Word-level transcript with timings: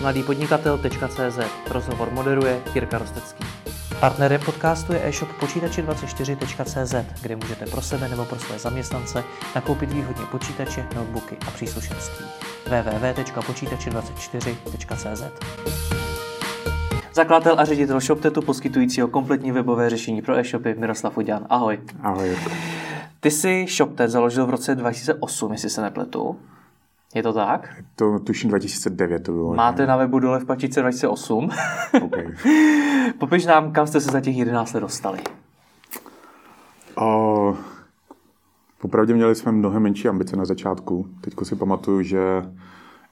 mladýpodnikatel.cz 0.00 1.38
Rozhovor 1.70 2.10
moderuje 2.12 2.62
Jirka 2.74 2.98
Rostecký. 2.98 3.44
Partnerem 4.00 4.40
podcastu 4.40 4.92
je 4.92 5.08
e-shop 5.08 5.28
počítači24.cz, 5.40 6.94
kde 7.22 7.36
můžete 7.36 7.66
pro 7.66 7.82
sebe 7.82 8.08
nebo 8.08 8.24
pro 8.24 8.38
své 8.38 8.58
zaměstnance 8.58 9.24
nakoupit 9.54 9.92
výhodně 9.92 10.24
počítače, 10.30 10.86
notebooky 10.94 11.36
a 11.48 11.50
příslušenství. 11.50 12.26
www.počítači24.cz 12.66 15.22
Zakladatel 17.14 17.60
a 17.60 17.64
ředitel 17.64 18.00
ShopTetu 18.00 18.42
poskytujícího 18.42 19.08
kompletní 19.08 19.52
webové 19.52 19.90
řešení 19.90 20.22
pro 20.22 20.38
e-shopy 20.38 20.74
Miroslav 20.78 21.18
Udělan. 21.18 21.46
Ahoj. 21.50 21.78
Ahoj. 22.02 22.36
Ty 23.20 23.30
jsi 23.30 23.66
ShopTet 23.68 24.10
založil 24.10 24.46
v 24.46 24.50
roce 24.50 24.74
2008, 24.74 25.52
jestli 25.52 25.70
se 25.70 25.82
nepletu. 25.82 26.38
Je 27.16 27.22
to 27.22 27.32
tak? 27.32 27.74
To 27.94 28.18
tuším 28.18 28.50
2009 28.50 29.22
to 29.22 29.32
bylo. 29.32 29.54
Máte 29.54 29.82
ne? 29.82 29.86
na 29.86 29.96
webu 29.96 30.18
dole 30.18 30.40
v 30.40 30.44
pačice 30.44 30.80
2008. 30.80 31.50
Okay. 32.02 32.34
Popiš 33.18 33.46
nám, 33.46 33.72
kam 33.72 33.86
jste 33.86 34.00
se 34.00 34.10
za 34.10 34.20
těch 34.20 34.36
11 34.36 34.72
let 34.72 34.80
dostali. 34.80 35.18
O, 36.94 37.56
popravdě 38.80 39.14
měli 39.14 39.34
jsme 39.34 39.52
mnohem 39.52 39.82
menší 39.82 40.08
ambice 40.08 40.36
na 40.36 40.44
začátku. 40.44 41.06
Teďko 41.20 41.44
si 41.44 41.56
pamatuju, 41.56 42.02
že 42.02 42.18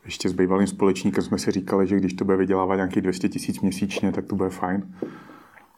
ještě 0.04 0.28
s 0.28 0.32
bývalým 0.32 0.66
společníkem 0.66 1.24
jsme 1.24 1.38
si 1.38 1.50
říkali, 1.50 1.86
že 1.86 1.96
když 1.96 2.12
to 2.12 2.24
bude 2.24 2.36
vydělávat 2.36 2.76
nějakých 2.76 3.02
200 3.02 3.28
tisíc 3.28 3.60
měsíčně, 3.60 4.12
tak 4.12 4.26
to 4.26 4.36
bude 4.36 4.50
fajn. 4.50 4.94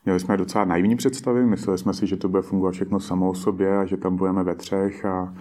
Měli 0.05 0.21
jsme 0.21 0.37
docela 0.37 0.65
naivní 0.65 0.97
představy, 0.97 1.47
mysleli 1.47 1.79
jsme 1.79 1.95
si, 1.95 2.07
že 2.07 2.17
to 2.17 2.29
bude 2.29 2.43
fungovat 2.43 2.75
všechno 2.75 3.01
samo 3.01 3.31
o 3.31 3.35
sobě 3.35 3.79
a 3.79 3.85
že 3.85 3.97
tam 3.97 4.17
budeme 4.17 4.43
ve 4.43 4.55
třech 4.55 5.05
a, 5.05 5.35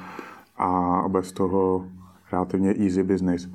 a 0.57 1.03
bez 1.09 1.31
toho 1.31 1.85
relativně 2.31 2.73
easy 2.79 3.03
business. 3.03 3.45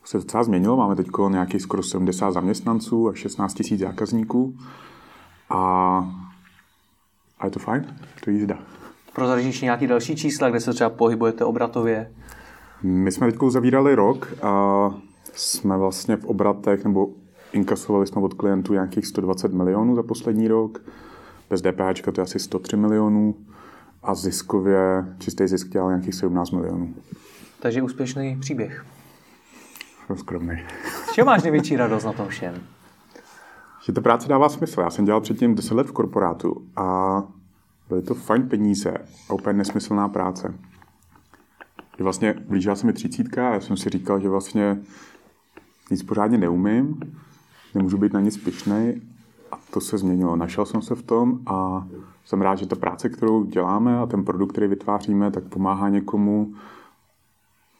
To 0.00 0.06
se 0.06 0.18
docela 0.18 0.44
změnilo, 0.44 0.76
máme 0.76 0.96
teď 0.96 1.06
nějakých 1.28 1.62
skoro 1.62 1.82
70 1.82 2.30
zaměstnanců 2.30 3.08
a 3.08 3.14
16 3.14 3.54
tisíc 3.54 3.80
zákazníků 3.80 4.56
a, 5.50 5.58
a 7.38 7.46
je 7.46 7.50
to 7.50 7.58
fajn, 7.58 7.96
to 8.24 8.30
je 8.30 8.36
jízda. 8.36 8.58
Pro 9.14 9.34
ještě 9.36 9.66
nějaký 9.66 9.86
další 9.86 10.16
čísla, 10.16 10.50
kde 10.50 10.60
se 10.60 10.72
třeba 10.72 10.90
pohybujete 10.90 11.44
obratově? 11.44 12.12
My 12.82 13.12
jsme 13.12 13.32
teď 13.32 13.40
zavírali 13.48 13.94
rok 13.94 14.34
a 14.42 14.90
jsme 15.34 15.76
vlastně 15.76 16.16
v 16.16 16.24
obratech, 16.24 16.84
nebo 16.84 17.08
inkasovali 17.52 18.06
jsme 18.06 18.22
od 18.22 18.34
klientů 18.34 18.72
nějakých 18.72 19.06
120 19.06 19.52
milionů 19.52 19.94
za 19.94 20.02
poslední 20.02 20.48
rok. 20.48 20.82
Bez 21.50 21.62
DPH 21.62 22.12
to 22.12 22.20
je 22.20 22.22
asi 22.22 22.38
103 22.38 22.76
milionů 22.76 23.34
a 24.02 24.14
ziskově, 24.14 25.04
čistý 25.18 25.46
zisk 25.46 25.68
dělal 25.68 25.88
nějakých 25.88 26.14
17 26.14 26.50
milionů. 26.50 26.94
Takže 27.60 27.82
úspěšný 27.82 28.36
příběh. 28.40 28.84
Jsem 30.06 30.16
skromný. 30.16 30.62
Z 31.10 31.12
čeho 31.12 31.26
máš 31.26 31.42
největší 31.42 31.76
radost 31.76 32.04
na 32.04 32.12
tom 32.12 32.28
všem? 32.28 32.54
Že 33.84 33.92
ta 33.92 34.00
práce 34.00 34.28
dává 34.28 34.48
smysl. 34.48 34.80
Já 34.80 34.90
jsem 34.90 35.04
dělal 35.04 35.20
předtím 35.20 35.54
10 35.54 35.74
let 35.74 35.86
v 35.86 35.92
korporátu 35.92 36.66
a 36.76 37.22
byly 37.88 38.02
to 38.02 38.14
fajn 38.14 38.48
peníze 38.48 38.94
a 39.28 39.32
úplně 39.34 39.52
nesmyslná 39.52 40.08
práce. 40.08 40.54
Že 41.98 42.04
vlastně 42.04 42.34
blížila 42.48 42.76
se 42.76 42.86
mi 42.86 42.92
třicítka 42.92 43.50
a 43.50 43.52
já 43.52 43.60
jsem 43.60 43.76
si 43.76 43.90
říkal, 43.90 44.20
že 44.20 44.28
vlastně 44.28 44.80
nic 45.90 46.02
pořádně 46.02 46.38
neumím, 46.38 47.00
nemůžu 47.74 47.98
být 47.98 48.12
na 48.12 48.20
nic 48.20 48.36
pišnej 48.36 49.00
a 49.52 49.58
to 49.70 49.80
se 49.80 49.98
změnilo. 49.98 50.36
Našel 50.36 50.66
jsem 50.66 50.82
se 50.82 50.94
v 50.94 51.02
tom 51.02 51.38
a 51.46 51.86
jsem 52.24 52.42
rád, 52.42 52.58
že 52.58 52.66
ta 52.66 52.76
práce, 52.76 53.08
kterou 53.08 53.44
děláme 53.44 53.98
a 53.98 54.06
ten 54.06 54.24
produkt, 54.24 54.52
který 54.52 54.66
vytváříme, 54.66 55.30
tak 55.30 55.44
pomáhá 55.44 55.88
někomu 55.88 56.54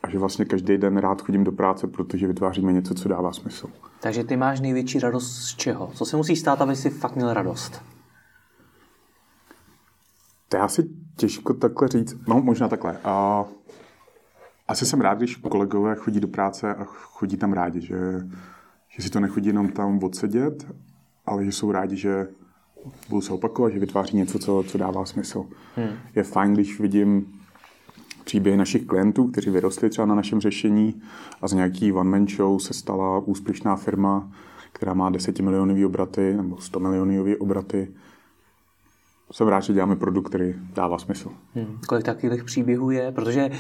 a 0.03 0.11
že 0.11 0.19
vlastně 0.19 0.45
každý 0.45 0.79
den 0.79 0.97
rád 0.97 1.23
chodím 1.23 1.45
do 1.45 1.53
práce, 1.53 1.87
protože 1.87 2.27
vytváříme 2.27 2.73
něco, 2.73 2.95
co 2.95 3.09
dává 3.09 3.33
smysl. 3.33 3.71
Takže 4.01 4.25
ty 4.25 4.37
máš 4.37 4.61
největší 4.61 4.99
radost 4.99 5.33
z 5.33 5.57
čeho? 5.57 5.91
Co 5.95 6.05
se 6.05 6.17
musí 6.17 6.37
stát, 6.37 6.63
aby 6.63 6.77
si 6.77 6.91
fakt 6.91 7.17
měl 7.17 7.35
radost? 7.35 7.83
To 10.49 10.57
je 10.57 10.63
asi 10.63 10.91
těžko 11.17 11.55
takhle 11.55 11.89
říct. 11.89 12.17
No, 12.29 12.43
možná 12.43 12.69
takhle. 12.69 12.99
A 13.05 13.45
asi 14.69 14.87
jsem 14.87 15.01
rád, 15.01 15.19
když 15.19 15.37
kolegové 15.37 15.95
chodí 15.95 16.21
do 16.21 16.29
práce 16.29 16.75
a 16.75 16.85
chodí 16.85 17.37
tam 17.37 17.53
rádi, 17.53 17.81
že, 17.81 17.99
že 18.89 19.03
si 19.03 19.11
to 19.11 19.21
nechodí 19.21 19.47
jenom 19.47 19.69
tam 19.69 20.05
odsedět, 20.05 20.67
ale 21.27 21.45
že 21.45 21.53
jsou 21.53 21.73
rádi, 21.73 21.97
že 21.97 22.29
budou 23.09 23.21
se 23.21 23.33
opakovat, 23.33 23.71
že 23.73 23.79
vytváří 23.79 24.17
něco, 24.17 24.39
co, 24.39 24.65
co 24.67 24.79
dává 24.79 25.05
smysl. 25.05 25.47
Hmm. 25.77 25.89
Je 26.15 26.23
fajn, 26.23 26.55
když 26.55 26.81
vidím 26.81 27.38
příběhy 28.29 28.57
našich 28.57 28.87
klientů, 28.87 29.27
kteří 29.29 29.51
vyrostli 29.51 29.91
třeba 29.91 30.07
na 30.07 30.15
našem 30.15 30.41
řešení 30.41 31.03
a 31.43 31.49
z 31.49 31.53
nějaký 31.53 31.93
one-man 31.93 32.29
show 32.29 32.59
se 32.59 32.75
stala 32.75 33.19
úspěšná 33.19 33.77
firma, 33.77 34.31
která 34.73 34.95
má 34.95 35.11
10 35.11 35.41
milionový 35.41 35.85
obraty 35.85 36.35
nebo 36.37 36.61
100 36.61 36.81
milionový 36.81 37.37
obraty. 37.37 37.89
Jsem 39.33 39.49
rád, 39.49 39.61
že 39.61 39.73
děláme 39.73 39.97
produkt, 39.97 40.29
který 40.29 40.55
dává 40.75 40.99
smysl. 40.99 41.31
Hmm. 41.55 41.79
Kolik 41.87 42.05
takových 42.05 42.45
příběhů 42.45 42.91
je? 42.91 43.13
Protože 43.13 43.51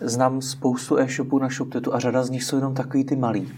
znám 0.00 0.42
spoustu 0.42 0.98
e-shopů 0.98 1.38
na 1.38 1.48
ShopTetu 1.48 1.94
a 1.94 1.98
řada 1.98 2.24
z 2.24 2.30
nich 2.30 2.44
jsou 2.44 2.56
jenom 2.56 2.74
takový 2.74 3.04
ty 3.04 3.16
malý. 3.16 3.52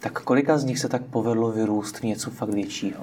Tak 0.00 0.22
kolika 0.22 0.58
z 0.58 0.64
nich 0.64 0.78
se 0.78 0.88
tak 0.88 1.02
povedlo 1.02 1.52
vyrůst 1.52 1.98
v 1.98 2.02
něco 2.02 2.30
fakt 2.30 2.54
většího? 2.54 3.00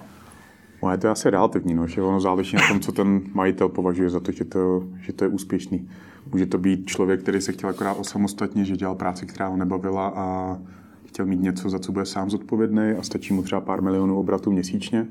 No, 0.84 0.92
je 0.92 0.98
to 0.98 1.10
asi 1.10 1.30
relativní, 1.30 1.74
no, 1.74 1.88
že 1.88 2.02
ono 2.02 2.22
záleží 2.22 2.56
na 2.56 2.68
tom, 2.68 2.80
co 2.80 2.92
ten 2.92 3.22
majitel 3.34 3.70
považuje 3.70 4.10
za 4.10 4.20
to, 4.20 4.32
že 4.32 4.46
to, 4.46 4.84
že 5.02 5.14
to 5.14 5.24
je 5.24 5.28
úspěšný. 5.28 5.90
Může 6.32 6.46
to 6.46 6.58
být 6.58 6.86
člověk, 6.86 7.22
který 7.22 7.42
se 7.42 7.52
chtěl 7.52 7.70
akorát 7.70 7.94
osamostatně, 7.94 8.66
že 8.66 8.78
dělal 8.78 8.96
práci, 8.96 9.26
která 9.26 9.48
ho 9.48 9.58
nebavila 9.58 10.14
a 10.16 10.58
chtěl 11.06 11.26
mít 11.26 11.42
něco, 11.42 11.70
za 11.70 11.80
co 11.80 11.92
bude 11.92 12.06
sám 12.06 12.30
zodpovědný 12.30 12.92
a 13.00 13.04
stačí 13.04 13.34
mu 13.34 13.44
třeba 13.44 13.62
pár 13.62 13.82
milionů 13.82 14.20
obratů 14.20 14.52
měsíčně. 14.52 15.08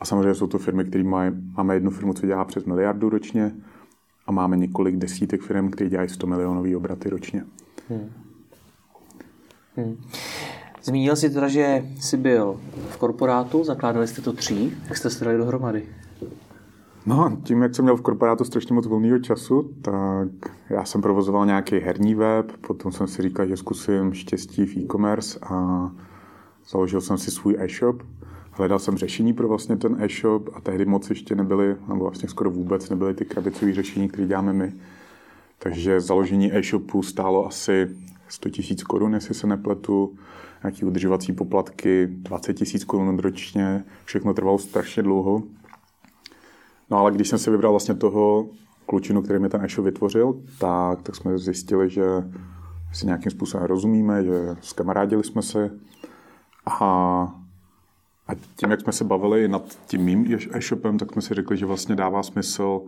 A 0.00 0.04
samozřejmě 0.04 0.34
jsou 0.34 0.46
to 0.46 0.58
firmy, 0.58 0.84
které 0.84 1.04
mají, 1.04 1.32
máme 1.56 1.74
jednu 1.74 1.90
firmu, 1.90 2.14
co 2.14 2.26
dělá 2.26 2.44
přes 2.44 2.64
miliardu 2.64 3.08
ročně 3.08 3.52
a 4.26 4.32
máme 4.32 4.56
několik 4.56 4.96
desítek 4.96 5.42
firm, 5.42 5.70
které 5.70 5.90
dělají 5.90 6.08
100 6.08 6.26
milionový 6.26 6.76
obraty 6.76 7.10
ročně. 7.10 7.44
Hmm. 7.88 8.10
Hmm. 9.76 9.96
Zmínil 10.84 11.16
jsi 11.16 11.30
teda, 11.30 11.48
že 11.48 11.84
jsi 12.00 12.16
byl 12.16 12.60
v 12.90 12.96
korporátu, 12.96 13.64
zakládali 13.64 14.08
jste 14.08 14.22
to 14.22 14.32
tří, 14.32 14.72
jak 14.88 14.96
jste 14.96 15.10
se 15.10 15.24
dali 15.24 15.36
dohromady? 15.36 15.84
No, 17.06 17.38
tím, 17.44 17.62
jak 17.62 17.74
jsem 17.74 17.84
měl 17.84 17.96
v 17.96 18.02
korporátu 18.02 18.44
strašně 18.44 18.74
moc 18.74 18.86
volného 18.86 19.18
času, 19.18 19.70
tak 19.82 20.28
já 20.70 20.84
jsem 20.84 21.02
provozoval 21.02 21.46
nějaký 21.46 21.78
herní 21.78 22.14
web, 22.14 22.52
potom 22.66 22.92
jsem 22.92 23.06
si 23.06 23.22
říkal, 23.22 23.46
že 23.46 23.56
zkusím 23.56 24.12
štěstí 24.12 24.66
v 24.66 24.76
e-commerce 24.76 25.38
a 25.42 25.90
založil 26.68 27.00
jsem 27.00 27.18
si 27.18 27.30
svůj 27.30 27.56
e-shop. 27.58 28.02
Hledal 28.50 28.78
jsem 28.78 28.96
řešení 28.96 29.32
pro 29.32 29.48
vlastně 29.48 29.76
ten 29.76 29.96
e-shop 30.00 30.50
a 30.54 30.60
tehdy 30.60 30.84
moc 30.84 31.10
ještě 31.10 31.34
nebyly, 31.34 31.76
nebo 31.88 32.04
vlastně 32.04 32.28
skoro 32.28 32.50
vůbec 32.50 32.90
nebyly 32.90 33.14
ty 33.14 33.24
krabicové 33.24 33.72
řešení, 33.74 34.08
které 34.08 34.26
děláme 34.26 34.52
my. 34.52 34.72
Takže 35.58 36.00
založení 36.00 36.56
e-shopu 36.56 37.02
stálo 37.02 37.46
asi 37.46 37.88
100 38.28 38.48
000 38.48 38.58
korun, 38.88 39.14
jestli 39.14 39.34
se 39.34 39.46
nepletu, 39.46 40.14
nějaký 40.62 40.84
udržovací 40.84 41.32
poplatky, 41.32 42.06
20 42.06 42.60
000 42.60 42.70
korun 42.86 43.18
ročně, 43.18 43.84
všechno 44.04 44.34
trvalo 44.34 44.58
strašně 44.58 45.02
dlouho. 45.02 45.42
No 46.90 46.98
ale 46.98 47.12
když 47.12 47.28
jsem 47.28 47.38
si 47.38 47.50
vybral 47.50 47.72
vlastně 47.72 47.94
toho 47.94 48.48
klučinu, 48.86 49.22
který 49.22 49.38
mi 49.38 49.48
ten 49.48 49.66
e 49.78 49.82
vytvořil, 49.82 50.34
tak, 50.58 51.02
tak 51.02 51.16
jsme 51.16 51.38
zjistili, 51.38 51.90
že 51.90 52.04
si 52.92 53.06
nějakým 53.06 53.30
způsobem 53.30 53.66
rozumíme, 53.66 54.24
že 54.24 54.56
skamarádili 54.60 55.24
jsme 55.24 55.42
se 55.42 55.70
a, 56.66 56.80
a 58.28 58.34
tím, 58.56 58.70
jak 58.70 58.80
jsme 58.80 58.92
se 58.92 59.04
bavili 59.04 59.48
nad 59.48 59.62
tím 59.86 60.00
mým 60.00 60.38
e-shopem, 60.52 60.98
tak 60.98 61.12
jsme 61.12 61.22
si 61.22 61.34
řekli, 61.34 61.56
že 61.56 61.66
vlastně 61.66 61.96
dává 61.96 62.22
smysl 62.22 62.80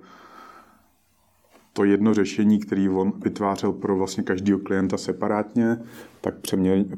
to 1.76 1.84
jedno 1.84 2.14
řešení, 2.14 2.58
který 2.58 2.88
on 2.88 3.12
vytvářel 3.24 3.72
pro 3.72 3.96
vlastně 3.96 4.22
každého 4.22 4.58
klienta 4.58 4.98
separátně, 4.98 5.78
tak 6.20 6.34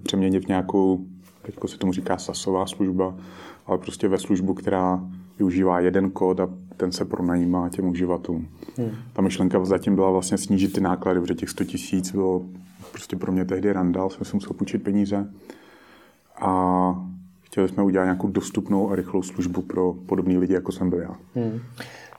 přeměnit 0.02 0.44
v 0.44 0.48
nějakou, 0.48 1.06
teďko 1.42 1.68
se 1.68 1.78
tomu 1.78 1.92
říká 1.92 2.18
sasová 2.18 2.66
služba, 2.66 3.14
ale 3.66 3.78
prostě 3.78 4.08
ve 4.08 4.18
službu, 4.18 4.54
která 4.54 5.00
využívá 5.38 5.80
jeden 5.80 6.10
kód 6.10 6.40
a 6.40 6.48
ten 6.76 6.92
se 6.92 7.04
pronajímá 7.04 7.68
těm 7.68 7.88
uživatelům. 7.88 8.48
Hmm. 8.76 8.90
Ta 9.12 9.22
myšlenka 9.22 9.64
zatím 9.64 9.94
byla 9.94 10.10
vlastně 10.10 10.38
snížit 10.38 10.72
ty 10.72 10.80
náklady, 10.80 11.20
protože 11.20 11.34
těch 11.34 11.50
100 11.50 11.64
tisíc 11.64 12.12
bylo 12.12 12.42
prostě 12.92 13.16
pro 13.16 13.32
mě 13.32 13.44
tehdy 13.44 13.72
randál, 13.72 14.10
jsem 14.10 14.24
si 14.24 14.36
musel 14.36 14.52
půjčit 14.52 14.82
peníze. 14.82 15.30
A 16.40 17.06
chtěli 17.42 17.68
jsme 17.68 17.82
udělat 17.82 18.04
nějakou 18.04 18.28
dostupnou 18.28 18.90
a 18.90 18.96
rychlou 18.96 19.22
službu 19.22 19.62
pro 19.62 19.92
podobné 19.92 20.38
lidi, 20.38 20.54
jako 20.54 20.72
jsem 20.72 20.90
byl 20.90 20.98
já. 20.98 21.16
Hmm. 21.34 21.60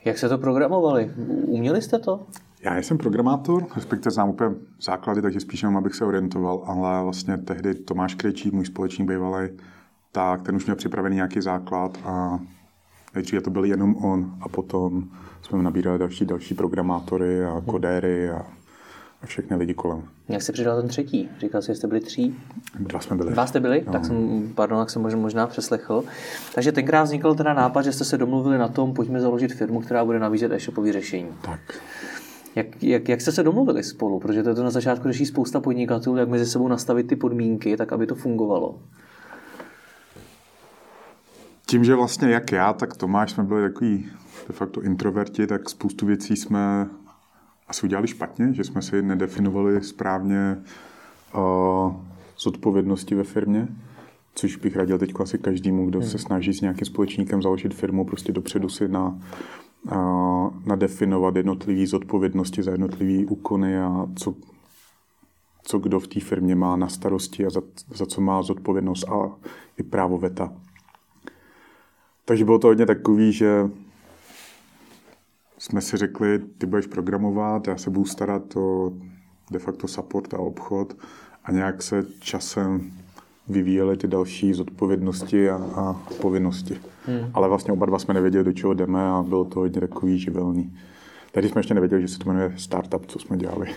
Jak 0.04 0.18
se 0.18 0.28
to 0.28 0.38
programovali? 0.38 1.10
Uměli 1.46 1.82
jste 1.82 1.98
to? 1.98 2.20
Já 2.62 2.78
jsem 2.78 2.98
programátor, 2.98 3.66
respektive 3.74 4.10
znám 4.10 4.28
úplně 4.28 4.56
základy, 4.82 5.22
takže 5.22 5.40
spíš 5.40 5.62
jenom, 5.62 5.76
abych 5.76 5.94
se 5.94 6.04
orientoval, 6.04 6.62
ale 6.66 7.02
vlastně 7.02 7.36
tehdy 7.36 7.74
Tomáš 7.74 8.14
Krejčí, 8.14 8.50
můj 8.50 8.66
společník 8.66 9.08
bývalý, 9.08 9.48
tak 10.12 10.42
ten 10.42 10.56
už 10.56 10.64
měl 10.64 10.76
připravený 10.76 11.16
nějaký 11.16 11.40
základ 11.40 11.98
a 12.04 12.38
nejdříve 13.14 13.42
to 13.42 13.50
byl 13.50 13.64
jenom 13.64 13.96
on 13.96 14.34
a 14.40 14.48
potom 14.48 15.04
jsme 15.42 15.62
nabírali 15.62 15.98
další, 15.98 16.24
další 16.24 16.54
programátory 16.54 17.44
a 17.44 17.62
kodéry 17.66 18.30
a, 18.30 18.46
a 19.22 19.26
všechny 19.26 19.56
lidi 19.56 19.74
kolem. 19.74 20.02
Jak 20.28 20.42
se 20.42 20.52
přidal 20.52 20.80
ten 20.80 20.88
třetí? 20.88 21.28
Říkal 21.38 21.62
jsi, 21.62 21.66
že 21.66 21.74
jste 21.74 21.86
byli 21.86 22.00
tří? 22.00 22.36
Dva 22.78 23.00
jsme 23.00 23.16
byli. 23.16 23.32
Dva 23.32 23.46
jste 23.46 23.60
byli? 23.60 23.82
No. 23.86 23.92
Tak 23.92 24.04
jsem, 24.04 24.48
pardon, 24.54 24.78
jak 24.78 24.90
jsem 24.90 25.02
možná, 25.02 25.20
možná 25.20 25.46
přeslechl. 25.46 26.04
Takže 26.54 26.72
tenkrát 26.72 27.02
vznikl 27.02 27.34
teda 27.34 27.54
nápad, 27.54 27.82
že 27.82 27.92
jste 27.92 28.04
se 28.04 28.18
domluvili 28.18 28.58
na 28.58 28.68
tom, 28.68 28.94
pojďme 28.94 29.20
založit 29.20 29.52
firmu, 29.52 29.80
která 29.80 30.04
bude 30.04 30.18
nabízet 30.18 30.52
e-shopové 30.52 30.92
řešení. 30.92 31.28
Tak. 31.42 31.60
Jak, 32.58 32.82
jak, 32.82 33.08
jak 33.08 33.20
jste 33.20 33.32
se 33.32 33.42
domluvili 33.42 33.84
spolu? 33.84 34.20
Protože 34.20 34.42
to, 34.42 34.48
je 34.48 34.54
to 34.54 34.64
na 34.64 34.70
začátku 34.70 35.08
řeší 35.08 35.26
spousta 35.26 35.60
podnikatelů, 35.60 36.16
jak 36.16 36.28
mezi 36.28 36.46
sebou 36.46 36.68
nastavit 36.68 37.06
ty 37.06 37.16
podmínky, 37.16 37.76
tak 37.76 37.92
aby 37.92 38.06
to 38.06 38.14
fungovalo. 38.14 38.78
Tím, 41.66 41.84
že 41.84 41.94
vlastně 41.94 42.28
jak 42.28 42.52
já, 42.52 42.72
tak 42.72 42.96
Tomáš 42.96 43.30
jsme 43.30 43.44
byli 43.44 43.68
takový 43.68 44.06
de 44.48 44.54
facto 44.54 44.82
introverti, 44.82 45.46
tak 45.46 45.70
spoustu 45.70 46.06
věcí 46.06 46.36
jsme 46.36 46.88
asi 47.68 47.86
udělali 47.86 48.08
špatně, 48.08 48.54
že 48.54 48.64
jsme 48.64 48.82
si 48.82 49.02
nedefinovali 49.02 49.82
správně 49.82 50.56
uh, 51.34 51.92
zodpovědnosti 52.38 53.14
ve 53.14 53.24
firmě, 53.24 53.68
což 54.34 54.56
bych 54.56 54.76
radil 54.76 54.98
teď 54.98 55.12
asi 55.20 55.38
každému, 55.38 55.86
kdo 55.86 55.98
hmm. 55.98 56.08
se 56.08 56.18
snaží 56.18 56.54
s 56.54 56.60
nějakým 56.60 56.86
společníkem 56.86 57.42
založit 57.42 57.74
firmu, 57.74 58.04
prostě 58.04 58.32
dopředu 58.32 58.68
si 58.68 58.88
na, 58.88 59.18
nadefinovat 60.66 61.36
jednotlivé 61.36 61.86
zodpovědnosti 61.86 62.62
za 62.62 62.70
jednotlivé 62.70 63.26
úkony 63.26 63.80
a 63.80 64.06
co, 64.16 64.34
co 65.62 65.78
kdo 65.78 66.00
v 66.00 66.08
té 66.08 66.20
firmě 66.20 66.54
má 66.54 66.76
na 66.76 66.88
starosti 66.88 67.46
a 67.46 67.50
za, 67.50 67.60
za 67.94 68.06
co 68.06 68.20
má 68.20 68.42
zodpovědnost 68.42 69.08
a 69.08 69.36
i 69.78 69.82
právo 69.82 70.18
veta. 70.18 70.52
Takže 72.24 72.44
bylo 72.44 72.58
to 72.58 72.66
hodně 72.66 72.86
takový, 72.86 73.32
že 73.32 73.70
jsme 75.58 75.80
si 75.80 75.96
řekli, 75.96 76.38
ty 76.38 76.66
budeš 76.66 76.86
programovat, 76.86 77.66
já 77.66 77.76
se 77.76 77.90
budu 77.90 78.04
starat 78.04 78.56
o 78.56 78.92
de 79.50 79.58
facto 79.58 79.88
support 79.88 80.34
a 80.34 80.38
obchod 80.38 80.96
a 81.44 81.52
nějak 81.52 81.82
se 81.82 82.06
časem 82.20 82.92
vyvíjely 83.48 83.96
ty 83.96 84.06
další 84.06 84.52
zodpovědnosti 84.52 85.50
a, 85.50 85.56
a 85.56 85.96
povinnosti. 86.20 86.80
Hmm. 87.06 87.30
Ale 87.34 87.48
vlastně 87.48 87.72
oba 87.72 87.86
dva 87.86 87.98
jsme 87.98 88.14
nevěděli, 88.14 88.44
do 88.44 88.52
čeho 88.52 88.74
jdeme 88.74 89.08
a 89.08 89.24
bylo 89.28 89.44
to 89.44 89.60
hodně 89.60 89.80
takový 89.80 90.18
živelný. 90.18 90.72
Tady 91.32 91.48
jsme 91.48 91.58
ještě 91.58 91.74
nevěděli, 91.74 92.02
že 92.02 92.08
se 92.08 92.18
to 92.18 92.28
jmenuje 92.28 92.52
startup, 92.56 93.06
co 93.06 93.18
jsme 93.18 93.36
dělali. 93.36 93.68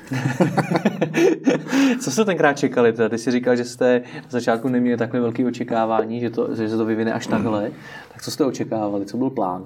co 1.99 2.11
jste 2.11 2.25
tenkrát 2.25 2.53
čekali? 2.53 2.93
Ty 3.09 3.17
jsi 3.17 3.31
říkal, 3.31 3.55
že 3.55 3.63
jste 3.63 4.01
na 4.15 4.29
začátku 4.29 4.69
neměli 4.69 4.97
takové 4.97 5.21
velké 5.21 5.45
očekávání, 5.45 6.19
že, 6.19 6.29
to, 6.29 6.55
že 6.55 6.69
se 6.69 6.77
to 6.77 6.85
vyvine 6.85 7.13
až 7.13 7.27
takhle. 7.27 7.71
Tak 8.13 8.21
co 8.21 8.31
jste 8.31 8.45
očekávali? 8.45 9.05
Co 9.05 9.17
byl 9.17 9.29
plán? 9.29 9.63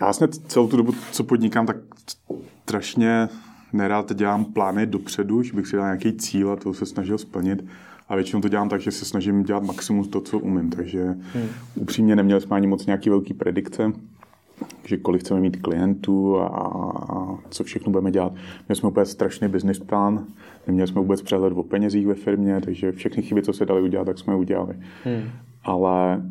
Já 0.00 0.06
vlastně 0.06 0.28
celou 0.28 0.68
tu 0.68 0.76
dobu, 0.76 0.92
co 1.12 1.24
podnikám, 1.24 1.66
tak 1.66 1.76
strašně 2.62 3.28
nerád 3.72 4.12
dělám 4.12 4.44
plány 4.44 4.86
dopředu, 4.86 5.42
že 5.42 5.52
bych 5.52 5.66
si 5.66 5.76
dal 5.76 5.84
nějaký 5.84 6.12
cíl 6.12 6.50
a 6.50 6.56
to 6.56 6.74
se 6.74 6.86
snažil 6.86 7.18
splnit. 7.18 7.64
A 8.08 8.14
většinou 8.14 8.42
to 8.42 8.48
dělám 8.48 8.68
tak, 8.68 8.80
že 8.80 8.90
se 8.90 9.04
snažím 9.04 9.42
dělat 9.42 9.62
maximum 9.62 10.04
toho, 10.04 10.22
co 10.22 10.38
umím. 10.38 10.70
Takže 10.70 11.04
hmm. 11.04 11.48
upřímně 11.74 12.16
neměli 12.16 12.40
jsme 12.40 12.56
ani 12.56 12.66
moc 12.66 12.86
nějaký 12.86 13.10
velký 13.10 13.34
predikce, 13.34 13.92
že 14.84 14.96
kolik 14.96 15.20
chceme 15.20 15.40
mít 15.40 15.56
klientů 15.56 16.40
a, 16.40 16.46
a 16.46 17.38
co 17.50 17.64
všechno 17.64 17.92
budeme 17.92 18.10
dělat. 18.10 18.32
Měli 18.68 18.76
jsme 18.76 18.88
úplně 18.88 19.06
strašný 19.06 19.48
business 19.48 19.78
plán, 19.78 20.24
neměli 20.66 20.88
jsme 20.88 21.00
vůbec 21.00 21.22
přehled 21.22 21.52
o 21.52 21.62
penězích 21.62 22.06
ve 22.06 22.14
firmě, 22.14 22.60
takže 22.60 22.92
všechny 22.92 23.22
chyby, 23.22 23.42
co 23.42 23.52
se 23.52 23.66
dali 23.66 23.82
udělat, 23.82 24.04
tak 24.04 24.18
jsme 24.18 24.34
udělali. 24.34 24.76
Hmm. 25.04 25.22
Ale 25.64 26.22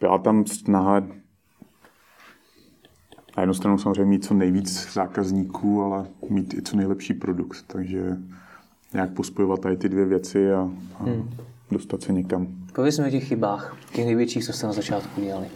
byla 0.00 0.18
tam 0.18 0.46
snaha 0.46 1.02
na 3.38 3.42
jednu 3.42 3.54
stranu 3.54 3.78
samozřejmě 3.78 4.04
mít 4.04 4.24
co 4.24 4.34
nejvíc 4.34 4.92
zákazníků, 4.92 5.82
ale 5.82 6.06
mít 6.28 6.54
i 6.54 6.62
co 6.62 6.76
nejlepší 6.76 7.14
produkt. 7.14 7.64
Takže 7.66 8.16
nějak 8.92 9.10
pospojovat 9.10 9.60
tady 9.60 9.76
ty 9.76 9.88
dvě 9.88 10.04
věci 10.04 10.52
a, 10.52 10.70
a 10.94 11.04
hmm. 11.04 11.30
dostat 11.70 12.02
se 12.02 12.12
někam. 12.12 12.46
Pověz 12.74 12.98
mi 12.98 13.06
o 13.06 13.10
těch 13.10 13.28
chybách, 13.28 13.76
těch 13.92 14.04
největších, 14.04 14.44
co 14.44 14.52
jste 14.52 14.66
na 14.66 14.72
začátku 14.72 15.20
dělali. 15.20 15.46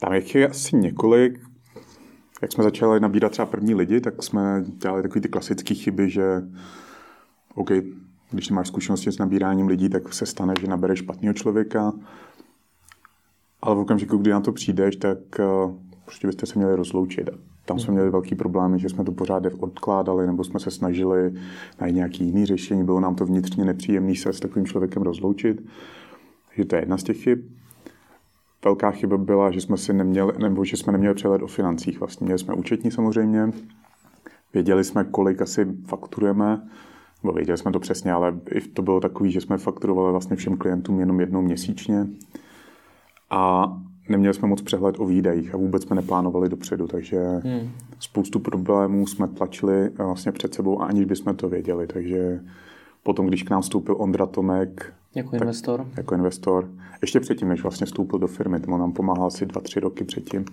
Tam 0.00 0.12
je 0.12 0.48
asi 0.48 0.76
několik. 0.76 1.40
Jak 2.42 2.52
jsme 2.52 2.64
začali 2.64 3.00
nabírat 3.00 3.32
třeba 3.32 3.46
první 3.46 3.74
lidi, 3.74 4.00
tak 4.00 4.22
jsme 4.22 4.64
dělali 4.66 5.02
takové 5.02 5.20
ty 5.20 5.28
klasické 5.28 5.74
chyby, 5.74 6.10
že 6.10 6.42
OK, 7.54 7.70
když 8.30 8.48
nemáš 8.48 8.68
zkušenosti 8.68 9.12
s 9.12 9.18
nabíráním 9.18 9.66
lidí, 9.66 9.88
tak 9.88 10.14
se 10.14 10.26
stane, 10.26 10.54
že 10.60 10.66
nabereš 10.66 10.98
špatného 10.98 11.34
člověka, 11.34 11.92
ale 13.62 13.76
v 13.76 13.78
okamžiku, 13.78 14.16
kdy 14.16 14.30
na 14.30 14.40
to 14.40 14.52
přijdeš, 14.52 14.96
tak 14.96 15.18
uh, 15.38 15.74
prostě 16.04 16.26
byste 16.26 16.46
se 16.46 16.58
měli 16.58 16.76
rozloučit. 16.76 17.30
Tam 17.64 17.78
jsme 17.78 17.92
měli 17.92 18.10
velký 18.10 18.34
problémy, 18.34 18.78
že 18.78 18.88
jsme 18.88 19.04
to 19.04 19.12
pořád 19.12 19.42
odkládali, 19.58 20.26
nebo 20.26 20.44
jsme 20.44 20.60
se 20.60 20.70
snažili 20.70 21.34
najít 21.80 21.96
nějaký 21.96 22.24
jiný 22.24 22.46
řešení. 22.46 22.84
Bylo 22.84 23.00
nám 23.00 23.14
to 23.14 23.26
vnitřně 23.26 23.64
nepříjemné 23.64 24.14
se 24.14 24.32
s 24.32 24.40
takovým 24.40 24.66
člověkem 24.66 25.02
rozloučit. 25.02 25.62
Takže 26.48 26.64
to 26.64 26.76
je 26.76 26.82
jedna 26.82 26.98
z 26.98 27.02
těch 27.02 27.16
chyb. 27.16 27.38
Velká 28.64 28.90
chyba 28.90 29.16
byla, 29.16 29.50
že 29.50 29.60
jsme 29.60 29.76
si 29.76 29.92
neměli, 29.92 30.32
nebo 30.38 30.64
že 30.64 30.76
jsme 30.76 30.92
neměli 30.92 31.14
přehled 31.14 31.42
o 31.42 31.46
financích. 31.46 32.00
Vlastně 32.00 32.24
měli 32.24 32.38
jsme 32.38 32.54
účetní 32.54 32.90
samozřejmě, 32.90 33.50
věděli 34.54 34.84
jsme, 34.84 35.04
kolik 35.04 35.42
asi 35.42 35.66
fakturujeme, 35.86 36.68
nebo 37.22 37.32
věděli 37.32 37.58
jsme 37.58 37.72
to 37.72 37.80
přesně, 37.80 38.12
ale 38.12 38.40
i 38.50 38.60
to 38.60 38.82
bylo 38.82 39.00
takový, 39.00 39.30
že 39.30 39.40
jsme 39.40 39.58
fakturovali 39.58 40.10
vlastně 40.12 40.36
všem 40.36 40.56
klientům 40.56 41.00
jenom 41.00 41.20
jednou 41.20 41.42
měsíčně 41.42 42.06
a 43.32 43.72
neměli 44.08 44.34
jsme 44.34 44.48
moc 44.48 44.62
přehled 44.62 44.94
o 44.98 45.06
výdajích 45.06 45.54
a 45.54 45.56
vůbec 45.56 45.82
jsme 45.82 45.96
neplánovali 45.96 46.48
dopředu, 46.48 46.86
takže 46.86 47.18
hmm. 47.44 47.70
spoustu 47.98 48.38
problémů 48.38 49.06
jsme 49.06 49.28
tlačili 49.28 49.90
vlastně 49.90 50.32
před 50.32 50.54
sebou, 50.54 50.80
aniž 50.80 51.04
bychom 51.04 51.36
to 51.36 51.48
věděli, 51.48 51.86
takže 51.86 52.40
potom, 53.02 53.26
když 53.26 53.42
k 53.42 53.50
nám 53.50 53.62
vstoupil 53.62 53.96
Ondra 53.98 54.26
Tomek, 54.26 54.94
jako 55.14 55.30
tak, 55.30 55.40
investor? 55.40 55.86
Jako 55.96 56.14
investor. 56.14 56.70
Ještě 57.02 57.20
předtím, 57.20 57.48
než 57.48 57.62
vlastně 57.62 57.86
vstoupil 57.86 58.18
do 58.18 58.26
firmy, 58.26 58.60
tomu 58.60 58.76
nám 58.76 58.92
pomáhal 58.92 59.26
asi 59.26 59.46
dva, 59.46 59.60
tři 59.60 59.80
roky 59.80 60.04
předtím. 60.04 60.44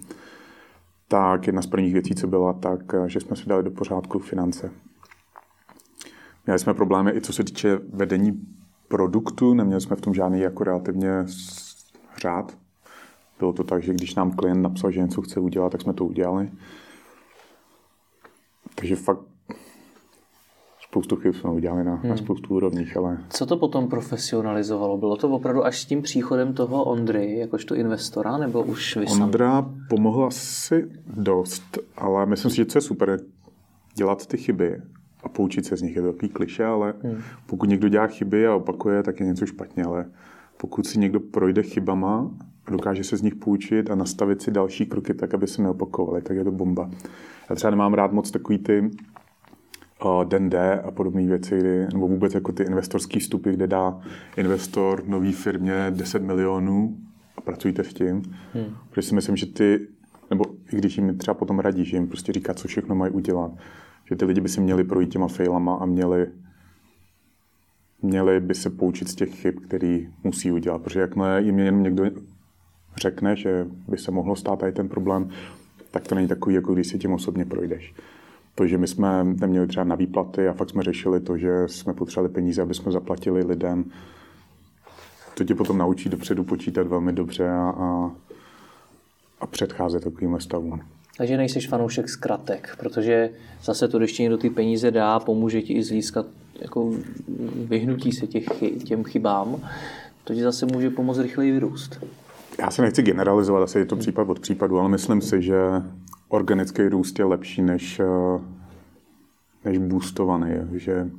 Tak 1.07 1.47
jedna 1.47 1.61
z 1.61 1.67
prvních 1.67 1.93
věcí, 1.93 2.15
co 2.15 2.27
byla, 2.27 2.53
tak, 2.53 2.95
že 3.07 3.19
jsme 3.19 3.35
si 3.35 3.49
dali 3.49 3.63
do 3.63 3.71
pořádku 3.71 4.19
finance. 4.19 4.71
Měli 6.45 6.59
jsme 6.59 6.73
problémy 6.73 7.11
i 7.11 7.21
co 7.21 7.33
se 7.33 7.43
týče 7.43 7.79
vedení 7.93 8.41
produktu, 8.87 9.53
neměli 9.53 9.81
jsme 9.81 9.95
v 9.95 10.01
tom 10.01 10.13
žádný 10.13 10.39
jako 10.39 10.63
relativně 10.63 11.25
řád. 12.21 12.57
Bylo 13.39 13.53
to 13.53 13.63
tak, 13.63 13.83
že 13.83 13.93
když 13.93 14.15
nám 14.15 14.31
klient 14.31 14.61
napsal, 14.61 14.91
že 14.91 15.01
něco 15.01 15.21
chce 15.21 15.39
udělat, 15.39 15.71
tak 15.71 15.81
jsme 15.81 15.93
to 15.93 16.05
udělali. 16.05 16.51
Takže 18.75 18.95
fakt 18.95 19.19
spoustu 20.89 21.15
chyb 21.15 21.33
jsme 21.33 21.49
udělali 21.49 21.83
na, 21.83 21.95
hmm. 21.95 22.09
na 22.09 22.17
spoustu 22.17 22.55
úrovních, 22.55 22.97
ale... 22.97 23.17
Co 23.29 23.45
to 23.45 23.57
potom 23.57 23.87
profesionalizovalo? 23.87 24.97
Bylo 24.97 25.15
to 25.15 25.29
opravdu 25.29 25.65
až 25.65 25.81
s 25.81 25.85
tím 25.85 26.01
příchodem 26.01 26.53
toho 26.53 26.83
Ondry, 26.83 27.37
jakožto 27.37 27.75
investora, 27.75 28.37
nebo 28.37 28.63
už 28.63 28.95
vy? 28.95 29.05
Ondra 29.05 29.69
pomohla 29.89 30.27
asi 30.27 30.89
dost, 31.17 31.77
ale 31.97 32.25
myslím 32.25 32.51
si, 32.51 32.57
že 32.57 32.65
co 32.65 32.77
je 32.77 32.81
super, 32.81 33.19
dělat 33.95 34.25
ty 34.25 34.37
chyby 34.37 34.81
a 35.23 35.29
poučit 35.29 35.65
se 35.65 35.77
z 35.77 35.81
nich. 35.81 35.95
Je 35.95 36.01
to 36.01 36.11
takový 36.13 36.29
kliše, 36.29 36.65
ale 36.65 36.93
hmm. 37.03 37.21
pokud 37.45 37.69
někdo 37.69 37.89
dělá 37.89 38.07
chyby 38.07 38.47
a 38.47 38.55
opakuje, 38.55 39.03
tak 39.03 39.19
je 39.19 39.25
něco 39.25 39.45
špatně, 39.45 39.83
ale 39.83 40.05
pokud 40.57 40.87
si 40.87 40.99
někdo 40.99 41.19
projde 41.19 41.63
chybama 41.63 42.31
dokáže 42.71 43.03
se 43.03 43.17
z 43.17 43.21
nich 43.21 43.35
poučit 43.35 43.91
a 43.91 43.95
nastavit 43.95 44.41
si 44.41 44.51
další 44.51 44.85
kroky 44.85 45.13
tak, 45.13 45.33
aby 45.33 45.47
se 45.47 45.61
neopakovaly, 45.61 46.21
tak 46.21 46.37
je 46.37 46.43
to 46.43 46.51
bomba. 46.51 46.89
Já 47.49 47.55
třeba 47.55 47.71
nemám 47.71 47.93
rád 47.93 48.11
moc 48.11 48.31
takový 48.31 48.57
ty 48.57 48.91
uh, 50.05 50.25
den 50.25 50.49
D 50.49 50.81
a 50.81 50.91
podobné 50.91 51.25
věci, 51.25 51.59
kdy, 51.59 51.87
nebo 51.93 52.07
vůbec 52.07 52.33
jako 52.33 52.51
ty 52.51 52.63
investorské 52.63 53.19
vstupy, 53.19 53.51
kde 53.51 53.67
dá 53.67 54.01
investor 54.37 55.03
nový 55.07 55.33
firmě 55.33 55.85
10 55.89 56.21
milionů 56.21 56.97
a 57.37 57.41
pracujte 57.41 57.83
s 57.83 57.93
tím. 57.93 58.21
Hmm. 58.53 58.75
Protože 58.89 59.07
si 59.07 59.15
myslím, 59.15 59.35
že 59.35 59.45
ty, 59.45 59.87
nebo 60.29 60.45
i 60.73 60.77
když 60.77 60.97
jim 60.97 61.17
třeba 61.17 61.33
potom 61.33 61.59
radí, 61.59 61.85
že 61.85 61.97
jim 61.97 62.07
prostě 62.07 62.33
říká, 62.33 62.53
co 62.53 62.67
všechno 62.67 62.95
mají 62.95 63.11
udělat, 63.11 63.51
že 64.09 64.15
ty 64.15 64.25
lidi 64.25 64.41
by 64.41 64.49
si 64.49 64.61
měli 64.61 64.83
projít 64.83 65.09
těma 65.09 65.27
failama 65.27 65.75
a 65.75 65.85
měli 65.85 66.27
měli 68.01 68.39
by 68.39 68.55
se 68.55 68.69
poučit 68.69 69.07
z 69.07 69.15
těch 69.15 69.35
chyb, 69.35 69.59
který 69.59 70.09
musí 70.23 70.51
udělat. 70.51 70.81
Protože 70.81 70.99
jakmile 70.99 71.41
jim 71.41 71.59
jenom 71.59 71.83
někdo 71.83 72.03
řekne, 72.99 73.35
že 73.35 73.67
by 73.87 73.97
se 73.97 74.11
mohlo 74.11 74.35
stát 74.35 74.59
tady 74.59 74.71
ten 74.71 74.89
problém, 74.89 75.29
tak 75.91 76.07
to 76.07 76.15
není 76.15 76.27
takový, 76.27 76.55
jako 76.55 76.73
když 76.73 76.87
si 76.87 76.99
tím 76.99 77.13
osobně 77.13 77.45
projdeš. 77.45 77.93
Protože 78.55 78.77
my 78.77 78.87
jsme 78.87 79.23
neměli 79.23 79.67
třeba 79.67 79.83
na 79.83 79.95
výplaty 79.95 80.47
a 80.47 80.53
fakt 80.53 80.69
jsme 80.69 80.83
řešili 80.83 81.19
to, 81.19 81.37
že 81.37 81.67
jsme 81.67 81.93
potřebovali 81.93 82.33
peníze, 82.33 82.61
aby 82.61 82.73
jsme 82.73 82.91
zaplatili 82.91 83.43
lidem. 83.43 83.85
To 85.37 85.43
tě 85.43 85.55
potom 85.55 85.77
naučí 85.77 86.09
dopředu 86.09 86.43
počítat 86.43 86.87
velmi 86.87 87.13
dobře 87.13 87.49
a, 87.49 87.73
a, 87.77 88.11
a 89.41 89.47
předcházet 89.47 90.03
takovým 90.03 90.39
stavům. 90.39 90.81
Takže 91.17 91.37
nejsiš 91.37 91.67
fanoušek 91.67 92.09
zkratek, 92.09 92.75
protože 92.79 93.29
zase 93.63 93.87
to, 93.87 93.97
když 93.97 94.11
ti 94.13 94.23
někdo 94.23 94.37
ty 94.37 94.49
peníze 94.49 94.91
dá, 94.91 95.19
pomůže 95.19 95.61
ti 95.61 95.73
i 95.73 95.83
získat 95.83 96.25
jako 96.61 96.93
vyhnutí 97.55 98.11
se 98.11 98.27
těch, 98.27 98.45
těm 98.83 99.03
chybám, 99.03 99.69
to 100.23 100.33
ti 100.33 100.41
zase 100.41 100.65
může 100.65 100.89
pomoct 100.89 101.19
rychleji 101.19 101.51
vyrůst. 101.51 101.99
Já 102.59 102.71
se 102.71 102.81
nechci 102.81 103.01
generalizovat, 103.01 103.63
asi 103.63 103.79
je 103.79 103.85
to 103.85 103.95
případ 103.95 104.29
od 104.29 104.39
případu, 104.39 104.79
ale 104.79 104.89
myslím 104.89 105.21
si, 105.21 105.41
že 105.41 105.59
organický 106.27 106.87
růst 106.87 107.19
je 107.19 107.25
lepší 107.25 107.61
než, 107.61 107.99
eh, 107.99 108.39
než 109.65 109.77
boostovaný. 109.77 110.51
Že 110.71 111.09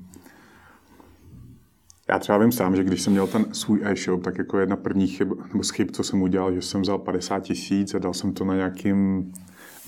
já 2.08 2.18
třeba 2.18 2.38
vím 2.38 2.52
sám, 2.52 2.76
že 2.76 2.84
když 2.84 3.02
jsem 3.02 3.12
měl 3.12 3.26
ten 3.26 3.54
svůj 3.54 3.80
e-shop, 3.84 4.22
tak 4.22 4.38
jako 4.38 4.58
jedna 4.58 4.76
první 4.76 5.06
chyb, 5.06 5.32
nebo 5.52 5.64
chyb, 5.74 5.88
co 5.92 6.04
jsem 6.04 6.22
udělal, 6.22 6.54
že 6.54 6.62
jsem 6.62 6.82
vzal 6.82 6.98
50 6.98 7.40
tisíc 7.40 7.94
a 7.94 7.98
dal 7.98 8.14
jsem 8.14 8.32
to 8.32 8.44
na 8.44 8.54
nějakým 8.54 9.32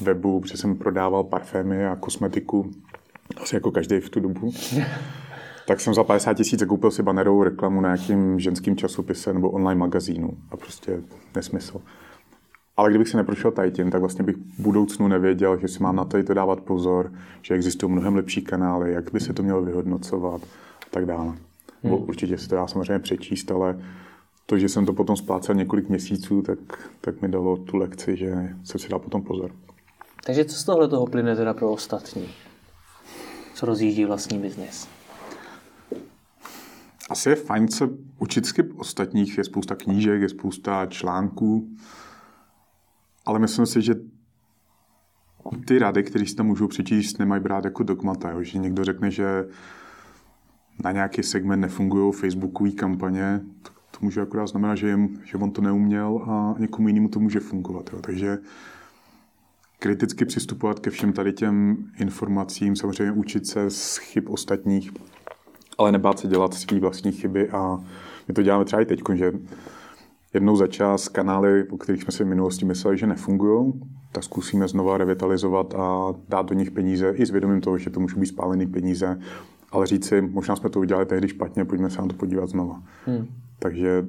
webu, 0.00 0.40
protože 0.40 0.56
jsem 0.56 0.76
prodával 0.76 1.24
parfémy 1.24 1.86
a 1.86 1.96
kosmetiku, 1.96 2.70
asi 3.42 3.56
jako 3.56 3.70
každý 3.70 4.00
v 4.00 4.10
tu 4.10 4.20
dobu. 4.20 4.52
Tak 5.66 5.80
jsem 5.80 5.94
za 5.94 6.04
50 6.04 6.34
tisíc 6.34 6.64
koupil 6.64 6.90
si 6.90 7.02
banerovou 7.02 7.42
reklamu 7.42 7.80
na 7.80 7.94
nějakým 7.94 8.40
ženským 8.40 8.76
časopise 8.76 9.32
nebo 9.32 9.50
online 9.50 9.78
magazínu. 9.78 10.30
A 10.50 10.56
prostě 10.56 11.00
nesmysl. 11.36 11.80
Ale 12.76 12.90
kdybych 12.90 13.08
si 13.08 13.16
neprošel 13.16 13.52
tím, 13.70 13.90
tak 13.90 14.00
vlastně 14.00 14.24
bych 14.24 14.36
v 14.36 14.60
budoucnu 14.60 15.08
nevěděl, 15.08 15.58
že 15.58 15.68
si 15.68 15.82
mám 15.82 15.96
na 15.96 16.04
to 16.04 16.22
dávat 16.34 16.60
pozor, 16.60 17.12
že 17.42 17.54
existují 17.54 17.92
mnohem 17.92 18.16
lepší 18.16 18.42
kanály, 18.42 18.92
jak 18.92 19.12
by 19.12 19.20
se 19.20 19.32
to 19.32 19.42
mělo 19.42 19.62
vyhodnocovat 19.62 20.42
a 20.86 20.90
tak 20.90 21.06
dále. 21.06 21.34
Hmm. 21.82 21.92
Určitě 21.92 22.38
si 22.38 22.48
to 22.48 22.54
dá 22.54 22.66
samozřejmě 22.66 22.98
přečíst, 22.98 23.50
ale 23.50 23.82
to, 24.46 24.58
že 24.58 24.68
jsem 24.68 24.86
to 24.86 24.92
potom 24.92 25.16
splácel 25.16 25.54
několik 25.54 25.88
měsíců, 25.88 26.42
tak, 26.42 26.58
tak 27.00 27.22
mi 27.22 27.28
dalo 27.28 27.56
tu 27.56 27.76
lekci, 27.76 28.16
že 28.16 28.48
jsem 28.64 28.80
si 28.80 28.88
dal 28.88 28.98
potom 28.98 29.22
pozor. 29.22 29.50
Takže 30.26 30.44
co 30.44 30.56
z 30.56 30.64
tohle 30.64 30.88
toho 30.88 31.06
plyne 31.06 31.36
teda 31.36 31.54
pro 31.54 31.70
ostatní? 31.70 32.28
Co 33.54 33.66
rozjíždí 33.66 34.04
vlastní 34.04 34.38
biznis? 34.38 34.88
Asi 37.10 37.28
je 37.28 37.36
fajn 37.36 37.68
se 37.68 37.88
učit 38.18 38.48
chyb 38.48 38.66
ostatních. 38.76 39.38
Je 39.38 39.44
spousta 39.44 39.74
knížek, 39.74 40.20
je 40.20 40.28
spousta 40.28 40.86
článků, 40.86 41.68
ale 43.26 43.38
myslím 43.38 43.66
si, 43.66 43.82
že 43.82 43.94
ty 45.66 45.78
rady, 45.78 46.02
které 46.02 46.26
si 46.26 46.34
tam 46.34 46.46
můžou 46.46 46.68
přečíst, 46.68 47.18
nemají 47.18 47.42
brát 47.42 47.64
jako 47.64 47.82
dogmata. 47.82 48.30
Jo? 48.30 48.42
Že 48.42 48.58
někdo 48.58 48.84
řekne, 48.84 49.10
že 49.10 49.48
na 50.84 50.92
nějaký 50.92 51.22
segment 51.22 51.60
nefungují 51.60 52.12
facebookové 52.12 52.70
kampaně, 52.70 53.40
to, 53.62 53.70
to 53.90 53.98
může 54.00 54.20
akorát 54.20 54.46
znamenat, 54.46 54.74
že, 54.74 54.88
jim, 54.88 55.20
že 55.24 55.38
on 55.38 55.50
to 55.50 55.62
neuměl 55.62 56.24
a 56.26 56.54
někomu 56.58 56.88
jinému 56.88 57.08
to 57.08 57.20
může 57.20 57.40
fungovat. 57.40 57.90
Jo? 57.92 58.00
Takže 58.00 58.38
kriticky 59.78 60.24
přistupovat 60.24 60.78
ke 60.78 60.90
všem 60.90 61.12
tady 61.12 61.32
těm 61.32 61.76
informacím, 61.98 62.76
samozřejmě 62.76 63.12
učit 63.12 63.46
se 63.46 63.70
z 63.70 63.96
chyb 63.96 64.24
ostatních, 64.28 64.92
ale 65.82 65.92
nebát 65.92 66.18
se 66.18 66.28
dělat 66.28 66.54
svý 66.54 66.80
vlastní 66.80 67.12
chyby 67.12 67.50
a 67.50 67.84
my 68.28 68.34
to 68.34 68.42
děláme 68.42 68.64
třeba 68.64 68.82
i 68.82 68.84
teď, 68.84 69.00
že 69.14 69.32
jednou 70.34 70.56
za 70.56 70.66
čas 70.66 71.08
kanály, 71.08 71.68
o 71.68 71.76
kterých 71.76 72.02
jsme 72.02 72.12
si 72.12 72.24
v 72.24 72.26
minulosti 72.26 72.64
mysleli, 72.64 72.98
že 72.98 73.06
nefungují, 73.06 73.72
tak 74.12 74.24
zkusíme 74.24 74.68
znova 74.68 74.98
revitalizovat 74.98 75.74
a 75.74 76.14
dát 76.28 76.46
do 76.46 76.54
nich 76.54 76.70
peníze 76.70 77.10
i 77.10 77.26
s 77.26 77.30
vědomím 77.30 77.60
toho, 77.60 77.78
že 77.78 77.90
to 77.90 78.00
můžou 78.00 78.20
být 78.20 78.26
spálené 78.26 78.66
peníze, 78.66 79.20
ale 79.72 79.86
říct 79.86 80.08
si, 80.08 80.20
možná 80.20 80.56
jsme 80.56 80.70
to 80.70 80.80
udělali 80.80 81.06
tehdy 81.06 81.28
špatně, 81.28 81.64
pojďme 81.64 81.90
se 81.90 82.02
na 82.02 82.08
to 82.08 82.14
podívat 82.14 82.48
znova. 82.48 82.82
Hmm. 83.06 83.26
Takže 83.58 84.06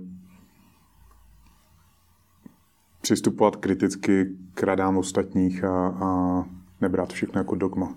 přistupovat 3.02 3.56
kriticky 3.56 4.30
k 4.54 4.64
radám 4.64 4.98
ostatních 4.98 5.64
a, 5.64 5.88
a 5.88 6.44
nebrat 6.82 7.14
všechno 7.14 7.40
jako 7.40 7.56
dogma. 7.56 7.96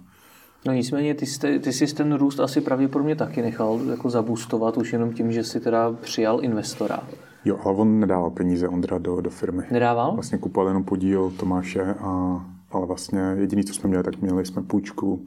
No 0.67 0.73
nicméně 0.73 1.15
ty, 1.15 1.27
jsi, 1.27 1.59
ty 1.59 1.73
jsi 1.73 1.95
ten 1.95 2.13
růst 2.13 2.41
asi 2.41 2.61
pravděpodobně 2.61 3.17
taky 3.17 3.43
nechal 3.43 3.81
jako 3.91 4.11
zabůstovat 4.11 4.77
už 4.77 4.93
jenom 4.93 5.13
tím, 5.13 5.33
že 5.33 5.45
jsi 5.45 5.61
teda 5.61 5.93
přijal 5.93 6.39
investora. 6.43 7.01
Jo, 7.45 7.59
ale 7.65 7.77
on 7.77 8.01
nedával 8.01 8.31
peníze 8.31 8.69
Ondra 8.69 8.99
do, 8.99 9.21
do 9.21 9.31
firmy. 9.31 9.63
Nedával? 9.71 10.15
Vlastně 10.15 10.39
kupoval 10.39 10.69
jenom 10.69 10.85
podíl 10.85 11.33
Tomáše, 11.39 11.95
a, 12.01 12.41
ale 12.71 12.87
vlastně 12.87 13.21
jediný, 13.21 13.65
co 13.65 13.75
jsme 13.75 13.89
měli, 13.89 14.05
tak 14.05 14.21
měli 14.23 14.47
jsme 14.47 14.63
půjčku 14.63 15.27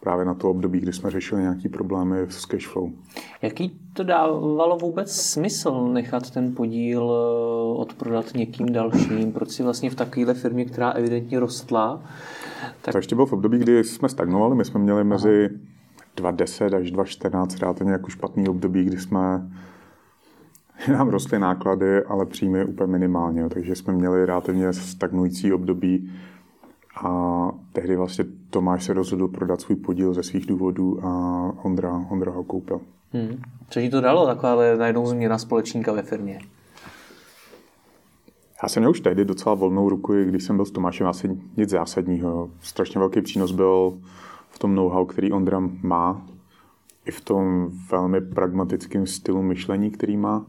právě 0.00 0.24
na 0.24 0.34
to 0.34 0.50
období, 0.50 0.80
kdy 0.80 0.92
jsme 0.92 1.10
řešili 1.10 1.40
nějaké 1.40 1.68
problémy 1.68 2.16
s 2.28 2.46
cash 2.46 2.66
flow. 2.66 2.90
Jaký 3.42 3.80
to 3.92 4.04
dávalo 4.04 4.76
vůbec 4.76 5.12
smysl 5.12 5.88
nechat 5.92 6.30
ten 6.30 6.54
podíl 6.54 7.12
eh, 7.12 7.78
odprodat 7.78 8.34
někým 8.34 8.72
dalším? 8.72 9.32
Proč 9.32 9.50
si 9.50 9.62
vlastně 9.62 9.90
v 9.90 9.94
takovéhle 9.94 10.34
firmě, 10.34 10.64
která 10.64 10.90
evidentně 10.90 11.40
rostla? 11.40 12.02
Tak... 12.82 12.92
To 12.92 12.98
ještě 12.98 13.14
bylo 13.14 13.26
v 13.26 13.32
období, 13.32 13.58
kdy 13.58 13.84
jsme 13.84 14.08
stagnovali. 14.08 14.56
My 14.56 14.64
jsme 14.64 14.80
měli 14.80 15.04
mezi 15.04 15.50
2010 16.16 16.74
až 16.74 16.90
2014 16.90 17.58
relativně 17.58 17.92
jako 17.92 18.10
špatný 18.10 18.48
období, 18.48 18.84
kdy 18.84 18.98
jsme 18.98 19.50
nám 20.92 21.08
rostly 21.08 21.38
náklady, 21.38 22.02
ale 22.02 22.26
příjmy 22.26 22.64
úplně 22.64 22.92
minimálně. 22.92 23.48
Takže 23.48 23.76
jsme 23.76 23.92
měli 23.92 24.26
relativně 24.26 24.72
stagnující 24.72 25.52
období 25.52 26.12
a 27.04 27.50
tehdy 27.72 27.96
vlastně 27.96 28.24
Tomáš 28.50 28.84
se 28.84 28.92
rozhodl 28.92 29.28
prodat 29.28 29.60
svůj 29.60 29.76
podíl 29.76 30.14
ze 30.14 30.22
svých 30.22 30.46
důvodů 30.46 31.06
a 31.06 31.08
Ondra, 31.62 32.06
Ondra 32.10 32.32
ho 32.32 32.44
koupil. 32.44 32.80
Hmm. 33.12 33.42
Co 33.70 33.80
ti 33.80 33.90
to 33.90 34.00
dalo, 34.00 34.26
taková 34.26 34.76
najednou 34.78 35.06
změna 35.06 35.38
společníka 35.38 35.92
ve 35.92 36.02
firmě? 36.02 36.38
Já 38.62 38.68
jsem 38.68 38.80
měl 38.80 38.90
už 38.90 39.00
tehdy 39.00 39.24
docela 39.24 39.54
volnou 39.54 39.88
ruku, 39.88 40.12
když 40.24 40.44
jsem 40.44 40.56
byl 40.56 40.64
s 40.64 40.70
Tomášem 40.70 41.06
asi 41.06 41.40
nic 41.56 41.70
zásadního. 41.70 42.50
Strašně 42.60 42.98
velký 42.98 43.22
přínos 43.22 43.52
byl 43.52 43.98
v 44.50 44.58
tom 44.58 44.74
know-how, 44.74 45.06
který 45.06 45.32
Ondra 45.32 45.60
má, 45.82 46.26
i 47.06 47.10
v 47.10 47.20
tom 47.20 47.70
velmi 47.90 48.20
pragmatickém 48.20 49.06
stylu 49.06 49.42
myšlení, 49.42 49.90
který 49.90 50.16
má. 50.16 50.46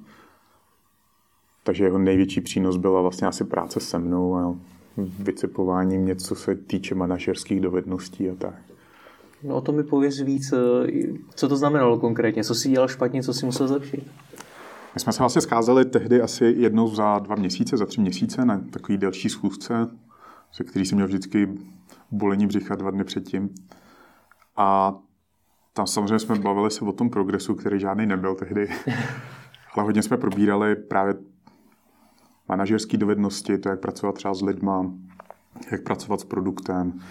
Takže 1.63 1.83
jeho 1.83 1.97
největší 1.97 2.41
přínos 2.41 2.77
byla 2.77 3.01
vlastně 3.01 3.27
asi 3.27 3.43
práce 3.43 3.79
se 3.79 3.99
mnou 3.99 4.35
a 4.35 4.55
vycepováním 4.97 6.05
něco, 6.05 6.25
co 6.27 6.35
se 6.35 6.55
týče 6.55 6.95
manažerských 6.95 7.61
dovedností 7.61 8.29
a 8.29 8.35
tak. 8.35 8.55
No 9.43 9.55
o 9.55 9.61
tom 9.61 9.75
mi 9.75 9.83
pověz 9.83 10.19
víc, 10.19 10.53
eh, 10.53 10.57
co 11.35 11.49
to 11.49 11.57
znamenalo 11.57 11.99
konkrétně, 11.99 12.43
co 12.43 12.55
si 12.55 12.69
dělal 12.69 12.87
špatně, 12.87 13.23
co 13.23 13.33
si 13.33 13.45
musel 13.45 13.67
zlepšit. 13.67 14.03
My 14.97 15.01
jsme 15.01 15.13
se 15.13 15.19
vlastně 15.19 15.41
scházeli 15.41 15.85
tehdy 15.85 16.21
asi 16.21 16.45
jednou 16.57 16.95
za 16.95 17.19
dva 17.19 17.35
měsíce, 17.35 17.77
za 17.77 17.85
tři 17.85 18.01
měsíce 18.01 18.45
na 18.45 18.61
takový 18.71 18.97
delší 18.97 19.29
schůzce, 19.29 19.89
se 20.51 20.63
který 20.63 20.85
jsem 20.85 20.95
měl 20.95 21.07
vždycky 21.07 21.49
bolení 22.11 22.47
břicha 22.47 22.75
dva 22.75 22.91
dny 22.91 23.03
předtím. 23.03 23.49
A 24.55 24.95
tam 25.73 25.87
samozřejmě 25.87 26.19
jsme 26.19 26.35
bavili 26.35 26.71
se 26.71 26.85
o 26.85 26.91
tom 26.91 27.09
progresu, 27.09 27.55
který 27.55 27.79
žádný 27.79 28.05
nebyl 28.05 28.35
tehdy. 28.35 28.69
Ale 29.73 29.85
hodně 29.85 30.03
jsme 30.03 30.17
probírali 30.17 30.75
právě 30.75 31.13
manažerské 32.49 32.97
dovednosti, 32.97 33.57
to 33.57 33.69
jak 33.69 33.79
pracovat 33.79 34.15
třeba 34.15 34.33
s 34.33 34.41
lidma, 34.41 34.91
jak 35.71 35.83
pracovat 35.83 36.19
s 36.19 36.23
produktem, 36.23 37.01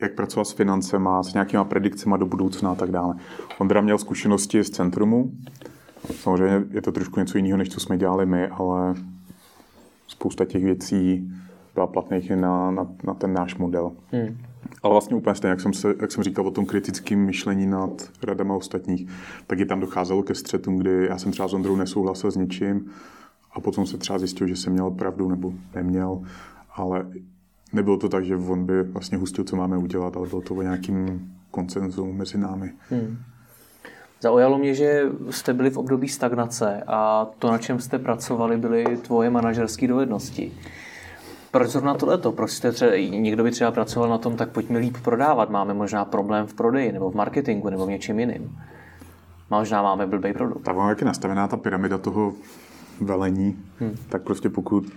jak 0.00 0.14
pracovat 0.14 0.44
s 0.44 0.52
financema, 0.52 1.22
s 1.22 1.34
nějakýma 1.34 1.64
predikcemi 1.64 2.14
do 2.18 2.26
budoucna 2.26 2.70
a 2.70 2.74
tak 2.74 2.90
dále. 2.90 3.14
Ondra 3.58 3.80
měl 3.80 3.98
zkušenosti 3.98 4.64
z 4.64 4.70
centrumu. 4.70 5.32
Samozřejmě 6.12 6.66
je 6.70 6.82
to 6.82 6.92
trošku 6.92 7.20
něco 7.20 7.38
jiného, 7.38 7.58
než 7.58 7.68
co 7.68 7.80
jsme 7.80 7.98
dělali 7.98 8.26
my, 8.26 8.48
ale 8.48 8.94
spousta 10.08 10.44
těch 10.44 10.64
věcí 10.64 11.32
byla 11.74 11.86
platných 11.86 12.30
i 12.30 12.36
na, 12.36 12.70
na, 12.70 12.86
na 13.04 13.14
ten 13.14 13.32
náš 13.32 13.56
model. 13.56 13.92
Hmm. 14.12 14.38
Ale 14.82 14.94
vlastně 14.94 15.16
úplně 15.16 15.34
stejně, 15.34 15.50
jak 15.50 15.60
jsem, 15.60 15.72
se, 15.72 15.94
jak 16.00 16.12
jsem 16.12 16.24
říkal 16.24 16.46
o 16.46 16.50
tom 16.50 16.66
kritickém 16.66 17.18
myšlení 17.18 17.66
nad 17.66 18.10
radama 18.22 18.54
ostatních, 18.54 19.10
tak 19.46 19.60
i 19.60 19.64
tam 19.64 19.80
docházelo 19.80 20.22
ke 20.22 20.34
střetům, 20.34 20.78
kdy 20.78 21.06
já 21.06 21.18
jsem 21.18 21.32
třeba 21.32 21.48
s 21.48 21.54
Ondrou 21.54 21.76
nesouhlasil 21.76 22.30
s 22.30 22.36
ničím 22.36 22.90
a 23.52 23.60
potom 23.60 23.86
se 23.86 23.98
třeba 23.98 24.18
zjistil, 24.18 24.46
že 24.46 24.56
jsem 24.56 24.72
měl 24.72 24.90
pravdu 24.90 25.28
nebo 25.28 25.52
neměl, 25.74 26.22
ale 26.74 27.06
nebylo 27.72 27.96
to 27.96 28.08
tak, 28.08 28.24
že 28.24 28.36
on 28.36 28.66
by 28.66 28.82
vlastně 28.82 29.18
hustil, 29.18 29.44
co 29.44 29.56
máme 29.56 29.78
udělat, 29.78 30.16
ale 30.16 30.28
bylo 30.28 30.40
to 30.40 30.54
o 30.54 30.62
nějakým 30.62 31.30
koncenzu 31.50 32.12
mezi 32.12 32.38
námi. 32.38 32.72
Hmm. 32.90 33.18
Zaujalo 34.20 34.58
mě, 34.58 34.74
že 34.74 35.02
jste 35.30 35.52
byli 35.52 35.70
v 35.70 35.78
období 35.78 36.08
stagnace 36.08 36.82
a 36.86 37.26
to, 37.38 37.50
na 37.50 37.58
čem 37.58 37.80
jste 37.80 37.98
pracovali, 37.98 38.56
byly 38.56 38.96
tvoje 38.96 39.30
manažerské 39.30 39.88
dovednosti. 39.88 40.52
Proč 41.50 41.68
zrovna 41.68 41.94
tohleto? 41.94 42.32
Proč 42.32 42.50
jste 42.50 42.72
třeba, 42.72 42.96
někdo 42.96 43.44
by 43.44 43.50
třeba 43.50 43.70
pracoval 43.70 44.08
na 44.08 44.18
tom, 44.18 44.36
tak 44.36 44.50
pojďme 44.50 44.78
líp 44.78 44.96
prodávat, 45.02 45.50
máme 45.50 45.74
možná 45.74 46.04
problém 46.04 46.46
v 46.46 46.54
prodeji 46.54 46.92
nebo 46.92 47.10
v 47.10 47.14
marketingu 47.14 47.70
nebo 47.70 47.86
v 47.86 47.90
něčem 47.90 48.20
jiným. 48.20 48.58
Možná 49.50 49.82
máme 49.82 50.06
blbý 50.06 50.32
produkt. 50.32 50.62
Tak 50.62 50.76
jak 50.88 51.00
je 51.00 51.06
nastavená 51.06 51.48
ta 51.48 51.56
pyramida 51.56 51.98
toho 51.98 52.32
velení, 53.00 53.58
hmm. 53.78 53.96
tak 54.08 54.22
prostě 54.22 54.48
pokud 54.50 54.92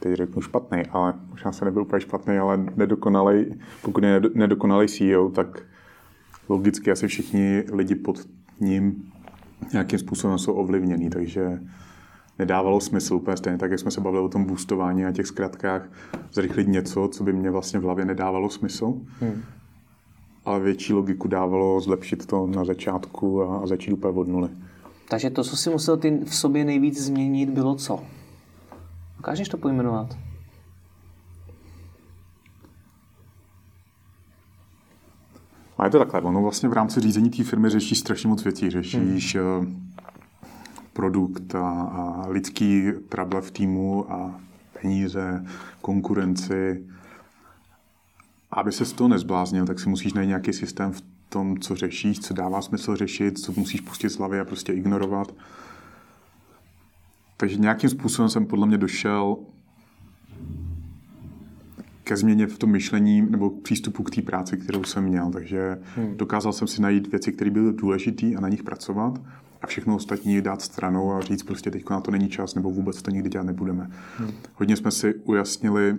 teď 0.00 0.14
řeknu 0.14 0.42
špatný, 0.42 0.82
ale 0.90 1.14
možná 1.30 1.52
se 1.52 1.64
nebyl 1.64 1.82
úplně 1.82 2.00
špatný, 2.00 2.38
ale 2.38 2.56
nedokonalej, 2.76 3.54
pokud 3.82 4.04
je 4.04 4.20
nedokonalý 4.34 4.88
CEO, 4.88 5.30
tak 5.30 5.62
logicky 6.48 6.90
asi 6.90 7.08
všichni 7.08 7.64
lidi 7.72 7.94
pod 7.94 8.28
ním 8.60 9.12
nějakým 9.72 9.98
způsobem 9.98 10.38
jsou 10.38 10.52
ovlivnění, 10.52 11.10
takže 11.10 11.60
nedávalo 12.38 12.80
smysl 12.80 13.14
úplně 13.14 13.36
stejně, 13.36 13.58
tak 13.58 13.70
jak 13.70 13.80
jsme 13.80 13.90
se 13.90 14.00
bavili 14.00 14.24
o 14.24 14.28
tom 14.28 14.44
boostování 14.44 15.04
a 15.04 15.12
těch 15.12 15.26
zkratkách, 15.26 15.88
zrychlit 16.32 16.68
něco, 16.68 17.08
co 17.08 17.24
by 17.24 17.32
mě 17.32 17.50
vlastně 17.50 17.80
v 17.80 17.82
hlavě 17.82 18.04
nedávalo 18.04 18.50
smysl. 18.50 18.94
Hmm. 19.20 19.42
Ale 20.44 20.60
větší 20.60 20.92
logiku 20.92 21.28
dávalo 21.28 21.80
zlepšit 21.80 22.26
to 22.26 22.46
na 22.46 22.64
začátku 22.64 23.42
a, 23.42 23.58
a 23.58 23.66
začít 23.66 23.92
úplně 23.92 24.18
od 24.18 24.28
nuly. 24.28 24.48
Takže 25.08 25.30
to, 25.30 25.44
co 25.44 25.56
si 25.56 25.70
musel 25.70 25.96
ty 25.96 26.18
v 26.24 26.34
sobě 26.34 26.64
nejvíc 26.64 27.02
změnit, 27.02 27.50
bylo 27.50 27.74
co? 27.74 28.02
Dokážeš 29.16 29.48
to 29.48 29.56
pojmenovat? 29.56 30.25
A 35.78 35.84
je 35.84 35.90
to 35.90 35.98
takhle, 35.98 36.20
ono 36.20 36.42
vlastně 36.42 36.68
v 36.68 36.72
rámci 36.72 37.00
řízení 37.00 37.30
té 37.30 37.44
firmy 37.44 37.68
řešíš 37.68 37.98
strašně 37.98 38.28
moc 38.28 38.44
věcí. 38.44 38.70
Řešíš 38.70 39.36
hmm. 39.36 39.90
produkt 40.92 41.54
a, 41.54 41.70
a 41.82 42.28
lidský 42.28 42.92
trable 43.08 43.40
v 43.40 43.50
týmu 43.50 44.12
a 44.12 44.40
peníze, 44.82 45.44
konkurenci. 45.80 46.86
Aby 48.50 48.72
se 48.72 48.84
z 48.84 48.92
toho 48.92 49.08
nezbláznil, 49.08 49.66
tak 49.66 49.80
si 49.80 49.88
musíš 49.88 50.12
najít 50.12 50.28
nějaký 50.28 50.52
systém 50.52 50.92
v 50.92 51.02
tom, 51.28 51.58
co 51.58 51.76
řešíš, 51.76 52.20
co 52.20 52.34
dává 52.34 52.62
smysl 52.62 52.96
řešit, 52.96 53.38
co 53.38 53.52
musíš 53.56 53.80
pustit 53.80 54.08
z 54.08 54.18
hlavy 54.18 54.40
a 54.40 54.44
prostě 54.44 54.72
ignorovat. 54.72 55.34
Takže 57.36 57.56
nějakým 57.56 57.90
způsobem 57.90 58.28
jsem 58.28 58.46
podle 58.46 58.66
mě 58.66 58.78
došel 58.78 59.36
ke 62.06 62.16
změně 62.16 62.46
v 62.46 62.58
tom 62.58 62.70
myšlení 62.70 63.22
nebo 63.30 63.50
přístupu 63.50 64.02
k 64.02 64.10
té 64.10 64.22
práci, 64.22 64.56
kterou 64.56 64.84
jsem 64.84 65.04
měl. 65.04 65.30
Takže 65.30 65.78
hmm. 65.96 66.16
dokázal 66.16 66.52
jsem 66.52 66.68
si 66.68 66.82
najít 66.82 67.06
věci, 67.06 67.32
které 67.32 67.50
byly 67.50 67.72
důležité 67.72 68.26
a 68.36 68.40
na 68.40 68.48
nich 68.48 68.62
pracovat 68.62 69.20
a 69.62 69.66
všechno 69.66 69.96
ostatní 69.96 70.40
dát 70.40 70.62
stranou 70.62 71.12
a 71.12 71.20
říct 71.20 71.42
prostě 71.42 71.70
teď 71.70 71.90
na 71.90 72.00
to 72.00 72.10
není 72.10 72.28
čas 72.28 72.54
nebo 72.54 72.70
vůbec 72.70 73.02
to 73.02 73.10
nikdy 73.10 73.28
dělat 73.28 73.46
nebudeme. 73.46 73.90
Hmm. 74.18 74.30
Hodně 74.54 74.76
jsme 74.76 74.90
si 74.90 75.14
ujasnili, 75.14 75.98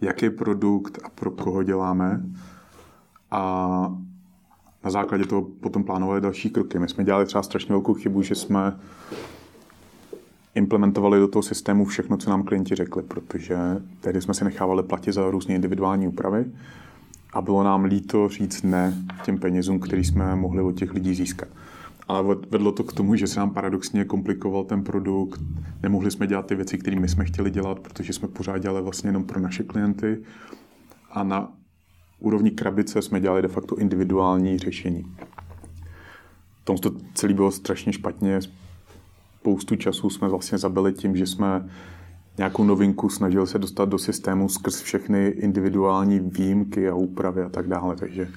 jaký 0.00 0.30
produkt 0.30 0.98
a 1.04 1.08
pro 1.08 1.30
koho 1.30 1.62
děláme 1.62 2.22
a 3.30 3.96
na 4.84 4.90
základě 4.90 5.24
toho 5.24 5.42
potom 5.42 5.84
plánovali 5.84 6.20
další 6.20 6.50
kroky. 6.50 6.78
My 6.78 6.88
jsme 6.88 7.04
dělali 7.04 7.26
třeba 7.26 7.42
strašně 7.42 7.72
velkou 7.72 7.94
chybu, 7.94 8.22
že 8.22 8.34
jsme 8.34 8.78
implementovali 10.54 11.18
do 11.18 11.28
toho 11.28 11.42
systému 11.42 11.84
všechno, 11.84 12.16
co 12.16 12.30
nám 12.30 12.42
klienti 12.42 12.74
řekli, 12.74 13.02
protože 13.02 13.56
tehdy 14.00 14.20
jsme 14.20 14.34
si 14.34 14.44
nechávali 14.44 14.82
platit 14.82 15.12
za 15.12 15.30
různé 15.30 15.54
individuální 15.54 16.08
úpravy 16.08 16.44
a 17.32 17.40
bylo 17.40 17.62
nám 17.62 17.84
líto 17.84 18.28
říct 18.28 18.62
ne 18.62 18.94
těm 19.24 19.38
penězům, 19.38 19.80
který 19.80 20.04
jsme 20.04 20.36
mohli 20.36 20.62
od 20.62 20.72
těch 20.72 20.94
lidí 20.94 21.14
získat. 21.14 21.48
Ale 22.08 22.36
vedlo 22.50 22.72
to 22.72 22.84
k 22.84 22.92
tomu, 22.92 23.16
že 23.16 23.26
se 23.26 23.40
nám 23.40 23.50
paradoxně 23.50 24.04
komplikoval 24.04 24.64
ten 24.64 24.84
produkt, 24.84 25.40
nemohli 25.82 26.10
jsme 26.10 26.26
dělat 26.26 26.46
ty 26.46 26.54
věci, 26.54 26.78
které 26.78 27.00
my 27.00 27.08
jsme 27.08 27.24
chtěli 27.24 27.50
dělat, 27.50 27.78
protože 27.80 28.12
jsme 28.12 28.28
pořád 28.28 28.58
dělali 28.58 28.82
vlastně 28.82 29.08
jenom 29.08 29.24
pro 29.24 29.40
naše 29.40 29.62
klienty 29.62 30.18
a 31.10 31.24
na 31.24 31.52
úrovni 32.18 32.50
krabice 32.50 33.02
jsme 33.02 33.20
dělali 33.20 33.42
de 33.42 33.48
facto 33.48 33.76
individuální 33.76 34.58
řešení. 34.58 35.16
Tom 36.64 36.78
to 36.78 36.92
celé 37.14 37.34
bylo 37.34 37.50
strašně 37.50 37.92
špatně, 37.92 38.40
spoustu 39.44 39.76
času 39.76 40.10
jsme 40.10 40.28
vlastně 40.28 40.58
zabili 40.58 40.92
tím, 40.92 41.16
že 41.16 41.26
jsme 41.26 41.68
nějakou 42.38 42.64
novinku 42.64 43.08
snažili 43.08 43.46
se 43.46 43.58
dostat 43.58 43.88
do 43.88 43.98
systému 43.98 44.48
skrz 44.48 44.80
všechny 44.80 45.26
individuální 45.26 46.20
výjimky 46.20 46.88
a 46.88 46.94
úpravy 46.94 47.42
a 47.42 47.48
tak 47.48 47.68
dále. 47.68 47.96
Takže 47.96 48.28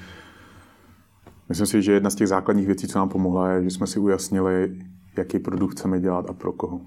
myslím 1.49 1.67
si, 1.67 1.81
že 1.81 1.91
jedna 1.91 2.09
z 2.09 2.15
těch 2.15 2.27
základních 2.27 2.67
věcí, 2.67 2.87
co 2.87 2.99
nám 2.99 3.09
pomohla, 3.09 3.51
je, 3.51 3.63
že 3.63 3.69
jsme 3.69 3.87
si 3.87 3.99
ujasnili, 3.99 4.77
jaký 5.17 5.39
produkt 5.39 5.71
chceme 5.71 5.99
dělat 5.99 6.29
a 6.29 6.33
pro 6.33 6.51
koho. 6.51 6.81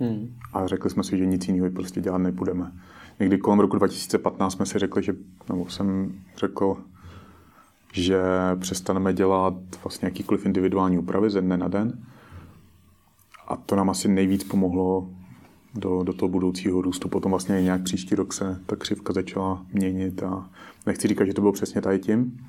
Hmm. 0.00 0.34
A 0.52 0.66
řekli 0.66 0.90
jsme 0.90 1.04
si, 1.04 1.18
že 1.18 1.26
nic 1.26 1.48
jiného 1.48 1.70
prostě 1.70 2.00
dělat 2.00 2.18
nebudeme. 2.18 2.72
Někdy 3.20 3.38
kolem 3.38 3.60
roku 3.60 3.76
2015 3.76 4.52
jsme 4.52 4.66
si 4.66 4.78
řekli, 4.78 5.02
že, 5.02 5.14
nebo 5.48 5.68
jsem 5.68 6.12
řekl, 6.36 6.76
že 7.92 8.22
přestaneme 8.60 9.12
dělat 9.12 9.54
vlastně 9.84 10.06
jakýkoliv 10.06 10.46
individuální 10.46 10.98
úpravy 10.98 11.30
ze 11.30 11.40
dne 11.40 11.56
na 11.56 11.68
den 11.68 11.98
a 13.52 13.56
to 13.56 13.76
nám 13.76 13.90
asi 13.90 14.08
nejvíc 14.08 14.44
pomohlo 14.44 15.08
do, 15.74 16.02
do 16.02 16.12
toho 16.12 16.28
budoucího 16.28 16.82
růstu. 16.82 17.08
Potom 17.08 17.30
vlastně 17.30 17.62
nějak 17.62 17.82
příští 17.82 18.14
rok 18.14 18.32
se 18.32 18.60
ta 18.66 18.76
křivka 18.76 19.12
začala 19.12 19.66
měnit 19.72 20.22
a 20.22 20.50
nechci 20.86 21.08
říkat, 21.08 21.24
že 21.24 21.34
to 21.34 21.40
bylo 21.40 21.52
přesně 21.52 21.80
tady 21.80 21.98
tím, 21.98 22.46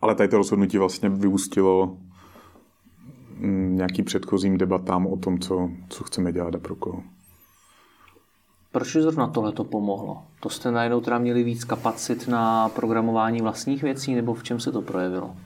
ale 0.00 0.14
tady 0.14 0.28
to 0.28 0.36
rozhodnutí 0.36 0.78
vlastně 0.78 1.08
vyústilo 1.08 1.96
mm, 3.38 3.76
nějaký 3.76 4.02
předchozím 4.02 4.58
debatám 4.58 5.06
o 5.06 5.16
tom, 5.16 5.38
co, 5.38 5.70
co 5.88 6.04
chceme 6.04 6.32
dělat 6.32 6.54
a 6.54 6.58
pro 6.58 6.76
koho. 6.76 7.02
Proč 8.72 8.92
zrovna 8.92 9.26
tohle 9.26 9.52
to 9.52 9.64
pomohlo? 9.64 10.22
To 10.40 10.48
jste 10.48 10.70
najednou 10.70 11.00
teda 11.00 11.18
měli 11.18 11.42
víc 11.42 11.64
kapacit 11.64 12.28
na 12.28 12.68
programování 12.68 13.40
vlastních 13.40 13.82
věcí, 13.82 14.14
nebo 14.14 14.34
v 14.34 14.42
čem 14.42 14.60
se 14.60 14.72
to 14.72 14.82
projevilo? 14.82 15.36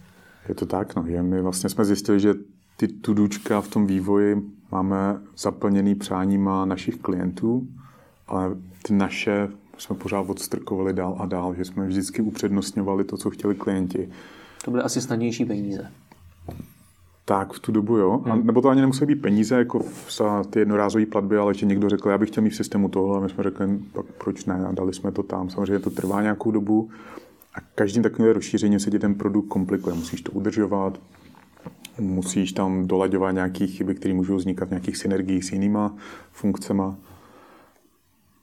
Je 0.48 0.54
to 0.54 0.66
tak, 0.66 0.96
no. 0.96 1.02
My 1.22 1.42
vlastně 1.42 1.70
jsme 1.70 1.84
zjistili, 1.84 2.20
že 2.20 2.34
ty 2.76 2.88
tudučka 2.88 3.60
v 3.60 3.68
tom 3.68 3.86
vývoji 3.86 4.42
máme 4.72 5.20
zaplněný 5.36 5.94
přáníma 5.94 6.64
našich 6.64 6.96
klientů, 6.96 7.66
ale 8.26 8.56
ty 8.82 8.94
naše 8.94 9.48
jsme 9.78 9.96
pořád 9.96 10.20
odstrkovali 10.20 10.92
dál 10.92 11.16
a 11.18 11.26
dál, 11.26 11.54
že 11.54 11.64
jsme 11.64 11.86
vždycky 11.86 12.22
upřednostňovali 12.22 13.04
to, 13.04 13.16
co 13.16 13.30
chtěli 13.30 13.54
klienti. 13.54 14.08
To 14.64 14.70
byly 14.70 14.82
asi 14.82 15.00
snadnější 15.00 15.44
peníze. 15.44 15.90
Tak, 17.24 17.52
v 17.52 17.58
tu 17.58 17.72
dobu 17.72 17.96
jo. 17.96 18.18
Hmm. 18.24 18.32
A 18.32 18.36
nebo 18.36 18.62
to 18.62 18.68
ani 18.68 18.80
nemusí 18.80 19.06
být 19.06 19.22
peníze 19.22 19.54
jako 19.54 19.84
za 20.10 20.44
ty 20.44 20.58
jednorázové 20.58 21.06
platby, 21.06 21.36
ale 21.36 21.54
že 21.54 21.66
někdo 21.66 21.88
řekl, 21.88 22.08
já 22.08 22.18
bych 22.18 22.28
chtěl 22.28 22.42
mít 22.42 22.50
v 22.50 22.56
systému 22.56 22.88
tohle, 22.88 23.18
a 23.18 23.20
my 23.20 23.28
jsme 23.28 23.44
řekli, 23.44 23.78
pak 23.92 24.06
proč 24.06 24.44
ne, 24.44 24.66
a 24.68 24.72
dali 24.72 24.94
jsme 24.94 25.12
to 25.12 25.22
tam. 25.22 25.50
Samozřejmě 25.50 25.78
to 25.78 25.90
trvá 25.90 26.22
nějakou 26.22 26.50
dobu 26.50 26.90
a 27.54 27.58
každým 27.74 28.02
takovým 28.02 28.32
rozšířením 28.32 28.80
se 28.80 28.90
ti 28.90 28.98
ten 28.98 29.14
produkt 29.14 29.48
komplikuje. 29.48 29.94
Musíš 29.94 30.22
to 30.22 30.32
udržovat, 30.32 30.98
musíš 31.98 32.52
tam 32.52 32.86
dolaďovat 32.86 33.34
nějaké 33.34 33.66
chyby, 33.66 33.94
které 33.94 34.14
můžou 34.14 34.36
vznikat 34.36 34.64
v 34.64 34.70
nějakých 34.70 34.96
synergiích 34.96 35.44
s 35.44 35.52
jinýma 35.52 35.96
funkcemi. 36.32 36.82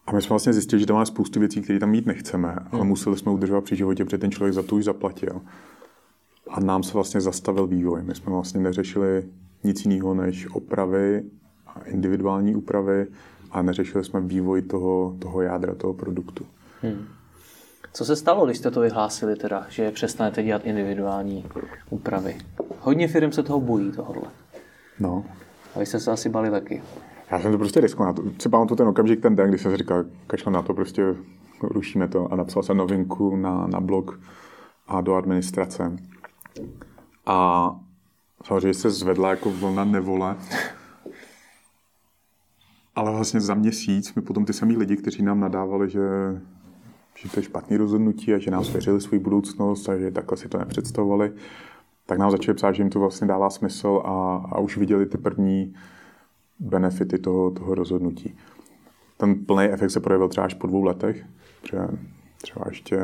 A 0.08 0.12
my 0.12 0.22
jsme 0.22 0.30
vlastně 0.30 0.54
zjistili, 0.54 0.80
že 0.80 0.86
tam 0.86 0.94
máme 0.94 1.06
spoustu 1.06 1.40
věcí, 1.40 1.62
které 1.62 1.80
tam 1.80 1.90
mít 1.90 2.06
nechceme, 2.06 2.50
hmm. 2.50 2.68
ale 2.72 2.84
museli 2.86 3.18
jsme 3.18 3.32
udržovat 3.32 3.64
při 3.64 3.76
životě, 3.76 4.06
protože 4.06 4.18
ten 4.18 4.32
člověk 4.32 4.54
za 4.54 4.64
to 4.64 4.76
už 4.76 4.84
zaplatil. 4.84 5.42
A 6.50 6.60
nám 6.60 6.84
se 6.84 6.94
vlastně 6.94 7.22
zastavil 7.22 7.68
vývoj. 7.68 8.04
My 8.04 8.16
jsme 8.16 8.32
vlastně 8.32 8.62
neřešili 8.62 9.24
nic 9.64 9.86
jiného 9.86 10.14
než 10.14 10.48
opravy 10.52 11.24
a 11.68 11.80
individuální 11.80 12.56
úpravy 12.56 13.08
a 13.52 13.62
neřešili 13.62 14.04
jsme 14.04 14.22
vývoj 14.22 14.62
toho, 14.62 15.16
toho 15.20 15.42
jádra, 15.42 15.76
toho 15.76 15.94
produktu. 15.94 16.46
Hmm. 16.82 17.06
Co 17.94 18.06
se 18.06 18.16
stalo, 18.16 18.46
když 18.46 18.58
jste 18.58 18.72
to 18.72 18.80
vyhlásili 18.80 19.36
teda, 19.36 19.66
že 19.70 19.92
přestanete 19.92 20.44
dělat 20.44 20.66
individuální 20.66 21.46
úpravy? 21.90 22.38
Hodně 22.80 23.08
firm 23.08 23.32
se 23.32 23.44
toho 23.44 23.60
bojí, 23.60 23.92
tohohle. 23.92 24.32
No. 25.00 25.26
A 25.76 25.80
vy 25.80 25.86
jste 25.86 26.00
se 26.00 26.12
asi 26.12 26.30
bali 26.30 26.52
taky. 26.52 26.84
Já 27.32 27.40
jsem 27.40 27.52
to 27.52 27.58
prostě 27.58 27.82
riskoval. 27.82 28.16
Si 28.42 28.50
pamatuju 28.50 28.76
ten 28.76 28.88
okamžik, 28.88 29.22
ten 29.22 29.36
den, 29.36 29.50
kdy 29.50 29.58
jsem 29.58 29.72
si 29.72 29.78
říkal, 29.78 30.04
kašle 30.28 30.52
na 30.52 30.62
to, 30.62 30.74
prostě 30.74 31.16
rušíme 31.62 32.08
to 32.08 32.34
a 32.34 32.36
napsal 32.36 32.64
jsem 32.64 32.78
novinku 32.78 33.36
na, 33.36 33.68
na 33.68 33.80
blog 33.80 34.20
a 34.88 35.02
do 35.02 35.16
administrace. 35.16 35.98
A 37.26 37.70
samozřejmě 38.44 38.74
se 38.74 38.92
zvedla 38.92 39.30
jako 39.30 39.52
vlna 39.52 39.84
nevole. 39.86 40.36
Ale 42.96 43.12
vlastně 43.12 43.42
za 43.42 43.54
měsíc 43.54 44.16
mi 44.16 44.22
potom 44.22 44.46
ty 44.46 44.54
samý 44.54 44.78
lidi, 44.78 44.98
kteří 44.98 45.24
nám 45.24 45.40
nadávali, 45.40 45.90
že 45.90 46.02
že 47.16 47.30
to 47.30 47.40
je 47.40 47.44
špatné 47.44 47.78
rozhodnutí 47.78 48.34
a 48.34 48.40
že 48.40 48.52
nám 48.52 48.64
svěřili 48.64 49.02
svou 49.02 49.20
budoucnost 49.20 49.90
a 49.90 49.98
že 49.98 50.12
takhle 50.12 50.38
si 50.38 50.50
to 50.50 50.58
nepředstavovali, 50.58 51.32
tak 52.06 52.20
nám 52.20 52.32
začali 52.32 52.56
psát, 52.56 52.72
že 52.72 52.84
jim 52.84 52.90
to 52.90 53.00
vlastně 53.00 53.28
dává 53.28 53.50
smysl 53.50 54.02
a, 54.06 54.36
a 54.52 54.60
už 54.60 54.78
viděli 54.78 55.06
ty 55.06 55.18
první 55.18 55.74
benefity 56.60 57.18
toho, 57.18 57.52
toho 57.52 57.76
rozhodnutí. 57.76 58.36
Ten 59.18 59.46
plný 59.46 59.66
efekt 59.66 59.92
se 59.92 60.00
projevil 60.00 60.28
třeba 60.28 60.46
až 60.46 60.54
po 60.54 60.68
dvou 60.68 60.84
letech, 60.84 61.26
protože 61.62 61.88
třeba 62.42 62.66
ještě 62.70 63.00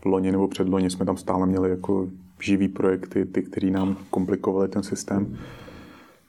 v 0.00 0.06
loni 0.06 0.32
nebo 0.32 0.48
předloni 0.48 0.90
jsme 0.90 1.06
tam 1.06 1.16
stále 1.16 1.46
měli 1.46 1.70
jako 1.70 2.08
živý 2.40 2.68
projekty, 2.68 3.24
ty, 3.24 3.42
které 3.42 3.70
nám 3.70 3.96
komplikovaly 4.10 4.68
ten 4.68 4.82
systém, 4.82 5.38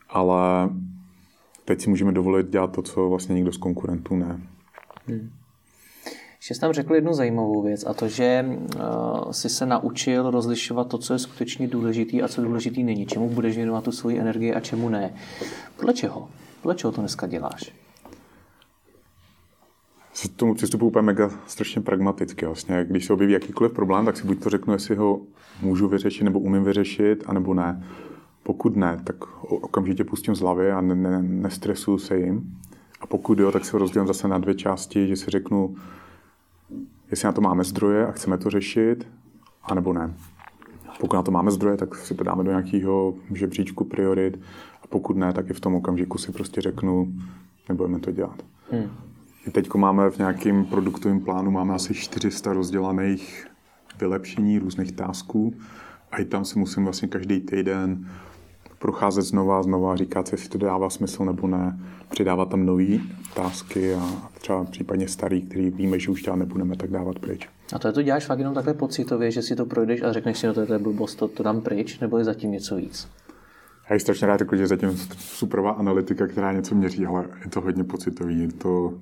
ale 0.09 0.69
teď 1.65 1.81
si 1.81 1.89
můžeme 1.89 2.11
dovolit 2.11 2.49
dělat 2.49 2.71
to, 2.71 2.81
co 2.81 3.09
vlastně 3.09 3.35
nikdo 3.35 3.51
z 3.51 3.57
konkurentů 3.57 4.15
ne. 4.15 4.41
Hmm. 5.07 5.29
Ještě 6.45 6.53
jsi 6.53 6.61
tam 6.61 6.73
řekl 6.73 6.95
jednu 6.95 7.13
zajímavou 7.13 7.61
věc 7.61 7.85
a 7.85 7.93
to, 7.93 8.07
že 8.07 8.45
uh, 8.45 9.31
jsi 9.31 9.49
se 9.49 9.65
naučil 9.65 10.31
rozlišovat 10.31 10.87
to, 10.87 10.97
co 10.97 11.13
je 11.13 11.19
skutečně 11.19 11.67
důležitý 11.67 12.21
a 12.21 12.27
co 12.27 12.41
důležitý 12.41 12.83
není. 12.83 13.05
Čemu 13.05 13.29
budeš 13.29 13.55
věnovat 13.55 13.83
tu 13.83 13.91
svoji 13.91 14.19
energii 14.19 14.53
a 14.53 14.59
čemu 14.59 14.89
ne. 14.89 15.13
Podle 15.75 15.93
čeho? 15.93 16.29
Podle 16.61 16.75
čeho 16.75 16.91
to 16.91 17.01
dneska 17.01 17.27
děláš? 17.27 17.73
Se 20.13 20.29
tomu 20.29 20.55
přistupuji 20.55 20.87
úplně 20.87 21.01
mega 21.01 21.29
strašně 21.47 21.81
pragmaticky. 21.81 22.45
Vlastně. 22.45 22.85
Když 22.89 23.05
se 23.05 23.13
objeví 23.13 23.33
jakýkoliv 23.33 23.73
problém, 23.73 24.05
tak 24.05 24.17
si 24.17 24.27
buď 24.27 24.43
to 24.43 24.49
řeknu, 24.49 24.73
jestli 24.73 24.95
ho 24.95 25.21
můžu 25.61 25.87
vyřešit 25.87 26.23
nebo 26.23 26.39
umím 26.39 26.63
vyřešit, 26.63 27.23
anebo 27.27 27.53
ne. 27.53 27.83
Pokud 28.43 28.75
ne, 28.75 29.01
tak 29.03 29.43
okamžitě 29.43 30.03
pustím 30.03 30.35
z 30.35 30.39
hlavy 30.39 30.71
a 30.71 30.81
ne, 30.81 30.95
ne, 30.95 31.21
nestresuju 31.23 31.97
se 31.97 32.17
jim. 32.17 32.57
A 33.01 33.07
pokud 33.07 33.39
jo, 33.39 33.51
tak 33.51 33.65
se 33.65 33.77
rozdělím 33.77 34.07
zase 34.07 34.27
na 34.27 34.37
dvě 34.37 34.55
části, 34.55 35.07
že 35.07 35.15
si 35.15 35.31
řeknu, 35.31 35.75
jestli 37.15 37.25
na 37.25 37.31
to 37.31 37.41
máme 37.41 37.63
zdroje 37.63 38.07
a 38.07 38.11
chceme 38.11 38.37
to 38.37 38.49
řešit, 38.49 39.07
anebo 39.63 39.93
ne. 39.93 40.13
Pokud 40.99 41.15
na 41.15 41.23
to 41.23 41.31
máme 41.31 41.51
zdroje, 41.51 41.77
tak 41.77 41.95
si 41.95 42.15
to 42.15 42.23
dáme 42.23 42.43
do 42.43 42.49
nějakého 42.51 43.13
žebříčku 43.33 43.83
priorit 43.83 44.39
a 44.83 44.87
pokud 44.87 45.17
ne, 45.17 45.33
tak 45.33 45.49
i 45.49 45.53
v 45.53 45.59
tom 45.59 45.75
okamžiku 45.75 46.17
si 46.17 46.31
prostě 46.31 46.61
řeknu, 46.61 47.13
nebudeme 47.69 47.99
to 47.99 48.11
dělat. 48.11 48.43
Hmm. 48.71 48.89
Teď 49.51 49.73
máme 49.73 50.09
v 50.09 50.17
nějakém 50.17 50.65
produktovém 50.65 51.19
plánu 51.19 51.51
máme 51.51 51.73
asi 51.73 51.93
400 51.93 52.53
rozdělaných 52.53 53.47
vylepšení 53.99 54.59
různých 54.59 54.91
tásků 54.91 55.53
a 56.11 56.17
i 56.17 56.25
tam 56.25 56.45
si 56.45 56.59
musím 56.59 56.83
vlastně 56.83 57.07
každý 57.07 57.39
týden 57.39 58.09
procházet 58.79 59.21
znova 59.21 59.59
a 59.59 59.63
znova, 59.63 59.95
říkat 59.95 60.27
si, 60.27 60.33
jestli 60.33 60.49
to 60.49 60.57
dává 60.57 60.89
smysl 60.89 61.25
nebo 61.25 61.47
ne, 61.47 61.79
přidávat 62.09 62.49
tam 62.49 62.65
nové 62.65 62.97
tásky 63.33 63.93
a 63.93 64.29
třeba 64.41 64.63
případně 64.63 65.07
starý, 65.07 65.41
který 65.41 65.69
víme, 65.69 65.99
že 65.99 66.11
už 66.11 66.23
dělat 66.23 66.35
nebudeme, 66.35 66.75
tak 66.75 66.89
dávat 66.89 67.19
pryč. 67.19 67.49
A 67.73 67.79
to 67.79 67.87
je 67.87 67.93
to 67.93 68.01
děláš 68.01 68.25
fakt 68.25 68.39
jenom 68.39 68.53
takhle 68.53 68.73
pocitově, 68.73 69.31
že 69.31 69.41
si 69.41 69.55
to 69.55 69.65
projdeš 69.65 70.01
a 70.01 70.13
řekneš 70.13 70.37
si, 70.37 70.47
no 70.47 70.53
to 70.53 70.61
je, 70.61 70.71
je 70.71 70.79
blbost, 70.79 71.15
to, 71.15 71.27
to 71.27 71.43
dám 71.43 71.61
pryč, 71.61 71.99
nebo 71.99 72.17
je 72.17 72.23
zatím 72.23 72.51
něco 72.51 72.75
víc? 72.75 73.07
Já 73.89 73.93
ji 73.93 73.99
strašně 73.99 74.27
rád 74.27 74.37
řekl, 74.37 74.55
že 74.55 74.67
zatím 74.67 74.97
superová 75.17 75.71
analytika, 75.71 76.27
která 76.27 76.53
něco 76.53 76.75
měří, 76.75 77.05
ale 77.05 77.25
je 77.43 77.49
to 77.49 77.61
hodně 77.61 77.83
pocitový. 77.83 78.41
Je 78.41 78.51
to... 78.51 78.93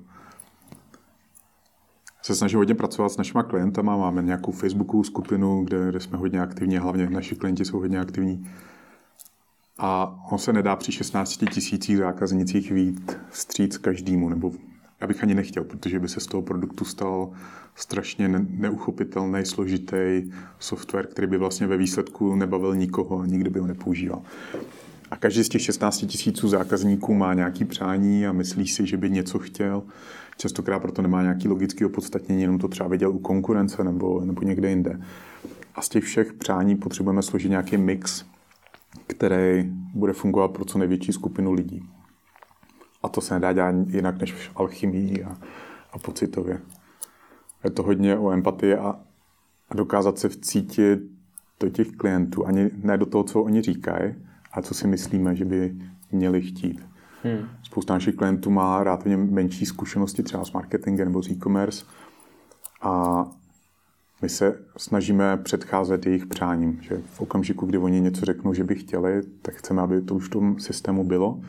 Se 2.22 2.34
snažím 2.34 2.58
hodně 2.58 2.74
pracovat 2.74 3.08
s 3.08 3.16
našimi 3.16 3.42
klientama, 3.48 3.96
máme 3.96 4.22
nějakou 4.22 4.52
Facebookovou 4.52 5.04
skupinu, 5.04 5.64
kde, 5.64 5.88
kde 5.88 6.00
jsme 6.00 6.18
hodně 6.18 6.40
aktivní, 6.40 6.78
hlavně 6.78 7.10
naši 7.10 7.36
klienti 7.36 7.64
jsou 7.64 7.78
hodně 7.78 8.00
aktivní. 8.00 8.50
A 9.78 10.18
on 10.30 10.38
se 10.38 10.52
nedá 10.52 10.76
při 10.76 10.92
16 10.92 11.44
tisících 11.54 11.98
zákaznicích 11.98 12.70
vít 12.70 13.18
vstříc 13.30 13.78
každému, 13.78 14.28
nebo 14.28 14.52
já 15.00 15.06
bych 15.06 15.22
ani 15.22 15.34
nechtěl, 15.34 15.64
protože 15.64 15.98
by 15.98 16.08
se 16.08 16.20
z 16.20 16.26
toho 16.26 16.42
produktu 16.42 16.84
stal 16.84 17.30
strašně 17.74 18.28
neuchopitelný, 18.48 19.44
složitý 19.44 20.30
software, 20.58 21.06
který 21.06 21.26
by 21.26 21.38
vlastně 21.38 21.66
ve 21.66 21.76
výsledku 21.76 22.34
nebavil 22.34 22.76
nikoho 22.76 23.20
a 23.20 23.26
nikdy 23.26 23.50
by 23.50 23.60
ho 23.60 23.66
nepoužíval. 23.66 24.22
A 25.10 25.16
každý 25.16 25.44
z 25.44 25.48
těch 25.48 25.62
16 25.62 25.96
tisíců 26.06 26.48
zákazníků 26.48 27.14
má 27.14 27.34
nějaký 27.34 27.64
přání 27.64 28.26
a 28.26 28.32
myslí 28.32 28.68
si, 28.68 28.86
že 28.86 28.96
by 28.96 29.10
něco 29.10 29.38
chtěl. 29.38 29.82
Častokrát 30.36 30.82
proto 30.82 31.02
nemá 31.02 31.22
nějaký 31.22 31.48
logický 31.48 31.84
opodstatnění, 31.84 32.42
jenom 32.42 32.58
to 32.58 32.68
třeba 32.68 32.88
viděl 32.88 33.10
u 33.10 33.18
konkurence 33.18 33.84
nebo, 33.84 34.20
nebo 34.24 34.42
někde 34.42 34.70
jinde. 34.70 35.00
A 35.74 35.82
z 35.82 35.88
těch 35.88 36.04
všech 36.04 36.32
přání 36.32 36.76
potřebujeme 36.76 37.22
složit 37.22 37.48
nějaký 37.48 37.76
mix, 37.76 38.24
který 39.06 39.70
bude 39.94 40.12
fungovat 40.12 40.48
pro 40.48 40.64
co 40.64 40.78
největší 40.78 41.12
skupinu 41.12 41.52
lidí. 41.52 41.88
A 43.02 43.08
to 43.08 43.20
se 43.20 43.34
nedá 43.34 43.52
dělat 43.52 43.74
jinak 43.88 44.18
než 44.20 44.32
v 44.32 44.50
alchymii 44.56 45.24
a, 45.24 45.36
a 45.92 45.98
pocitově. 45.98 46.60
Je 47.64 47.70
to 47.70 47.82
hodně 47.82 48.18
o 48.18 48.30
empatii 48.30 48.74
a, 48.74 49.00
a 49.70 49.74
dokázat 49.74 50.18
se 50.18 50.28
vcítit 50.28 51.00
do 51.60 51.70
těch 51.70 51.92
klientů, 51.92 52.46
ani 52.46 52.70
ne 52.74 52.98
do 52.98 53.06
toho, 53.06 53.24
co 53.24 53.42
oni 53.42 53.62
říkají, 53.62 54.14
a 54.52 54.62
co 54.62 54.74
si 54.74 54.86
myslíme, 54.86 55.36
že 55.36 55.44
by 55.44 55.76
měli 56.12 56.42
chtít. 56.42 56.86
Hmm. 57.22 57.48
Spousta 57.62 57.94
našich 57.94 58.14
klientů 58.14 58.50
má 58.50 58.84
rád 58.84 59.06
menší 59.06 59.66
zkušenosti 59.66 60.22
třeba 60.22 60.44
s 60.44 60.52
marketingem 60.52 61.08
nebo 61.08 61.22
s 61.22 61.30
e-commerce 61.30 61.84
a 62.82 63.24
my 64.24 64.28
se 64.28 64.58
snažíme 64.76 65.36
předcházet 65.36 66.06
jejich 66.06 66.26
přáním, 66.26 66.78
že 66.82 67.00
v 67.06 67.20
okamžiku, 67.20 67.66
kdy 67.66 67.78
oni 67.78 68.00
něco 68.00 68.24
řeknou, 68.24 68.54
že 68.54 68.64
by 68.64 68.74
chtěli, 68.74 69.22
tak 69.42 69.54
chceme, 69.54 69.82
aby 69.82 70.00
to 70.00 70.14
už 70.14 70.26
v 70.26 70.30
tom 70.30 70.60
systému 70.60 71.04
bylo. 71.04 71.40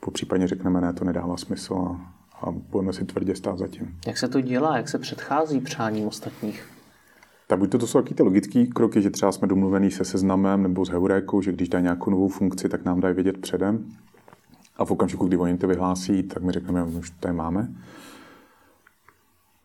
Po 0.00 0.10
případě 0.10 0.46
řekneme, 0.46 0.80
ne, 0.80 0.92
to 0.92 1.04
nedává 1.04 1.36
smysl 1.36 1.74
a, 1.74 2.14
a 2.42 2.50
budeme 2.50 2.92
si 2.92 3.04
tvrdě 3.04 3.34
stát 3.36 3.58
za 3.58 3.66
tím. 3.68 3.96
Jak 4.06 4.18
se 4.18 4.28
to 4.28 4.40
dělá? 4.40 4.76
Jak 4.76 4.88
se 4.88 4.98
předchází 4.98 5.60
přáním 5.60 6.06
ostatních? 6.06 6.64
Tak 7.46 7.58
buď 7.58 7.70
to, 7.70 7.78
to 7.78 7.86
jsou 7.86 8.02
taky 8.02 8.14
ty 8.14 8.22
logické 8.22 8.66
kroky, 8.66 9.02
že 9.02 9.10
třeba 9.10 9.32
jsme 9.32 9.48
domluvení 9.48 9.90
se 9.90 10.04
seznamem 10.04 10.62
nebo 10.62 10.84
s 10.84 10.88
Heurékou, 10.88 11.42
že 11.42 11.52
když 11.52 11.68
dá 11.68 11.80
nějakou 11.80 12.10
novou 12.10 12.28
funkci, 12.28 12.68
tak 12.68 12.84
nám 12.84 13.00
dají 13.00 13.14
vědět 13.14 13.38
předem. 13.38 13.84
A 14.76 14.84
v 14.84 14.90
okamžiku, 14.90 15.26
kdy 15.26 15.36
oni 15.36 15.58
to 15.58 15.66
vyhlásí, 15.66 16.22
tak 16.22 16.42
my 16.42 16.52
řekneme, 16.52 16.90
že 16.90 16.98
už 16.98 17.10
to 17.10 17.28
je 17.28 17.32
máme. 17.32 17.68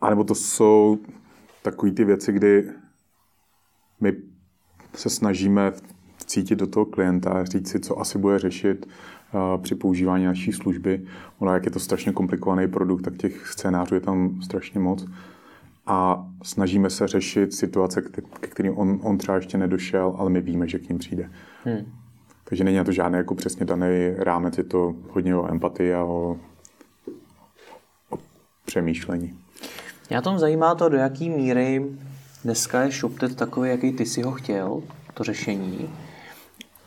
A 0.01 0.09
nebo 0.09 0.23
to 0.23 0.35
jsou 0.35 0.99
takové 1.65 1.91
ty 1.91 2.05
věci, 2.05 2.31
kdy 2.31 2.69
my 4.01 4.13
se 4.93 5.09
snažíme 5.09 5.71
cítit 6.25 6.55
do 6.55 6.67
toho 6.67 6.85
klienta 6.85 7.29
a 7.29 7.43
říct 7.43 7.69
si, 7.69 7.79
co 7.79 7.99
asi 7.99 8.17
bude 8.17 8.39
řešit 8.39 8.85
uh, 8.85 9.61
při 9.61 9.75
používání 9.75 10.25
naší 10.25 10.51
služby. 10.51 11.05
Ono, 11.39 11.53
jak 11.53 11.65
je 11.65 11.71
to 11.71 11.79
strašně 11.79 12.11
komplikovaný 12.11 12.67
produkt, 12.67 13.01
tak 13.01 13.17
těch 13.17 13.47
scénářů 13.47 13.95
je 13.95 14.01
tam 14.01 14.41
strašně 14.41 14.79
moc. 14.79 15.05
A 15.85 16.27
snažíme 16.43 16.89
se 16.89 17.07
řešit 17.07 17.53
situace, 17.53 18.01
ke 18.39 18.47
kterým 18.47 18.77
on, 18.77 18.99
on 19.03 19.17
třeba 19.17 19.35
ještě 19.37 19.57
nedošel, 19.57 20.15
ale 20.17 20.29
my 20.29 20.41
víme, 20.41 20.67
že 20.67 20.79
k 20.79 20.89
ním 20.89 20.97
přijde. 20.97 21.31
Hmm. 21.63 21.91
Takže 22.43 22.63
není 22.63 22.85
to 22.85 22.91
žádný 22.91 23.17
jako 23.17 23.35
přesně 23.35 23.65
daný 23.65 24.13
rámec, 24.17 24.57
je 24.57 24.63
to 24.63 24.95
hodně 25.09 25.35
o 25.35 25.51
empatii 25.51 25.93
a 25.93 26.03
o, 26.03 26.37
o 28.09 28.17
přemýšlení. 28.65 29.39
Mě 30.09 30.21
tom 30.21 30.39
zajímá 30.39 30.75
to, 30.75 30.89
do 30.89 30.97
jaký 30.97 31.29
míry 31.29 31.85
dneska 32.43 32.81
je 32.81 32.91
ShopTet 32.91 33.35
takový, 33.35 33.69
jaký 33.69 33.91
ty 33.91 34.05
si 34.05 34.21
ho 34.21 34.31
chtěl, 34.31 34.83
to 35.13 35.23
řešení, 35.23 35.89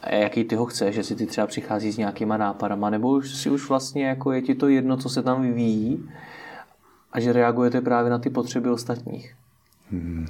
a 0.03 0.15
jaký 0.15 0.45
ty 0.45 0.57
ho 0.57 0.67
chceš, 0.67 0.95
že 0.95 1.05
si 1.05 1.17
ty 1.17 1.27
třeba 1.27 1.47
přichází 1.47 1.93
s 1.93 1.97
nějakýma 1.97 2.37
nápadama, 2.37 2.91
nebo 2.91 3.11
už 3.11 3.35
si 3.35 3.51
už 3.51 3.69
vlastně 3.69 4.07
jako 4.07 4.33
je 4.33 4.43
ti 4.43 4.55
to 4.55 4.69
jedno, 4.69 4.97
co 4.97 5.09
se 5.09 5.23
tam 5.23 5.43
vyvíjí 5.43 6.11
a 7.13 7.21
že 7.21 7.33
reagujete 7.33 7.81
právě 7.81 8.11
na 8.11 8.19
ty 8.19 8.31
potřeby 8.31 8.71
ostatních. 8.71 9.35
Hmm. 9.91 10.27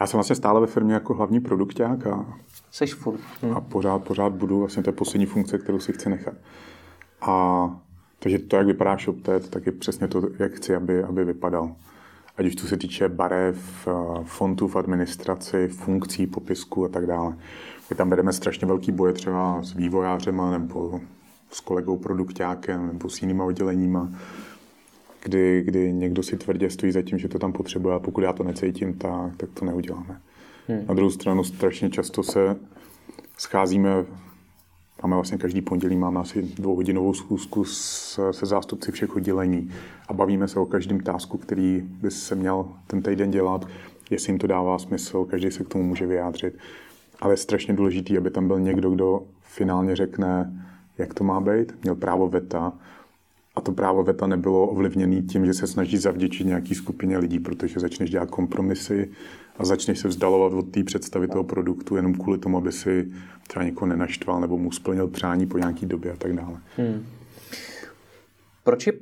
Já 0.00 0.06
jsem 0.06 0.18
vlastně 0.18 0.36
stále 0.36 0.60
ve 0.60 0.66
firmě 0.66 0.94
jako 0.94 1.14
hlavní 1.14 1.40
produkták 1.40 2.06
a, 2.06 2.38
Seš 2.70 2.94
furt. 2.94 3.20
Hmm. 3.42 3.56
a 3.56 3.60
pořád, 3.60 4.04
pořád 4.04 4.32
budu 4.32 4.58
vlastně 4.58 4.82
je 4.86 4.92
poslední 4.92 5.26
funkce, 5.26 5.58
kterou 5.58 5.78
si 5.78 5.92
chci 5.92 6.10
nechat. 6.10 6.34
A 7.20 7.70
takže 8.18 8.38
to, 8.38 8.56
jak 8.56 8.66
vypadá 8.66 8.96
ShopTet, 8.96 9.50
tak 9.50 9.66
je 9.66 9.72
přesně 9.72 10.08
to, 10.08 10.22
jak 10.38 10.52
chci, 10.52 10.76
aby, 10.76 11.02
aby 11.02 11.24
vypadal 11.24 11.76
ať 12.36 12.46
už 12.46 12.54
to 12.54 12.66
se 12.66 12.76
týče 12.76 13.08
barev, 13.08 13.88
eh, 13.88 14.24
fontů 14.24 14.68
v 14.68 14.76
administraci, 14.76 15.68
funkcí, 15.68 16.26
popisku 16.26 16.84
a 16.84 16.88
tak 16.88 17.06
dále. 17.06 17.36
My 17.90 17.96
tam 17.96 18.10
vedeme 18.10 18.32
strašně 18.32 18.66
velký 18.66 18.92
boje 18.92 19.12
třeba 19.12 19.62
s 19.62 19.74
vývojářema 19.74 20.50
nebo 20.58 21.00
s 21.50 21.60
kolegou 21.60 21.96
produktákem 21.96 22.86
nebo 22.86 23.08
s 23.10 23.22
jinýma 23.22 23.44
odděleníma, 23.44 24.12
kdy, 25.22 25.62
kdy 25.62 25.92
někdo 25.92 26.22
si 26.22 26.36
tvrdě 26.36 26.70
stojí 26.70 26.92
za 26.92 27.02
tím, 27.02 27.18
že 27.18 27.28
to 27.28 27.38
tam 27.38 27.52
potřebuje 27.52 27.94
a 27.94 27.98
pokud 27.98 28.20
já 28.20 28.32
to 28.32 28.44
necítím, 28.44 28.94
tak, 28.94 29.36
tak 29.36 29.50
to 29.54 29.64
neuděláme. 29.64 30.20
Hmm. 30.68 30.84
Na 30.88 30.94
druhou 30.94 31.10
stranu 31.10 31.44
strašně 31.44 31.90
často 31.90 32.22
se 32.22 32.56
scházíme 33.38 34.04
Máme 35.04 35.16
vlastně 35.16 35.38
každý 35.38 35.60
pondělí 35.60 35.96
máme 35.96 36.20
asi 36.20 36.42
dvouhodinovou 36.42 37.14
schůzku 37.14 37.64
s, 37.64 38.30
se 38.30 38.46
zástupci 38.46 38.92
všech 38.92 39.16
oddělení. 39.16 39.70
A 40.08 40.12
bavíme 40.12 40.48
se 40.48 40.60
o 40.60 40.66
každém 40.66 41.00
tásku, 41.00 41.38
který 41.38 41.80
by 41.80 42.10
se 42.10 42.34
měl 42.34 42.66
ten 42.86 43.02
týden 43.02 43.30
dělat, 43.30 43.66
jestli 44.10 44.32
jim 44.32 44.38
to 44.38 44.46
dává 44.46 44.78
smysl, 44.78 45.24
každý 45.24 45.50
se 45.50 45.64
k 45.64 45.68
tomu 45.68 45.84
může 45.84 46.06
vyjádřit. 46.06 46.58
Ale 47.20 47.32
je 47.32 47.36
strašně 47.36 47.74
důležitý, 47.74 48.18
aby 48.18 48.30
tam 48.30 48.46
byl 48.46 48.60
někdo, 48.60 48.90
kdo 48.90 49.22
finálně 49.40 49.96
řekne, 49.96 50.62
jak 50.98 51.14
to 51.14 51.24
má 51.24 51.40
být, 51.40 51.82
měl 51.82 51.94
právo 51.94 52.28
veta, 52.28 52.72
a 53.54 53.60
to 53.60 53.72
právo 53.72 54.02
veta 54.02 54.26
nebylo 54.26 54.66
ovlivněné 54.66 55.22
tím, 55.22 55.46
že 55.46 55.54
se 55.54 55.66
snaží 55.66 55.96
zavděčit 55.96 56.46
nějaký 56.46 56.74
skupině 56.74 57.18
lidí, 57.18 57.38
protože 57.38 57.80
začneš 57.80 58.10
dělat 58.10 58.30
kompromisy 58.30 59.10
a 59.58 59.64
začneš 59.64 59.98
se 59.98 60.08
vzdalovat 60.08 60.52
od 60.52 60.68
té 60.68 60.84
představy 60.84 61.28
toho 61.28 61.44
produktu 61.44 61.96
jenom 61.96 62.14
kvůli 62.14 62.38
tomu, 62.38 62.58
aby 62.58 62.72
si 62.72 63.12
třeba 63.48 63.64
někoho 63.64 63.86
nenaštval 63.86 64.40
nebo 64.40 64.58
mu 64.58 64.72
splnil 64.72 65.08
přání 65.08 65.46
po 65.46 65.58
nějaký 65.58 65.86
době 65.86 66.12
a 66.12 66.16
tak 66.16 66.32
dále. 66.32 66.58
Hmm. 66.76 67.06
Proč 68.64 68.86
je 68.86 68.92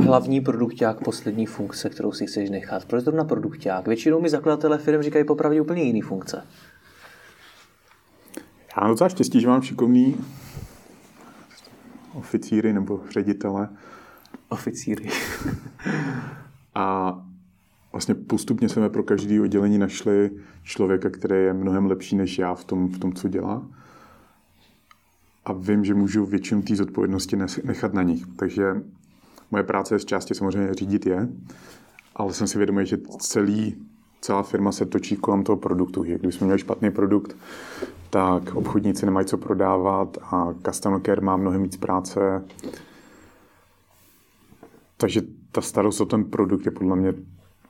hlavní 0.00 0.40
produkták 0.40 1.04
poslední 1.04 1.46
funkce, 1.46 1.90
kterou 1.90 2.12
si 2.12 2.26
chceš 2.26 2.50
nechat? 2.50 2.84
Proč 2.84 3.04
na 3.04 3.24
produkták? 3.24 3.86
Většinou 3.86 4.20
mi 4.20 4.28
zakladatelé 4.28 4.78
firm 4.78 5.02
říkají 5.02 5.24
popravdě 5.24 5.60
úplně 5.60 5.82
jiný 5.82 6.00
funkce. 6.00 6.42
Já 8.76 8.80
mám 8.80 8.90
docela 8.90 9.08
štěstí, 9.08 9.40
že 9.40 9.48
mám 9.48 9.62
šikovný 9.62 10.16
oficíry 12.14 12.72
nebo 12.72 13.00
ředitele. 13.10 13.68
Oficíry. 14.48 15.08
a 16.74 17.18
vlastně 17.92 18.14
postupně 18.14 18.68
jsme 18.68 18.88
pro 18.88 19.02
každé 19.02 19.40
oddělení 19.40 19.78
našli 19.78 20.30
člověka, 20.62 21.10
který 21.10 21.34
je 21.34 21.52
mnohem 21.52 21.86
lepší 21.86 22.16
než 22.16 22.38
já 22.38 22.54
v 22.54 22.64
tom, 22.64 22.88
v 22.88 22.98
tom 22.98 23.12
co 23.12 23.28
dělá. 23.28 23.66
A 25.44 25.52
vím, 25.52 25.84
že 25.84 25.94
můžu 25.94 26.26
většinu 26.26 26.62
té 26.62 26.76
zodpovědnosti 26.76 27.36
nechat 27.64 27.94
na 27.94 28.02
nich. 28.02 28.24
Takže 28.36 28.82
moje 29.50 29.64
práce 29.64 29.94
je 29.94 29.98
z 29.98 30.04
části 30.04 30.34
samozřejmě 30.34 30.74
řídit 30.74 31.06
je, 31.06 31.28
ale 32.16 32.32
jsem 32.32 32.46
si 32.46 32.58
vědomý, 32.58 32.86
že 32.86 32.98
celý, 33.18 33.74
celá 34.20 34.42
firma 34.42 34.72
se 34.72 34.86
točí 34.86 35.16
kolem 35.16 35.42
toho 35.42 35.56
produktu. 35.56 36.04
Že 36.04 36.18
kdybychom 36.18 36.46
měli 36.46 36.60
špatný 36.60 36.90
produkt, 36.90 37.36
tak 38.14 38.54
obchodníci 38.54 39.06
nemají 39.06 39.26
co 39.26 39.38
prodávat 39.38 40.18
a 40.22 40.54
customer 40.66 41.00
care 41.00 41.20
má 41.20 41.36
mnohem 41.36 41.62
víc 41.62 41.76
práce. 41.76 42.44
Takže 44.96 45.20
ta 45.52 45.60
starost 45.60 46.00
o 46.00 46.06
ten 46.06 46.24
produkt 46.24 46.66
je 46.66 46.70
podle 46.70 46.96
mě 46.96 47.14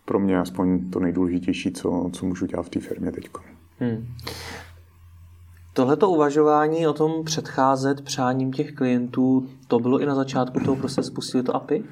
pro 0.04 0.18
mě 0.18 0.38
aspoň 0.38 0.90
to 0.90 1.00
nejdůležitější, 1.00 1.72
co, 1.72 2.10
co 2.12 2.26
můžu 2.26 2.46
dělat 2.46 2.62
v 2.62 2.68
té 2.68 2.80
firmě 2.80 3.12
teď. 3.12 3.28
Hmm. 3.78 4.06
Tohleto 5.72 6.10
uvažování 6.10 6.86
o 6.86 6.92
tom 6.92 7.24
předcházet 7.24 8.00
přáním 8.00 8.52
těch 8.52 8.72
klientů, 8.72 9.48
to 9.68 9.78
bylo 9.78 10.00
i 10.00 10.06
na 10.06 10.14
začátku 10.14 10.60
toho, 10.60 10.76
prostě 10.76 11.02
spustili 11.02 11.42
to 11.42 11.56
API? 11.56 11.84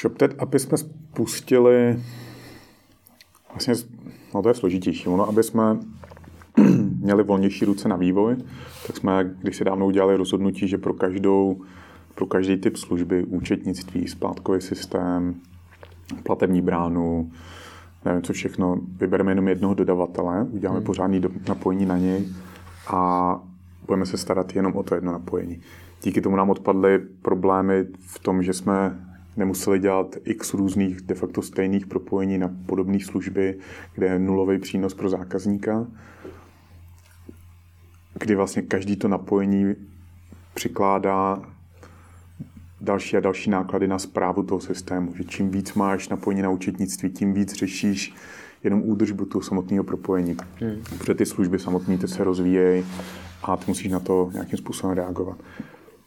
ShopTet 0.00 0.42
API 0.42 0.58
jsme 0.58 0.78
spustili 0.78 2.02
vlastně, 3.50 3.74
no 4.34 4.42
to 4.42 4.48
je 4.48 4.54
složitější. 4.54 5.08
Ono, 5.08 5.28
aby 5.28 5.42
jsme 5.42 5.76
měli 7.06 7.22
volnější 7.22 7.64
ruce 7.64 7.88
na 7.88 7.96
vývoj, 7.96 8.36
tak 8.86 8.96
jsme 8.96 9.34
když 9.42 9.56
se 9.56 9.64
dávno 9.64 9.86
udělali 9.86 10.16
rozhodnutí, 10.16 10.68
že 10.68 10.78
pro 10.78 10.94
každou 10.94 11.60
pro 12.16 12.26
každý 12.26 12.56
typ 12.56 12.76
služby, 12.76 13.24
účetnictví, 13.24 14.08
splátkový 14.08 14.60
systém, 14.60 15.34
platební 16.22 16.62
bránu, 16.62 17.30
nevím 18.04 18.22
co 18.22 18.32
všechno, 18.32 18.80
vybereme 19.00 19.30
jenom 19.30 19.48
jednoho 19.48 19.74
dodavatele, 19.74 20.46
uděláme 20.50 20.78
hmm. 20.78 20.86
pořádný 20.86 21.20
do, 21.20 21.30
napojení 21.48 21.86
na 21.86 21.98
něj 21.98 22.28
a 22.88 23.40
budeme 23.86 24.06
se 24.06 24.16
starat 24.16 24.56
jenom 24.56 24.76
o 24.76 24.82
to 24.82 24.94
jedno 24.94 25.12
napojení. 25.12 25.60
Díky 26.02 26.20
tomu 26.20 26.36
nám 26.36 26.50
odpadly 26.50 26.98
problémy 27.22 27.86
v 28.00 28.18
tom, 28.18 28.42
že 28.42 28.52
jsme 28.52 28.98
nemuseli 29.36 29.78
dělat 29.78 30.16
x 30.24 30.54
různých 30.54 31.00
de 31.00 31.14
facto 31.14 31.42
stejných 31.42 31.86
propojení 31.86 32.38
na 32.38 32.50
podobné 32.66 33.00
služby, 33.00 33.58
kde 33.94 34.06
je 34.06 34.18
nulový 34.18 34.58
přínos 34.58 34.94
pro 34.94 35.08
zákazníka, 35.08 35.86
kdy 38.18 38.34
vlastně 38.34 38.62
každý 38.62 38.96
to 38.96 39.08
napojení 39.08 39.74
přikládá 40.54 41.42
další 42.80 43.16
a 43.16 43.20
další 43.20 43.50
náklady 43.50 43.88
na 43.88 43.98
zprávu 43.98 44.42
toho 44.42 44.60
systému. 44.60 45.14
Že 45.16 45.24
čím 45.24 45.50
víc 45.50 45.74
máš 45.74 46.08
napojení 46.08 46.42
na 46.42 46.50
účetnictví, 46.50 47.10
tím 47.10 47.34
víc 47.34 47.52
řešíš 47.52 48.14
jenom 48.64 48.82
údržbu 48.84 49.24
toho 49.24 49.42
samotného 49.42 49.84
propojení. 49.84 50.36
Hmm. 50.60 50.82
Protože 50.98 51.14
ty 51.14 51.26
služby 51.26 51.58
samotné 51.58 51.98
ty 51.98 52.08
se 52.08 52.24
rozvíjejí 52.24 52.84
a 53.42 53.56
ty 53.56 53.64
musíš 53.68 53.88
na 53.92 54.00
to 54.00 54.30
nějakým 54.32 54.58
způsobem 54.58 54.96
reagovat. 54.96 55.38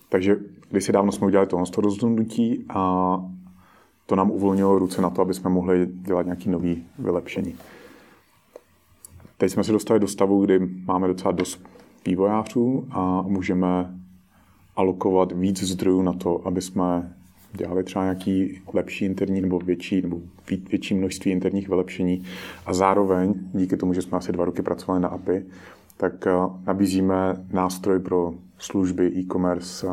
Takže 0.10 0.38
když 0.70 0.84
si 0.84 0.92
dávno 0.92 1.12
jsme 1.12 1.28
udělali 1.28 1.48
tohle 1.48 1.66
to 1.66 1.82
rozhodnutí 1.82 2.66
a 2.70 3.16
to 4.06 4.16
nám 4.16 4.32
uvolnilo 4.32 4.80
ruce 4.80 5.02
na 5.02 5.10
to, 5.10 5.22
aby 5.22 5.34
jsme 5.34 5.50
mohli 5.50 5.88
dělat 5.92 6.26
nějaký 6.26 6.50
nový 6.50 6.86
vylepšení. 7.00 7.56
Teď 9.38 9.52
jsme 9.52 9.64
se 9.64 9.72
dostali 9.72 10.00
do 10.00 10.08
stavu, 10.08 10.46
kdy 10.46 10.60
máme 10.86 11.08
docela 11.08 11.32
dost 11.32 11.70
vývojářů 12.06 12.88
a 12.92 13.22
můžeme 13.22 13.96
alokovat 14.76 15.32
víc 15.32 15.64
zdrojů 15.64 16.02
na 16.02 16.14
to, 16.14 16.48
aby 16.48 16.62
jsme 16.62 17.14
dělali 17.54 17.84
třeba 17.84 18.06
nějaký 18.06 18.62
lepší 18.74 19.06
interní 19.06 19.42
nebo 19.42 19.60
větší 19.60 20.02
nebo 20.02 20.18
větší 20.70 20.94
množství 20.96 21.32
interních 21.32 21.70
vylepšení 21.70 22.24
a 22.66 22.74
zároveň 22.74 23.34
díky 23.54 23.78
tomu, 23.78 23.94
že 23.94 24.02
jsme 24.02 24.18
asi 24.18 24.32
dva 24.32 24.46
roky 24.46 24.62
pracovali 24.62 25.02
na 25.02 25.10
API, 25.10 25.46
tak 25.98 26.28
eh, 26.28 26.32
nabízíme 26.68 27.46
nástroj 27.52 28.00
pro 28.00 28.34
služby 28.58 29.08
e-commerce, 29.18 29.88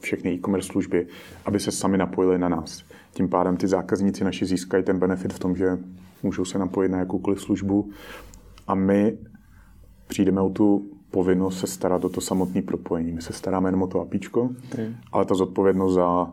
všechny 0.00 0.32
e-commerce 0.32 0.68
služby, 0.68 1.06
aby 1.44 1.60
se 1.60 1.72
sami 1.72 1.98
napojili 1.98 2.38
na 2.38 2.48
nás. 2.48 2.84
Tím 3.12 3.28
pádem 3.28 3.56
ty 3.56 3.68
zákazníci 3.68 4.24
naši 4.24 4.46
získají 4.46 4.84
ten 4.84 4.98
benefit 4.98 5.32
v 5.32 5.38
tom, 5.38 5.56
že 5.56 5.78
můžou 6.22 6.44
se 6.44 6.58
napojit 6.58 6.92
na 6.92 6.98
jakoukoliv 6.98 7.40
službu 7.40 7.90
a 8.66 8.74
my 8.74 9.18
přijdeme 10.06 10.40
o 10.40 10.50
tu 10.50 10.90
povinnost 11.10 11.60
se 11.60 11.66
starat 11.66 12.04
o 12.04 12.08
to 12.08 12.20
samotné 12.20 12.62
propojení. 12.62 13.12
My 13.12 13.22
se 13.22 13.32
staráme 13.32 13.68
jenom 13.68 13.82
o 13.82 13.86
to 13.86 14.00
apíčko, 14.00 14.50
hmm. 14.76 14.94
ale 15.12 15.24
ta 15.24 15.34
zodpovědnost 15.34 15.94
za 15.94 16.30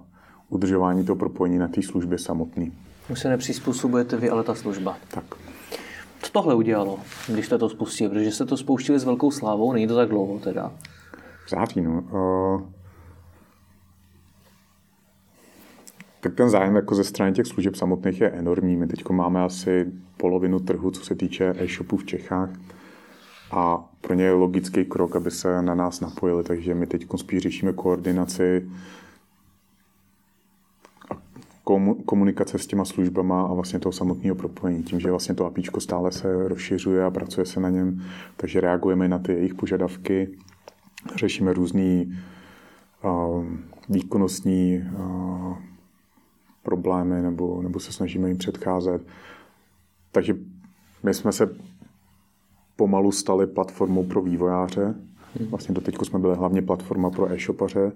udržování 0.50 1.06
toho 1.06 1.16
propojení 1.16 1.58
na 1.58 1.68
té 1.68 1.82
službě 1.82 2.18
samotný. 2.18 2.72
Už 3.12 3.20
se 3.20 3.30
nepřizpůsobujete 3.30 4.18
vy, 4.18 4.30
ale 4.30 4.44
ta 4.44 4.56
služba. 4.56 4.98
Tak. 5.12 5.24
Co 6.22 6.32
tohle 6.32 6.56
udělalo, 6.56 7.00
když 7.28 7.46
jste 7.46 7.58
to 7.58 7.70
spustili? 7.70 8.10
Protože 8.10 8.32
jste 8.32 8.46
to 8.46 8.58
spouštili 8.58 9.00
s 9.00 9.04
velkou 9.04 9.32
slávou, 9.32 9.74
není 9.74 9.88
to 9.88 9.96
tak 9.96 10.10
dlouho 10.10 10.40
teda. 10.40 10.72
V 11.46 11.50
září, 11.50 11.82
no. 11.82 12.02
Uh, 12.12 12.62
tak 16.22 16.36
ten 16.36 16.50
zájem 16.50 16.76
jako 16.76 16.96
ze 16.96 17.04
strany 17.04 17.34
těch 17.34 17.48
služeb 17.48 17.76
samotných 17.76 18.22
je 18.22 18.30
enormní. 18.30 18.76
My 18.76 18.88
teď 18.88 19.10
máme 19.10 19.44
asi 19.44 19.86
polovinu 20.18 20.60
trhu, 20.60 20.92
co 20.92 21.06
se 21.06 21.16
týče 21.16 21.54
e-shopů 21.58 21.98
v 21.98 22.06
Čechách 22.06 22.50
a 23.52 23.90
pro 24.02 24.14
ně 24.14 24.24
je 24.24 24.34
logický 24.34 24.86
krok, 24.86 25.16
aby 25.16 25.32
se 25.32 25.62
na 25.62 25.76
nás 25.76 26.00
napojili, 26.00 26.44
takže 26.44 26.76
my 26.76 26.88
teď 26.88 27.08
spíš 27.16 27.42
řešíme 27.42 27.74
koordinaci 27.74 28.70
a 31.12 31.22
komunikace 32.06 32.60
s 32.60 32.68
těma 32.68 32.86
službama 32.86 33.44
a 33.44 33.54
vlastně 33.54 33.80
toho 33.80 33.94
samotného 33.94 34.36
propojení. 34.36 34.84
Tím, 34.84 35.00
že 35.00 35.10
vlastně 35.10 35.36
to 35.36 35.46
APIčko 35.46 35.80
stále 35.82 36.12
se 36.12 36.48
rozšiřuje 36.48 37.06
a 37.06 37.12
pracuje 37.12 37.46
se 37.46 37.60
na 37.60 37.70
něm, 37.70 38.04
takže 38.38 38.62
reagujeme 38.62 39.08
na 39.08 39.20
ty 39.20 39.34
jejich 39.34 39.56
požadavky, 39.56 40.38
řešíme 41.16 41.54
různý 41.54 42.18
uh, 43.04 43.46
výkonnostní 43.90 44.84
uh, 45.00 45.58
problémy 46.64 47.22
nebo, 47.22 47.62
nebo 47.62 47.80
se 47.80 47.92
snažíme 47.92 48.28
jim 48.28 48.38
předcházet. 48.38 49.02
Takže 50.12 50.36
my 51.04 51.14
jsme 51.14 51.32
se 51.32 51.56
pomalu 52.78 53.12
stali 53.12 53.48
platformou 53.48 54.04
pro 54.04 54.22
vývojáře. 54.22 54.96
Vlastně 55.50 55.76
do 55.76 55.82
teďku 55.82 56.06
jsme 56.06 56.20
byli 56.20 56.36
hlavně 56.36 56.62
platforma 56.62 57.10
pro 57.10 57.32
e-shopaře. 57.32 57.92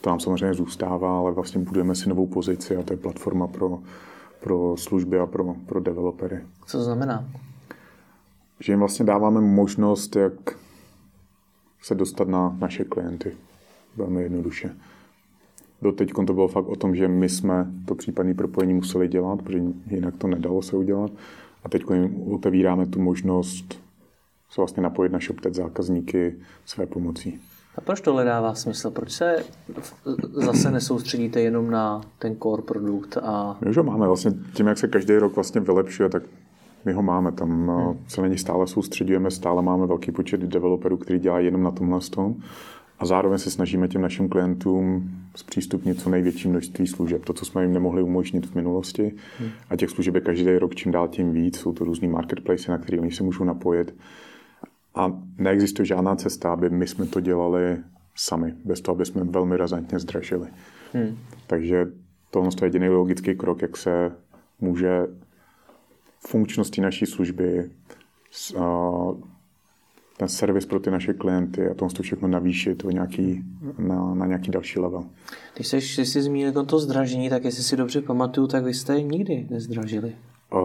To 0.00 0.10
nám 0.10 0.20
samozřejmě 0.20 0.54
zůstává, 0.54 1.18
ale 1.18 1.32
vlastně 1.32 1.60
budujeme 1.60 1.94
si 1.94 2.08
novou 2.08 2.26
pozici 2.26 2.76
a 2.76 2.82
to 2.82 2.92
je 2.92 2.96
platforma 2.96 3.46
pro, 3.46 3.78
pro 4.40 4.76
služby 4.76 5.18
a 5.18 5.26
pro, 5.26 5.54
pro 5.66 5.80
developery. 5.80 6.40
Co 6.66 6.78
to 6.78 6.84
znamená? 6.84 7.28
Že 8.60 8.72
jim 8.72 8.78
vlastně 8.78 9.04
dáváme 9.04 9.40
možnost, 9.40 10.16
jak 10.16 10.32
se 11.82 11.94
dostat 11.94 12.28
na 12.28 12.56
naše 12.60 12.84
klienty. 12.84 13.32
Velmi 13.96 14.22
jednoduše. 14.22 14.76
Doteď 15.82 16.12
to 16.26 16.34
bylo 16.34 16.48
fakt 16.48 16.68
o 16.68 16.76
tom, 16.76 16.96
že 16.96 17.08
my 17.08 17.28
jsme 17.28 17.66
to 17.86 17.94
případné 17.94 18.34
propojení 18.34 18.74
museli 18.74 19.08
dělat, 19.08 19.42
protože 19.42 19.62
jinak 19.90 20.16
to 20.16 20.26
nedalo 20.26 20.62
se 20.62 20.76
udělat. 20.76 21.10
A 21.64 21.68
teď 21.68 21.82
jim 21.92 22.32
otevíráme 22.32 22.86
tu 22.86 23.00
možnost 23.00 23.80
se 24.50 24.60
vlastně 24.60 24.82
napojit 24.82 25.12
na 25.12 25.18
ShopTet 25.18 25.54
zákazníky 25.54 26.34
své 26.64 26.86
pomocí. 26.86 27.40
A 27.76 27.80
proč 27.80 28.00
tohle 28.00 28.24
dává 28.24 28.54
smysl? 28.54 28.90
Proč 28.90 29.12
se 29.12 29.36
zase 30.32 30.70
nesoustředíte 30.70 31.40
jenom 31.40 31.70
na 31.70 32.00
ten 32.18 32.36
core 32.42 32.62
produkt? 32.62 33.16
A... 33.22 33.58
My 33.60 33.70
už 33.70 33.76
ho 33.76 33.82
máme 33.82 34.06
vlastně 34.06 34.32
tím, 34.52 34.66
jak 34.66 34.78
se 34.78 34.88
každý 34.88 35.16
rok 35.16 35.34
vlastně 35.34 35.60
vylepšuje, 35.60 36.08
tak 36.08 36.22
my 36.84 36.92
ho 36.92 37.02
máme. 37.02 37.32
Tam 37.32 37.68
hmm. 37.68 37.98
se 38.08 38.22
na 38.22 38.26
ně 38.26 38.38
stále 38.38 38.66
soustředujeme, 38.66 39.30
stále 39.30 39.62
máme 39.62 39.86
velký 39.86 40.12
počet 40.12 40.40
developerů, 40.40 40.96
který 40.96 41.18
dělají 41.18 41.44
jenom 41.46 41.62
na 41.62 41.70
tomhle 41.70 42.00
tom. 42.00 42.34
A 42.98 43.06
zároveň 43.06 43.38
se 43.38 43.50
snažíme 43.50 43.88
těm 43.88 44.02
našim 44.02 44.28
klientům 44.28 45.10
zpřístupnit 45.36 46.00
co 46.00 46.10
největší 46.10 46.48
množství 46.48 46.86
služeb. 46.86 47.24
To, 47.24 47.32
co 47.32 47.44
jsme 47.44 47.62
jim 47.62 47.72
nemohli 47.72 48.02
umožnit 48.02 48.46
v 48.46 48.54
minulosti. 48.54 49.14
Hmm. 49.38 49.50
A 49.70 49.76
těch 49.76 49.90
služeb 49.90 50.14
je 50.14 50.20
každý 50.20 50.58
rok 50.58 50.74
čím 50.74 50.92
dál 50.92 51.08
tím 51.08 51.32
víc. 51.32 51.58
Jsou 51.58 51.72
to 51.72 51.84
různý 51.84 52.08
marketplace, 52.08 52.70
na 52.70 52.78
které 52.78 53.00
oni 53.00 53.12
se 53.12 53.22
můžou 53.22 53.44
napojit. 53.44 53.94
A 55.00 55.12
neexistuje 55.38 55.86
žádná 55.86 56.16
cesta, 56.16 56.52
aby 56.52 56.70
my 56.70 56.86
jsme 56.86 57.06
to 57.06 57.20
dělali 57.20 57.78
sami, 58.16 58.54
bez 58.64 58.80
toho, 58.80 58.94
aby 58.94 59.06
jsme 59.06 59.24
velmi 59.24 59.56
razantně 59.56 59.98
zdražili. 59.98 60.48
Hmm. 60.92 61.18
Takže 61.46 61.86
tohle 62.30 62.50
je 62.62 62.66
jediný 62.66 62.88
logický 62.88 63.34
krok, 63.34 63.62
jak 63.62 63.76
se 63.76 64.12
může 64.60 65.06
funkčnosti 66.26 66.80
naší 66.80 67.06
služby, 67.06 67.70
ten 70.16 70.28
servis 70.28 70.66
pro 70.66 70.80
ty 70.80 70.90
naše 70.90 71.12
klienty 71.12 71.68
a 71.68 71.74
tohle 71.74 72.02
všechno 72.02 72.28
navýšit 72.28 72.84
o 72.84 72.90
nějaký, 72.90 73.44
na, 73.78 74.14
na 74.14 74.26
nějaký 74.26 74.50
další 74.50 74.78
level. 74.78 75.04
Když 75.54 75.66
jsi, 75.66 76.06
jsi 76.06 76.22
zmínil 76.22 76.64
to 76.64 76.78
zdražení, 76.78 77.30
tak 77.30 77.44
jestli 77.44 77.62
si 77.62 77.76
dobře 77.76 78.02
pamatuju, 78.02 78.46
tak 78.46 78.64
vy 78.64 78.74
jste 78.74 79.02
nikdy 79.02 79.46
nezdražili. 79.50 80.16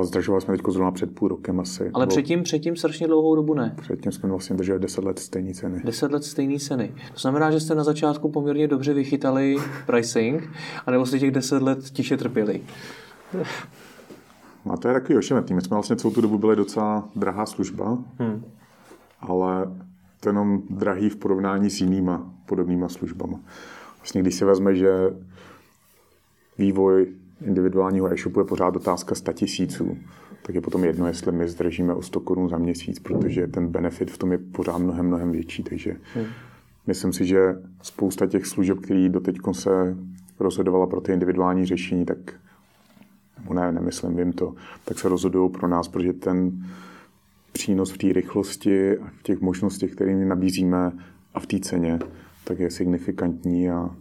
Zdražovali 0.02 0.42
jsme 0.42 0.58
teď 0.58 0.66
zrovna 0.70 0.92
před 0.92 1.16
půl 1.16 1.28
rokem 1.28 1.60
asi. 1.60 1.92
Ale 1.94 2.08
předtím, 2.08 2.44
předtím 2.44 2.76
strašně 2.76 3.08
dlouhou 3.08 3.36
dobu 3.36 3.54
ne. 3.54 3.76
Předtím 3.82 4.12
jsme 4.12 4.30
vlastně 4.30 4.56
drželi 4.56 4.80
10 4.80 5.04
let 5.04 5.20
stejné 5.20 5.54
ceny. 5.54 5.82
10 5.84 6.12
let 6.12 6.24
stejné 6.24 6.60
ceny. 6.60 6.96
To 7.14 7.20
znamená, 7.20 7.52
že 7.52 7.60
jste 7.60 7.76
na 7.76 7.84
začátku 7.84 8.30
poměrně 8.30 8.68
dobře 8.68 8.94
vychytali 8.94 9.56
pricing, 9.86 10.50
anebo 10.86 11.06
jste 11.06 11.20
těch 11.20 11.32
10 11.32 11.62
let 11.62 11.80
tiše 11.84 12.18
trpěli. 12.18 12.62
A 14.70 14.78
to 14.78 14.88
je 14.88 14.94
takový 14.94 15.18
ošemetný. 15.18 15.56
My 15.56 15.62
jsme 15.62 15.76
vlastně 15.76 15.96
celou 15.96 16.14
tu 16.14 16.22
dobu 16.22 16.38
byli 16.38 16.56
docela 16.56 17.10
drahá 17.16 17.46
služba, 17.46 17.98
hmm. 18.20 18.44
ale 19.20 19.76
to 20.20 20.30
jenom 20.30 20.62
drahý 20.70 21.10
v 21.10 21.16
porovnání 21.16 21.70
s 21.70 21.82
jinýma 21.82 22.32
podobnýma 22.46 22.90
službama. 22.90 23.40
Vlastně 23.98 24.22
když 24.22 24.36
si 24.36 24.46
vezme, 24.46 24.76
že 24.76 25.14
vývoj 26.58 27.08
individuálního 27.42 28.14
e-shopu 28.14 28.40
je 28.40 28.46
pořád 28.46 28.76
otázka 28.76 29.16
100 29.16 29.34
tisíců, 29.34 29.98
tak 30.42 30.56
je 30.56 30.62
potom 30.62 30.84
jedno, 30.84 31.08
jestli 31.08 31.32
my 31.32 31.48
zdržíme 31.48 31.94
o 31.94 32.02
100 32.02 32.20
korun 32.20 32.50
za 32.50 32.58
měsíc, 32.58 33.00
protože 33.00 33.48
ten 33.48 33.68
benefit 33.68 34.12
v 34.12 34.18
tom 34.18 34.32
je 34.32 34.38
pořád 34.38 34.78
mnohem, 34.78 35.08
mnohem 35.08 35.32
větší. 35.32 35.64
Takže 35.64 35.96
hmm. 36.14 36.26
myslím 36.88 37.14
si, 37.14 37.26
že 37.26 37.56
spousta 37.82 38.28
těch 38.28 38.46
služeb, 38.46 38.80
které 38.80 39.10
doteď 39.10 39.38
se 39.52 39.98
rozhodovala 40.40 40.88
pro 40.88 41.02
ty 41.02 41.14
individuální 41.14 41.66
řešení, 41.66 42.06
tak 42.06 42.18
nebo 43.40 43.54
ne, 43.54 43.72
nemyslím, 43.72 44.16
vím 44.16 44.34
to, 44.34 44.56
tak 44.86 45.00
se 45.00 45.10
rozhodují 45.10 45.52
pro 45.52 45.68
nás, 45.68 45.88
protože 45.88 46.14
ten, 46.14 46.52
přínos 47.56 47.92
v 47.92 47.98
té 47.98 48.14
rychlosti 48.14 48.98
a 48.98 49.08
v 49.20 49.24
těch 49.24 49.42
možnostech, 49.42 49.92
které 49.92 50.16
my 50.16 50.26
nabízíme 50.26 50.92
a 51.34 51.40
v 51.40 51.46
té 51.46 51.60
ceně, 51.60 52.00
tak 52.44 52.60
je 52.60 52.72
signifikantní 52.72 53.70
a, 53.70 53.96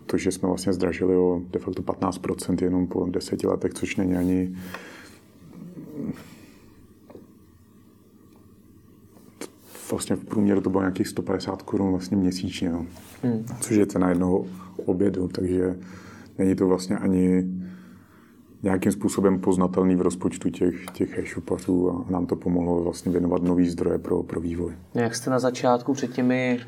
a 0.00 0.02
to, 0.06 0.18
že 0.18 0.32
jsme 0.32 0.48
vlastně 0.48 0.72
zdražili 0.72 1.16
o 1.16 1.40
de 1.50 1.58
facto 1.58 1.82
15% 1.82 2.64
jenom 2.64 2.86
po 2.86 3.06
deseti 3.06 3.46
letech, 3.46 3.74
což 3.74 3.96
není 3.96 4.16
ani 4.16 4.56
vlastně 9.90 10.16
v 10.16 10.24
průměru 10.24 10.60
to 10.60 10.70
bylo 10.70 10.82
nějakých 10.82 11.08
150 11.08 11.62
korun 11.62 11.90
vlastně 11.90 12.16
měsíčně, 12.16 12.72
no. 12.72 12.86
hmm. 13.22 13.44
což 13.60 13.76
je 13.76 13.86
cena 13.86 14.08
jednoho 14.08 14.46
obědu, 14.84 15.28
takže 15.28 15.78
není 16.38 16.54
to 16.54 16.66
vlastně 16.66 16.96
ani 16.96 17.44
nějakým 18.62 18.92
způsobem 18.92 19.38
poznatelný 19.38 19.96
v 19.96 20.00
rozpočtu 20.00 20.50
těch, 20.50 20.86
těch 20.92 21.18
e-shopařů 21.18 21.90
a 21.90 22.12
nám 22.12 22.26
to 22.26 22.36
pomohlo 22.36 22.82
vlastně 22.82 23.12
věnovat 23.12 23.42
nový 23.42 23.68
zdroje 23.68 23.98
pro, 23.98 24.22
pro 24.22 24.40
vývoj. 24.40 24.72
Jak 24.94 25.14
jste 25.14 25.30
na 25.30 25.38
začátku 25.38 25.92
před 25.94 26.12
těmi 26.12 26.60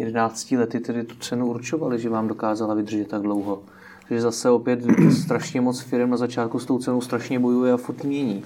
11 0.00 0.52
lety 0.52 0.80
tedy 0.80 1.04
tu 1.04 1.14
cenu 1.14 1.46
určovali, 1.46 1.98
že 1.98 2.08
vám 2.08 2.28
dokázala 2.28 2.74
vydržet 2.74 3.08
tak 3.08 3.22
dlouho? 3.22 3.62
že 4.10 4.20
zase 4.20 4.50
opět 4.50 4.80
strašně 5.10 5.60
moc 5.60 5.80
firm 5.80 6.10
na 6.10 6.16
začátku 6.16 6.58
s 6.58 6.66
tou 6.66 6.78
cenou 6.78 7.00
strašně 7.00 7.38
bojuje 7.38 7.72
a 7.72 7.76
furt 7.76 8.04
mění. 8.04 8.44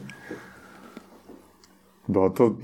Bylo 2.08 2.30
to 2.30 2.56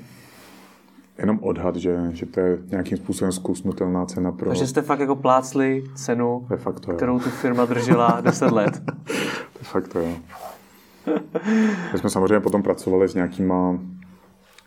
jenom 1.18 1.38
odhad, 1.42 1.76
že, 1.76 2.10
že 2.12 2.26
to 2.26 2.40
je 2.40 2.58
nějakým 2.70 2.98
způsobem 2.98 3.32
zkusnutelná 3.32 4.06
cena 4.06 4.32
pro... 4.32 4.48
Takže 4.48 4.66
jste 4.66 4.82
fakt 4.82 5.00
jako 5.00 5.16
plácli 5.16 5.84
cenu, 5.94 6.46
De 6.50 6.56
facto, 6.56 6.92
kterou 6.92 7.18
tu 7.18 7.30
firma 7.30 7.64
držela 7.64 8.20
10 8.20 8.50
let. 8.50 8.82
De 9.58 9.64
facto, 9.64 9.98
jo. 9.98 10.16
My 11.92 11.98
jsme 11.98 12.10
samozřejmě 12.10 12.40
potom 12.40 12.62
pracovali 12.62 13.08
s 13.08 13.14
nějakýma, 13.14 13.78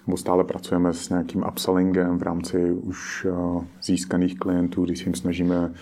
nebo 0.08 0.18
stále 0.18 0.44
pracujeme 0.44 0.94
s 0.94 1.10
nějakým 1.10 1.44
upsellingem 1.48 2.18
v 2.18 2.24
rámci 2.24 2.72
už 2.72 3.26
uh, 3.26 3.63
získaných 3.84 4.39
klientů, 4.39 4.86
když 4.86 5.06
jim 5.06 5.16
snažíme 5.16 5.74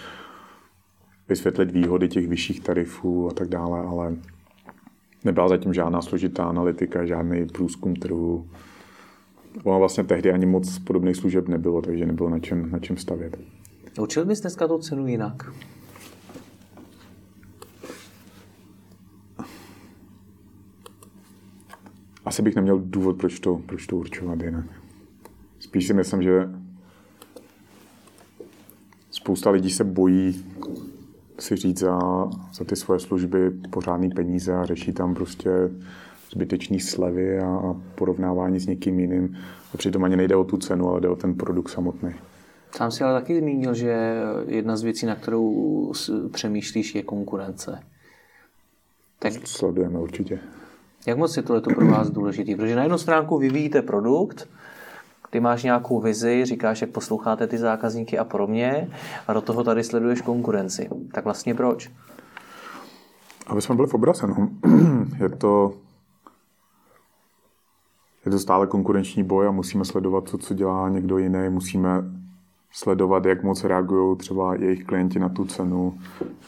vysvětlit 1.30 1.72
výhody 1.72 2.10
těch 2.10 2.28
vyšších 2.28 2.60
tarifů 2.60 3.30
a 3.30 3.34
tak 3.34 3.48
dále, 3.48 3.80
ale 3.80 4.16
nebyla 5.24 5.50
zatím 5.50 5.74
žádná 5.74 6.02
složitá 6.02 6.44
analytika, 6.44 7.06
žádný 7.06 7.46
průzkum 7.46 7.96
trhu. 7.96 8.48
Ono 9.64 9.80
vlastně 9.80 10.04
tehdy 10.04 10.32
ani 10.32 10.46
moc 10.46 10.80
podobných 10.80 11.16
služeb 11.16 11.48
nebylo, 11.48 11.82
takže 11.82 12.06
nebylo 12.06 12.30
na 12.30 12.40
čem, 12.40 12.72
na 12.72 12.80
čem 12.80 12.98
stavět. 12.98 13.38
Učil 14.02 14.26
bys 14.26 14.42
dneska 14.42 14.68
tu 14.68 14.78
cenu 14.78 15.08
jinak? 15.08 15.54
Asi 22.26 22.42
bych 22.42 22.56
neměl 22.56 22.80
důvod, 22.80 23.18
proč 23.18 23.40
to, 23.40 23.62
proč 23.66 23.88
to 23.88 23.98
určovat 23.98 24.42
jinak. 24.42 24.66
Spíš 25.60 25.88
si 25.88 25.94
myslím, 25.94 26.24
že 26.24 26.50
spousta 29.12 29.50
lidí 29.50 29.70
se 29.70 29.84
bojí 29.84 30.46
si 31.40 31.56
říct 31.56 31.80
za, 31.80 32.00
za 32.54 32.66
ty 32.66 32.76
svoje 32.76 33.00
služby 33.00 33.52
pořádný 33.52 34.10
peníze 34.10 34.54
a 34.54 34.66
řeší 34.66 34.94
tam 34.94 35.16
prostě 35.16 35.50
zbytečný 36.32 36.80
slevy 36.80 37.40
a, 37.40 37.48
a 37.48 37.76
porovnávání 37.96 38.60
s 38.60 38.68
někým 38.68 39.00
jiným. 39.00 39.38
A 39.74 39.78
přitom 39.78 40.04
ani 40.04 40.16
nejde 40.16 40.36
o 40.36 40.44
tu 40.44 40.58
cenu, 40.58 40.90
ale 40.90 41.02
jde 41.02 41.10
o 41.10 41.16
ten 41.16 41.36
produkt 41.36 41.70
samotný. 41.70 42.12
Sám 42.76 42.92
si 42.92 43.04
ale 43.04 43.22
taky 43.22 43.40
zmínil, 43.40 43.74
že 43.74 44.22
jedna 44.48 44.78
z 44.78 44.84
věcí, 44.84 45.06
na 45.06 45.16
kterou 45.16 45.94
přemýšlíš, 46.32 46.96
je 46.96 47.04
konkurence. 47.04 47.80
Tak 49.20 49.34
sledujeme 49.48 50.00
určitě. 50.00 50.40
Jak 51.08 51.18
moc 51.18 51.38
je 51.38 51.44
tohle 51.44 51.62
pro 51.62 51.88
vás 51.88 52.10
důležitý? 52.10 52.56
Protože 52.56 52.76
na 52.76 52.84
jednu 52.84 52.98
stránku 52.98 53.38
vyvíjíte 53.38 53.82
produkt, 53.82 54.50
ty 55.30 55.40
máš 55.40 55.64
nějakou 55.64 56.00
vizi, 56.00 56.46
říkáš, 56.46 56.82
jak 56.82 56.90
posloucháte 56.90 57.48
ty 57.48 57.58
zákazníky 57.58 58.18
a 58.18 58.24
pro 58.24 58.48
mě 58.48 58.90
a 59.28 59.34
do 59.34 59.42
toho 59.42 59.64
tady 59.64 59.84
sleduješ 59.84 60.22
konkurenci. 60.22 60.90
Tak 61.12 61.24
vlastně 61.24 61.56
proč? 61.56 61.92
Aby 63.48 63.62
jsme 63.62 63.76
byli 63.76 63.88
v 63.88 63.94
obraze, 63.94 64.28
no. 64.28 64.50
je 65.20 65.30
to 65.30 65.74
je 68.26 68.32
to 68.32 68.40
stále 68.40 68.68
konkurenční 68.68 69.24
boj 69.24 69.48
a 69.48 69.52
musíme 69.52 69.86
sledovat 69.86 70.32
to, 70.32 70.38
co 70.38 70.54
dělá 70.54 70.90
někdo 70.90 71.18
jiný. 71.18 71.50
Musíme 71.50 71.90
sledovat, 72.72 73.26
jak 73.26 73.44
moc 73.44 73.64
reagují 73.64 74.18
třeba 74.18 74.56
jejich 74.56 74.84
klienti 74.84 75.20
na 75.20 75.30
tu 75.30 75.46
cenu, 75.46 76.00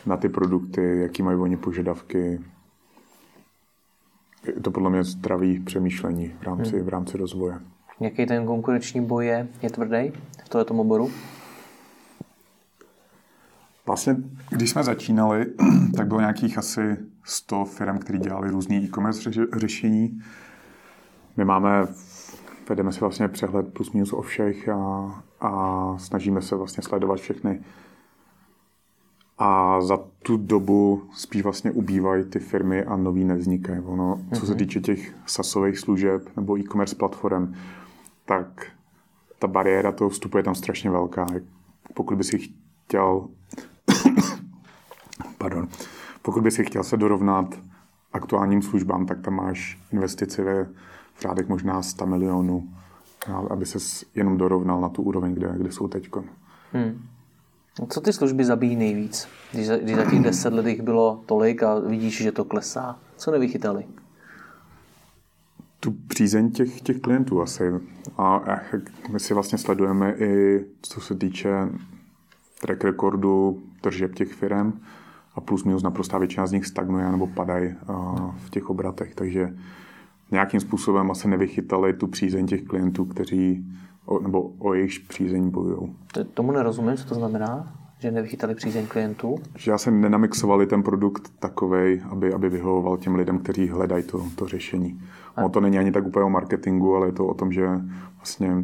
na 0.06 0.18
ty 0.18 0.30
produkty, 0.30 1.00
jaký 1.02 1.24
mají 1.24 1.38
oni 1.38 1.58
požadavky. 1.58 2.40
Je 4.48 4.62
to 4.62 4.72
podle 4.72 4.90
mě 4.90 5.04
zdravý 5.04 5.60
přemýšlení 5.60 6.34
v 6.40 6.44
rámci, 6.44 6.76
hmm. 6.76 6.86
v 6.86 6.90
rámci 6.90 7.18
rozvoje. 7.18 7.60
Jaký 8.00 8.26
ten 8.26 8.46
konkurenční 8.46 9.02
boj 9.02 9.26
je? 9.26 9.48
Je 9.62 9.70
tvrdý 9.70 10.12
v 10.46 10.50
tomto 10.50 10.74
oboru? 10.74 11.12
Vlastně, 13.86 14.16
když 14.50 14.70
jsme 14.70 14.84
začínali, 14.84 15.46
tak 15.98 16.08
bylo 16.08 16.20
nějakých 16.20 16.58
asi 16.58 16.98
100 17.24 17.66
firm, 17.66 17.98
které 17.98 18.20
dělali 18.20 18.50
různé 18.50 18.76
e-commerce 18.76 19.32
řešení. 19.54 20.22
My 21.38 21.46
máme, 21.46 21.88
vedeme 22.70 22.92
si 22.92 23.00
vlastně 23.00 23.28
přehled 23.28 23.74
plus 23.74 23.92
minus 23.92 24.14
o 24.14 24.22
všech 24.22 24.70
a, 24.70 25.12
a 25.42 25.96
snažíme 25.98 26.42
se 26.42 26.56
vlastně 26.56 26.84
sledovat 26.84 27.20
všechny. 27.20 27.62
A 29.38 29.82
za 29.82 30.00
tu 30.24 30.38
dobu 30.38 31.04
spíš 31.14 31.44
vlastně 31.44 31.72
ubývají 31.72 32.24
ty 32.24 32.40
firmy 32.40 32.84
a 32.84 32.98
nový 32.98 33.24
nevznikají. 33.24 33.80
Ono, 33.80 34.22
co 34.34 34.46
se 34.46 34.52
mhm. 34.52 34.60
týče 34.60 34.80
těch 34.80 35.16
sasových 35.26 35.80
služeb 35.80 36.30
nebo 36.36 36.58
e-commerce 36.58 36.96
platform, 36.96 37.54
tak 38.26 38.66
ta 39.40 39.48
bariéra 39.48 39.92
toho 39.92 40.10
vstupu 40.10 40.38
je 40.38 40.44
tam 40.44 40.56
strašně 40.56 40.90
velká. 40.90 41.28
Pokud 41.94 42.18
by 42.18 42.24
si 42.24 42.40
chtěl 42.86 43.28
pardon, 45.38 45.68
pokud 46.22 46.44
by 46.44 46.52
si 46.52 46.66
chtěl 46.66 46.84
se 46.84 46.98
dorovnat 46.98 47.60
aktuálním 48.14 48.62
službám, 48.62 49.06
tak 49.06 49.22
tam 49.22 49.34
máš 49.34 49.80
investici 49.92 50.42
ve 50.42 50.66
v 51.14 51.22
řádech 51.22 51.48
možná 51.48 51.82
100 51.82 52.06
milionů, 52.06 52.70
aby 53.50 53.66
se 53.66 54.06
jenom 54.16 54.38
dorovnal 54.38 54.82
na 54.82 54.90
tu 54.90 55.02
úroveň, 55.02 55.34
kde, 55.34 55.54
kde 55.58 55.72
jsou 55.72 55.88
teď. 55.88 56.10
Hmm. 56.72 57.02
Co 57.90 58.02
ty 58.02 58.14
služby 58.14 58.46
zabíjí 58.46 58.76
nejvíc? 58.76 59.28
Když 59.52 59.68
za, 59.68 59.78
když 59.78 59.96
za 59.96 60.06
těch 60.06 60.20
deset 60.20 60.54
let 60.54 60.66
jich 60.66 60.82
bylo 60.82 61.24
tolik 61.26 61.64
a 61.64 61.80
vidíš, 61.80 62.18
že 62.18 62.32
to 62.32 62.46
klesá, 62.46 63.00
co 63.18 63.32
nevychytali? 63.32 63.86
tu 65.84 65.92
přízeň 65.92 66.52
těch, 66.52 66.82
těch 66.82 67.00
klientů 67.00 67.42
asi. 67.42 67.64
A 68.18 68.42
my 69.12 69.20
si 69.20 69.34
vlastně 69.34 69.58
sledujeme 69.58 70.14
i, 70.14 70.66
co 70.82 71.02
se 71.02 71.16
týče 71.16 71.70
track 72.62 72.84
recordu 72.84 73.64
tržeb 73.82 74.16
těch 74.16 74.34
firm 74.34 74.74
a 75.36 75.42
plus 75.42 75.64
minus 75.64 75.84
naprostá 75.84 76.18
většina 76.18 76.48
z 76.48 76.52
nich 76.52 76.66
stagnuje 76.66 77.12
nebo 77.12 77.28
padají 77.28 77.76
v 78.38 78.50
těch 78.50 78.70
obratech. 78.70 79.16
Takže 79.16 79.54
nějakým 80.32 80.60
způsobem 80.60 81.12
asi 81.12 81.28
nevychytali 81.28 81.94
tu 81.94 82.08
přízeň 82.08 82.48
těch 82.48 82.64
klientů, 82.64 83.06
kteří 83.06 83.66
o, 84.06 84.20
nebo 84.20 84.52
o 84.60 84.74
jejich 84.74 85.00
přízeň 85.00 85.50
bojují. 85.50 85.96
Tomu 86.34 86.52
nerozumím, 86.52 86.98
co 86.98 87.08
to 87.08 87.16
znamená? 87.16 87.74
Že 88.00 88.12
nevychytali 88.12 88.56
přízeň 88.56 88.88
klientů? 88.88 89.36
Že 89.58 89.72
já 89.72 89.78
jsem 89.78 90.02
nenamixovali 90.02 90.66
ten 90.66 90.84
produkt 90.84 91.32
takovej, 91.40 92.02
aby, 92.10 92.34
aby 92.34 92.50
vyhovoval 92.50 92.98
těm 92.98 93.16
lidem, 93.16 93.40
kteří 93.40 93.68
hledají 93.68 94.04
to, 94.04 94.26
to 94.36 94.48
řešení. 94.48 95.02
Ono 95.38 95.50
to 95.50 95.62
není 95.62 95.80
ani 95.80 95.92
tak 95.92 96.06
úplně 96.06 96.26
o 96.26 96.30
marketingu, 96.30 96.96
ale 96.96 97.08
je 97.08 97.12
to 97.12 97.28
o 97.28 97.34
tom, 97.34 97.52
že 97.52 97.68
vlastně 98.18 98.64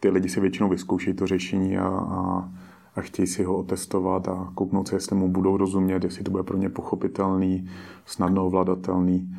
ty 0.00 0.10
lidi 0.10 0.28
si 0.28 0.40
většinou 0.40 0.68
vyzkoušejí 0.68 1.16
to 1.16 1.26
řešení 1.26 1.78
a, 1.78 1.86
a, 1.86 2.48
a 2.96 3.00
chtějí 3.00 3.26
si 3.26 3.44
ho 3.44 3.56
otestovat 3.56 4.28
a 4.28 4.52
kouknout 4.54 4.88
se, 4.88 4.96
jestli 4.96 5.16
mu 5.16 5.28
budou 5.28 5.56
rozumět, 5.56 6.04
jestli 6.04 6.24
to 6.24 6.30
bude 6.30 6.42
pro 6.42 6.56
ně 6.56 6.68
pochopitelný, 6.68 7.70
snadno 8.06 8.46
ovladatelný. 8.46 9.36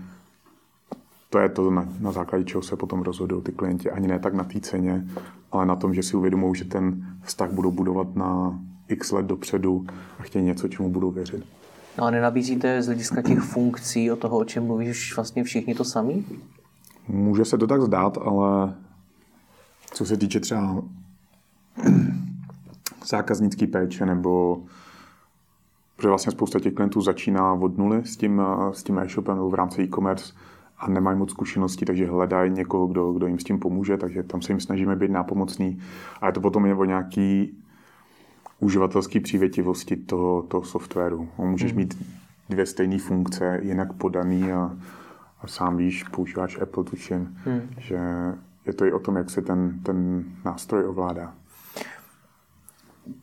To 1.29 1.39
je 1.39 1.49
to, 1.49 1.71
na, 1.71 1.89
na 1.99 2.11
základě 2.11 2.43
čeho 2.43 2.61
se 2.61 2.75
potom 2.75 3.01
rozhodují 3.01 3.43
ty 3.43 3.51
klienti. 3.51 3.91
Ani 3.91 4.07
ne 4.07 4.19
tak 4.19 4.33
na 4.33 4.43
té 4.43 4.59
ceně, 4.59 5.07
ale 5.51 5.65
na 5.65 5.75
tom, 5.75 5.93
že 5.93 6.03
si 6.03 6.17
uvědomují, 6.17 6.55
že 6.55 6.65
ten 6.65 7.05
vztah 7.23 7.51
budou 7.51 7.71
budovat 7.71 8.15
na 8.15 8.59
x 8.87 9.11
let 9.11 9.25
dopředu 9.25 9.85
a 10.19 10.23
chtějí 10.23 10.45
něco, 10.45 10.67
čemu 10.67 10.89
budou 10.89 11.11
věřit. 11.11 11.45
No 11.97 12.03
a 12.03 12.11
nenabízíte 12.11 12.81
z 12.81 12.85
hlediska 12.85 13.21
těch 13.21 13.39
funkcí, 13.39 14.11
o 14.11 14.15
toho, 14.15 14.37
o 14.37 14.45
čem 14.45 14.65
mluvíš, 14.65 15.15
vlastně 15.15 15.43
všichni 15.43 15.75
to 15.75 15.83
samý? 15.83 16.25
Může 17.07 17.45
se 17.45 17.57
to 17.57 17.67
tak 17.67 17.81
zdát, 17.81 18.17
ale 18.17 18.75
co 19.91 20.05
se 20.05 20.17
týče 20.17 20.39
třeba 20.39 20.83
zákaznický 23.05 23.67
péče 23.67 24.05
nebo 24.05 24.61
protože 25.95 26.09
vlastně 26.09 26.31
spousta 26.31 26.59
těch 26.59 26.73
klientů 26.73 27.01
začíná 27.01 27.53
od 27.53 27.77
nuly 27.77 28.05
s 28.05 28.17
tím, 28.17 28.41
s 28.71 28.83
tím 28.83 28.99
e-shopem 28.99 29.35
nebo 29.35 29.49
v 29.49 29.53
rámci 29.53 29.83
e-commerce 29.83 30.33
a 30.79 30.89
nemají 30.89 31.17
moc 31.17 31.31
zkušeností, 31.31 31.85
takže 31.85 32.07
hledají 32.07 32.51
někoho, 32.51 32.87
kdo, 32.87 33.13
kdo 33.13 33.27
jim 33.27 33.39
s 33.39 33.43
tím 33.43 33.59
pomůže, 33.59 33.97
takže 33.97 34.23
tam 34.23 34.41
se 34.41 34.51
jim 34.51 34.59
snažíme 34.59 34.95
být 34.95 35.11
nápomocný. 35.11 35.79
A 36.21 36.27
je 36.27 36.33
to 36.33 36.41
potom 36.41 36.65
je 36.65 36.75
o 36.75 36.85
nějaký 36.85 37.57
uživatelské 38.59 39.19
přívětivosti 39.19 39.95
toho, 39.95 40.41
toho 40.41 40.63
softwaru. 40.63 41.29
Můžeš 41.37 41.71
hmm. 41.71 41.79
mít 41.79 42.05
dvě 42.49 42.65
stejné 42.65 42.97
funkce, 42.97 43.59
jinak 43.61 43.93
podaný 43.93 44.51
a, 44.51 44.77
a 45.41 45.47
sám 45.47 45.77
víš, 45.77 46.03
používáš 46.03 46.61
Apple, 46.61 46.83
tuším, 46.83 47.37
hmm. 47.45 47.61
že 47.77 47.99
je 48.65 48.73
to 48.73 48.85
i 48.85 48.91
o 48.91 48.99
tom, 48.99 49.15
jak 49.15 49.29
se 49.29 49.41
ten, 49.41 49.79
ten 49.83 50.23
nástroj 50.45 50.85
ovládá. 50.87 51.33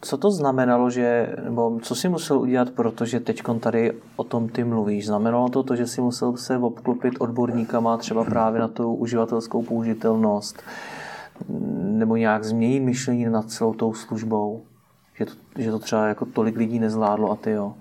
Co 0.01 0.17
to 0.17 0.31
znamenalo, 0.31 0.91
že, 0.91 1.37
nebo 1.45 1.79
co 1.83 1.95
si 1.95 2.09
musel 2.09 2.39
udělat, 2.39 2.71
protože 2.71 3.21
teď 3.21 3.43
tady 3.61 3.93
o 4.17 4.25
tom 4.25 4.49
ty 4.49 4.65
mluvíš? 4.65 5.07
Znamenalo 5.07 5.49
to 5.49 5.63
to, 5.63 5.77
že 5.77 5.87
si 5.87 6.01
musel 6.01 6.37
se 6.37 6.59
obklopit 6.59 7.15
odborníkama 7.19 7.97
třeba 7.97 8.25
právě 8.25 8.61
na 8.61 8.69
tu 8.69 8.95
uživatelskou 8.95 9.63
použitelnost, 9.63 10.63
nebo 11.79 12.17
nějak 12.17 12.45
změnit 12.45 12.81
myšlení 12.81 13.25
nad 13.25 13.51
celou 13.51 13.75
tou 13.75 13.95
službou? 13.95 14.63
Že 15.15 15.25
to, 15.25 15.33
že 15.59 15.71
to 15.71 15.79
třeba 15.79 16.07
jako 16.07 16.25
tolik 16.25 16.57
lidí 16.57 16.79
nezvládlo 16.79 17.31
a 17.31 17.37
ty 17.37 17.51
jo? 17.51 17.75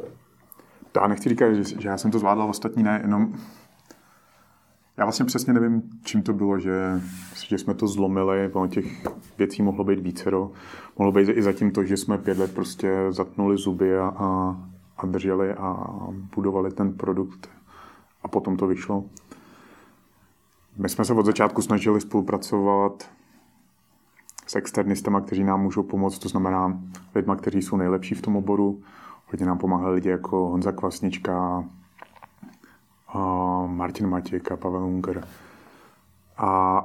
To 0.91 0.99
já 0.99 1.07
nechci 1.07 1.29
říkat, 1.29 1.53
že, 1.53 1.63
že 1.81 1.89
já 1.89 1.97
jsem 1.97 2.11
to 2.11 2.19
zvládl, 2.19 2.41
ostatní 2.41 2.83
ne, 2.83 2.99
jenom 3.01 3.33
já 4.97 5.05
vlastně 5.05 5.25
přesně 5.25 5.53
nevím, 5.53 5.81
čím 6.03 6.21
to 6.23 6.33
bylo, 6.33 6.59
že, 6.59 7.01
že 7.47 7.57
jsme 7.57 7.73
to 7.73 7.87
zlomili, 7.87 8.51
ono 8.53 8.67
těch 8.67 9.07
věcí 9.37 9.61
mohlo 9.61 9.83
být 9.83 9.99
vícero. 9.99 10.51
Mohlo 10.97 11.11
být 11.11 11.29
i 11.29 11.41
zatím 11.41 11.71
to, 11.71 11.83
že 11.83 11.97
jsme 11.97 12.17
pět 12.17 12.37
let 12.37 12.53
prostě 12.55 13.05
zatnuli 13.09 13.57
zuby 13.57 13.97
a, 13.97 14.13
a, 14.17 14.57
a 14.97 15.05
drželi 15.05 15.53
a 15.53 15.87
budovali 16.35 16.71
ten 16.71 16.93
produkt 16.93 17.49
a 18.23 18.27
potom 18.27 18.57
to 18.57 18.67
vyšlo. 18.67 19.03
My 20.77 20.89
jsme 20.89 21.05
se 21.05 21.13
od 21.13 21.25
začátku 21.25 21.61
snažili 21.61 22.01
spolupracovat 22.01 23.09
s 24.47 24.55
externistama, 24.55 25.21
kteří 25.21 25.43
nám 25.43 25.61
můžou 25.61 25.83
pomoct, 25.83 26.19
to 26.19 26.29
znamená 26.29 26.79
lidma, 27.15 27.35
kteří 27.35 27.61
jsou 27.61 27.77
nejlepší 27.77 28.15
v 28.15 28.21
tom 28.21 28.35
oboru. 28.35 28.81
Hodně 29.31 29.45
nám 29.45 29.57
pomáhali 29.57 29.95
lidi 29.95 30.09
jako 30.09 30.49
Honza 30.49 30.71
Kvasnička, 30.71 31.63
Martin 33.67 34.07
Matěk 34.07 34.51
a 34.51 34.57
Pavel 34.57 34.83
Unger. 34.83 35.27
A 36.37 36.81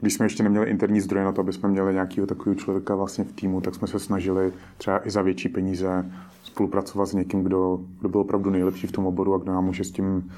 když 0.00 0.14
jsme 0.14 0.26
ještě 0.26 0.42
neměli 0.42 0.70
interní 0.70 1.00
zdroje 1.00 1.24
na 1.24 1.32
to, 1.32 1.40
aby 1.40 1.52
jsme 1.52 1.68
měli 1.68 1.92
nějakého 1.92 2.26
takového 2.26 2.54
člověka 2.54 2.94
vlastně 2.94 3.24
v 3.24 3.32
týmu, 3.32 3.60
tak 3.60 3.74
jsme 3.74 3.88
se 3.88 3.98
snažili 3.98 4.52
třeba 4.78 5.06
i 5.06 5.10
za 5.10 5.22
větší 5.22 5.48
peníze 5.48 6.10
spolupracovat 6.42 7.06
s 7.06 7.14
někým, 7.14 7.44
kdo, 7.44 7.80
kdo 8.00 8.08
byl 8.08 8.20
opravdu 8.20 8.50
nejlepší 8.50 8.86
v 8.86 8.92
tom 8.92 9.06
oboru 9.06 9.34
a 9.34 9.38
kdo 9.38 9.52
nám 9.52 9.64
může 9.64 9.84
s 9.84 9.90
tím, 9.90 10.32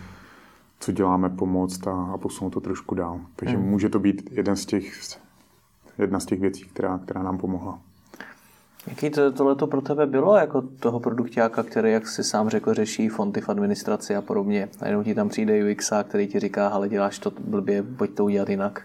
co 0.80 0.92
děláme, 0.92 1.30
pomoct 1.30 1.86
a, 1.86 1.92
a 2.14 2.18
posunout 2.18 2.50
to 2.50 2.60
trošku 2.60 2.94
dál. 2.94 3.20
Takže 3.36 3.56
hmm. 3.56 3.66
může 3.66 3.88
to 3.88 3.98
být 3.98 4.28
jeden 4.32 4.56
z 4.56 4.66
těch, 4.66 5.00
jedna 5.98 6.20
z 6.20 6.26
těch 6.26 6.40
věcí, 6.40 6.64
která, 6.64 6.98
která 6.98 7.22
nám 7.22 7.38
pomohla. 7.38 7.78
Jaký 8.86 9.10
to, 9.10 9.32
tohleto 9.32 9.66
pro 9.66 9.80
tebe 9.80 10.06
bylo 10.06 10.36
jako 10.36 10.62
toho 10.62 11.00
produktáka, 11.00 11.62
který, 11.62 11.92
jak 11.92 12.08
si 12.08 12.24
sám 12.24 12.48
řekl, 12.48 12.74
řeší 12.74 13.08
fonty 13.08 13.40
v 13.40 13.48
administraci 13.48 14.16
a 14.16 14.22
podobně. 14.22 14.68
A 14.80 14.86
jenom 14.86 15.04
ti 15.04 15.14
tam 15.14 15.28
přijde 15.28 15.72
UX, 15.72 15.92
který 16.04 16.26
ti 16.26 16.40
říká, 16.40 16.68
ale 16.68 16.88
děláš 16.88 17.18
to 17.18 17.32
blbě, 17.40 17.82
pojď 17.82 18.14
to 18.14 18.24
udělat 18.24 18.48
jinak. 18.48 18.82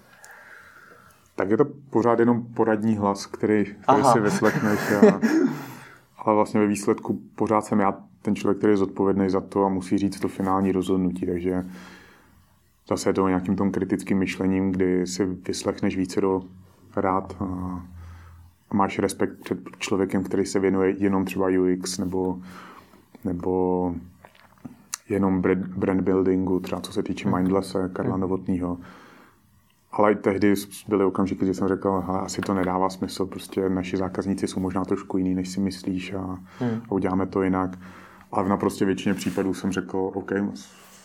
Tak 1.36 1.50
je 1.50 1.58
to 1.58 1.66
pořád 1.90 2.20
jenom 2.20 2.44
poradní 2.54 2.98
hlas, 2.98 3.26
který, 3.26 3.66
který 3.66 4.04
si 4.04 4.20
vyslechneš. 4.20 4.80
A, 4.92 5.20
ale 6.18 6.36
vlastně 6.36 6.60
ve 6.60 6.68
výsledku 6.68 7.20
pořád 7.36 7.62
jsem 7.62 7.80
já 7.80 7.94
ten 8.22 8.36
člověk, 8.36 8.58
který 8.58 8.74
je 8.74 8.78
zodpovědný 8.78 9.30
za 9.30 9.42
to 9.42 9.66
a 9.66 9.70
musí 9.70 9.98
říct 9.98 10.20
to 10.20 10.28
finální 10.28 10.72
rozhodnutí. 10.72 11.26
Takže 11.26 11.66
zase 12.90 13.10
je 13.10 13.14
to 13.14 13.28
nějakým 13.28 13.56
tom 13.56 13.72
kritickým 13.72 14.18
myšlením, 14.18 14.72
kdy 14.72 15.08
si 15.08 15.26
vyslechneš 15.26 15.98
více 15.98 16.22
do 16.22 16.42
rád 16.96 17.36
a 17.40 17.82
a 18.72 18.76
máš 18.76 19.00
respekt 19.00 19.44
před 19.44 19.60
člověkem, 19.80 20.24
který 20.24 20.46
se 20.46 20.60
věnuje 20.60 20.96
jenom 20.98 21.26
třeba 21.26 21.48
UX 21.48 21.98
nebo, 21.98 22.40
nebo 23.26 23.96
jenom 25.10 25.42
brand 25.78 26.02
buildingu, 26.02 26.60
třeba 26.60 26.82
co 26.82 26.94
se 26.94 27.04
týče. 27.04 27.30
Mindlesse, 27.30 27.90
Karla. 27.94 28.18
Novotního. 28.18 28.78
Ale 29.92 30.12
i 30.12 30.16
tehdy 30.16 30.54
byly 30.88 31.06
okamžiky, 31.06 31.46
kdy 31.46 31.54
jsem 31.54 31.68
řekl, 31.68 32.04
hele, 32.08 32.20
asi 32.20 32.42
to 32.42 32.54
nedává 32.54 32.90
smysl, 32.90 33.26
prostě 33.26 33.70
naši 33.70 33.98
zákazníci 33.98 34.48
jsou 34.48 34.60
možná 34.60 34.86
trošku 34.86 35.18
jiný, 35.18 35.36
než 35.36 35.50
si 35.50 35.60
myslíš 35.60 36.14
a, 36.14 36.40
hmm. 36.60 36.82
a 36.90 36.92
uděláme 36.92 37.26
to 37.26 37.44
jinak. 37.44 37.80
Ale 38.32 38.46
v 38.46 38.50
naprosto 38.50 38.86
většině 38.86 39.16
případů 39.16 39.54
jsem 39.54 39.72
řekl, 39.72 39.98
OK, 39.98 40.32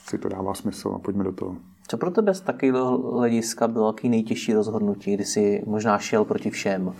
si 0.09 0.19
to 0.19 0.29
dává 0.29 0.55
smysl 0.55 0.93
a 0.97 0.99
pojďme 0.99 1.25
do 1.25 1.33
toho. 1.33 1.57
Co 1.89 1.97
pro 1.97 2.11
tebe 2.11 2.35
z 2.35 2.41
takového 2.41 3.19
hlediska 3.19 3.69
bylo 3.69 3.87
jaký 3.87 4.09
nejtěžší 4.09 4.55
rozhodnutí, 4.55 5.15
kdy 5.15 5.25
jsi 5.25 5.63
možná 5.67 5.99
šel 5.99 6.25
proti 6.25 6.51
všem? 6.51 6.93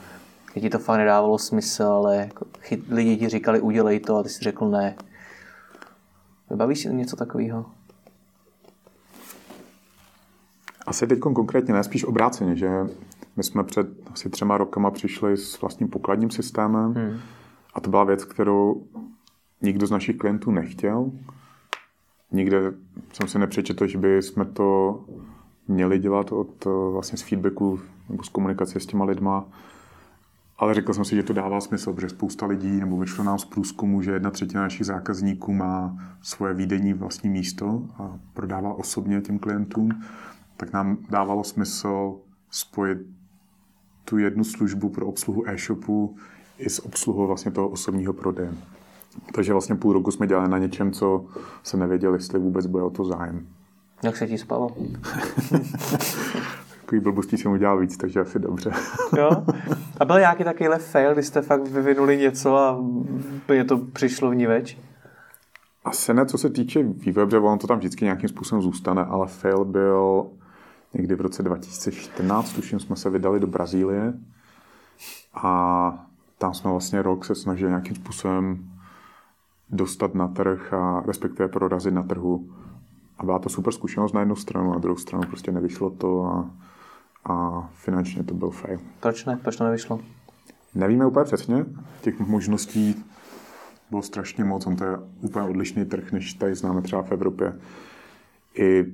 Že 0.57 0.61
ti 0.61 0.71
to 0.71 0.79
fakt 0.79 0.99
nedávalo 0.99 1.39
smysl, 1.39 1.83
ale 1.83 2.17
jako 2.17 2.47
chyt, 2.61 2.89
lidi 2.89 3.17
ti 3.17 3.29
říkali 3.29 3.61
udělej 3.61 4.01
to 4.01 4.17
a 4.17 4.23
ty 4.23 4.29
jsi 4.29 4.45
řekl 4.45 4.71
ne. 4.71 4.97
Vybavíš 6.51 6.81
si 6.81 6.95
něco 6.95 7.17
takového? 7.17 7.67
Asi 10.87 11.07
teď 11.07 11.19
konkrétně 11.19 11.75
ne, 11.75 11.85
spíš 11.85 12.05
obráceně, 12.05 12.57
že 12.57 12.71
my 13.37 13.43
jsme 13.43 13.65
před 13.65 13.87
asi 14.13 14.31
třema 14.31 14.59
rokama 14.59 14.91
přišli 14.91 15.37
s 15.37 15.61
vlastním 15.61 15.89
pokladním 15.89 16.31
systémem 16.31 16.95
hmm. 16.95 17.21
a 17.75 17.81
to 17.81 17.91
byla 17.91 18.05
věc, 18.05 18.25
kterou 18.25 18.87
nikdo 19.63 19.87
z 19.87 19.91
našich 19.91 20.17
klientů 20.17 20.51
nechtěl. 20.51 21.11
Nikde 22.33 22.73
jsem 23.13 23.29
si 23.29 23.39
nepřečetl, 23.39 23.87
že 23.87 23.99
by 23.99 24.23
jsme 24.23 24.45
to 24.45 25.01
měli 25.69 25.99
dělat 25.99 26.33
od 26.33 26.65
vlastně 26.65 27.19
z 27.19 27.23
feedbacku 27.23 27.81
nebo 28.09 28.23
z 28.23 28.29
komunikace 28.29 28.81
s 28.81 28.87
těma 28.87 29.05
lidma. 29.05 29.45
Ale 30.59 30.75
řekl 30.75 30.95
jsem 30.95 31.05
si, 31.05 31.17
že 31.17 31.23
to 31.23 31.33
dává 31.33 31.61
smysl, 31.61 31.93
protože 31.93 32.09
spousta 32.09 32.47
lidí, 32.47 32.81
nebo 32.81 32.99
vyšlo 32.99 33.25
nám 33.25 33.39
z 33.39 33.45
průzkumu, 33.45 34.03
že 34.03 34.11
jedna 34.11 34.31
třetina 34.31 34.63
našich 34.63 34.87
zákazníků 34.87 35.53
má 35.53 35.99
svoje 36.23 36.55
výdení 36.55 36.93
vlastní 36.93 37.31
místo 37.31 37.83
a 37.99 38.19
prodává 38.35 38.75
osobně 38.75 39.21
těm 39.21 39.39
klientům, 39.39 40.03
tak 40.57 40.73
nám 40.73 40.99
dávalo 41.11 41.45
smysl 41.45 42.17
spojit 42.51 42.99
tu 44.05 44.19
jednu 44.19 44.45
službu 44.45 44.89
pro 44.89 45.07
obsluhu 45.07 45.49
e-shopu 45.49 46.17
i 46.59 46.71
s 46.71 46.85
obsluhou 46.85 47.27
vlastně 47.27 47.51
toho 47.51 47.69
osobního 47.69 48.13
prodeje. 48.13 48.55
Takže 49.35 49.53
vlastně 49.53 49.75
půl 49.75 49.93
roku 49.93 50.11
jsme 50.11 50.27
dělali 50.27 50.49
na 50.49 50.59
něčem, 50.59 50.93
co 50.93 51.27
se 51.63 51.77
nevěděli, 51.77 52.17
jestli 52.17 52.39
vůbec 52.39 52.67
bude 52.67 52.83
o 52.83 52.91
to 52.91 53.05
zájem. 53.05 53.47
Jak 54.03 54.17
se 54.17 54.27
ti 54.27 54.39
spalo? 54.39 54.77
takový 56.87 57.01
blbostí 57.01 57.39
jsem 57.39 57.53
udělal 57.53 57.79
víc, 57.79 57.97
takže 57.97 58.21
asi 58.21 58.39
dobře. 58.39 58.73
jo? 59.19 59.31
A 60.01 60.05
byl 60.05 60.19
nějaký 60.19 60.45
takovýhle 60.45 60.79
fail, 60.79 61.13
kdy 61.13 61.23
jste 61.23 61.43
fakt 61.43 61.69
vyvinuli 61.69 62.17
něco 62.17 62.57
a 62.57 62.79
úplně 63.37 63.65
to 63.65 63.79
přišlo 63.79 64.31
v 64.31 64.35
ní 64.35 64.47
več? 64.47 64.79
Asi 65.85 66.15
ne, 66.15 66.27
co 66.27 66.39
se 66.39 66.51
týče 66.51 66.83
vývoje, 66.83 67.27
protože 67.27 67.39
ono 67.39 67.59
to 67.59 67.67
tam 67.67 67.79
vždycky 67.79 68.05
nějakým 68.05 68.29
způsobem 68.29 68.63
zůstane, 68.63 69.05
ale 69.05 69.27
fail 69.27 69.65
byl 69.65 70.27
někdy 70.95 71.15
v 71.15 71.21
roce 71.21 71.43
2014, 71.43 72.53
tuším, 72.53 72.81
jsme 72.81 72.97
se 72.97 73.11
vydali 73.11 73.41
do 73.41 73.47
Brazílie 73.47 74.15
a 75.35 76.07
tam 76.39 76.55
jsme 76.55 76.71
vlastně 76.71 77.03
rok 77.03 77.25
se 77.25 77.35
snažili 77.35 77.71
nějakým 77.71 77.97
způsobem 77.97 78.71
dostat 79.71 80.15
na 80.15 80.29
trh 80.29 80.73
a 80.73 81.03
respektive 81.07 81.49
prorazit 81.49 81.95
na 81.95 82.03
trhu. 82.03 82.51
A 83.19 83.25
byla 83.25 83.39
to 83.39 83.49
super 83.49 83.73
zkušenost 83.73 84.13
na 84.13 84.21
jednu 84.21 84.37
stranu, 84.37 84.73
na 84.73 84.79
druhou 84.79 84.97
stranu 84.97 85.29
prostě 85.29 85.53
nevyšlo 85.53 85.91
to 85.91 86.25
a 86.25 86.51
a 87.29 87.69
finančně 87.75 88.25
to 88.25 88.35
byl 88.35 88.51
fail. 88.51 88.81
Proč 89.01 89.25
ne? 89.25 89.39
Proč 89.43 89.57
to 89.57 89.65
nevyšlo? 89.65 90.01
Nevíme 90.75 91.07
úplně 91.07 91.25
přesně. 91.25 91.65
Těch 92.01 92.21
možností 92.21 93.05
bylo 93.91 94.03
strašně 94.03 94.45
moc. 94.45 94.67
On 94.67 94.77
to 94.77 94.85
je 94.85 94.99
úplně 95.21 95.47
odlišný 95.47 95.85
trh, 95.85 96.13
než 96.13 96.35
tady 96.35 96.55
známe 96.55 96.83
třeba 96.83 97.03
v 97.03 97.13
Evropě. 97.13 97.59
I 98.59 98.85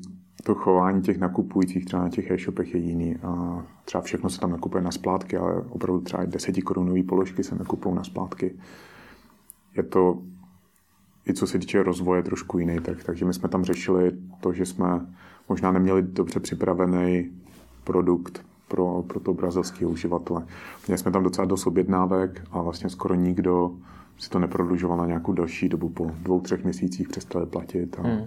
to 0.45 0.55
chování 0.55 1.03
těch 1.03 1.18
nakupujících 1.18 1.85
třeba 1.85 2.03
na 2.03 2.09
těch 2.09 2.30
e-shopech 2.30 2.74
je 2.74 2.80
jiný. 2.80 3.16
A 3.16 3.62
třeba 3.85 4.03
všechno 4.03 4.30
se 4.30 4.41
tam 4.41 4.51
nakupuje 4.51 4.83
na 4.83 4.91
splátky, 4.91 5.37
ale 5.37 5.57
opravdu 5.57 6.01
třeba 6.01 6.24
10 6.24 6.62
korunové 6.62 7.03
položky 7.03 7.45
se 7.45 7.55
nakupují 7.55 7.95
na 7.95 8.05
splátky. 8.05 8.59
Je 9.76 9.83
to 9.83 10.22
i 11.28 11.35
co 11.35 11.47
se 11.47 11.59
týče 11.59 11.83
rozvoje 11.83 12.22
trošku 12.22 12.59
jiný 12.59 12.80
trh. 12.80 13.05
Takže 13.05 13.24
my 13.24 13.35
jsme 13.35 13.49
tam 13.49 13.64
řešili 13.64 14.12
to, 14.41 14.53
že 14.53 14.66
jsme 14.66 15.07
možná 15.49 15.72
neměli 15.72 16.03
dobře 16.03 16.41
připravený 16.41 17.30
produkt 17.85 18.45
pro, 18.68 19.05
pro 19.07 19.20
to 19.20 19.35
brazilského 19.35 19.91
uživatele. 19.91 20.47
Měli 20.87 20.99
jsme 20.99 21.11
tam 21.11 21.22
docela 21.22 21.47
dost 21.47 21.66
objednávek 21.66 22.45
a 22.51 22.62
vlastně 22.62 22.91
skoro 22.91 23.14
nikdo 23.14 23.70
si 24.18 24.30
to 24.30 24.39
neprodlužoval 24.39 24.99
na 24.99 25.07
nějakou 25.07 25.33
další 25.33 25.68
dobu. 25.68 25.89
Po 25.89 26.11
dvou, 26.22 26.41
třech 26.41 26.64
měsících 26.64 27.09
přestali 27.09 27.47
platit. 27.47 27.97
A 27.99 28.03
hmm. 28.03 28.26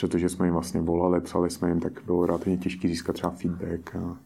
Protože 0.00 0.28
jsme 0.28 0.46
jim 0.46 0.52
vlastně 0.52 0.80
volali, 0.80 1.20
psali 1.20 1.50
jsme 1.50 1.68
jim, 1.68 1.80
tak 1.80 1.92
bylo 2.06 2.26
relativně 2.26 2.58
těžké 2.58 2.88
získat 2.88 3.12
třeba 3.12 3.32
feedback. 3.32 3.96
A, 3.96 4.16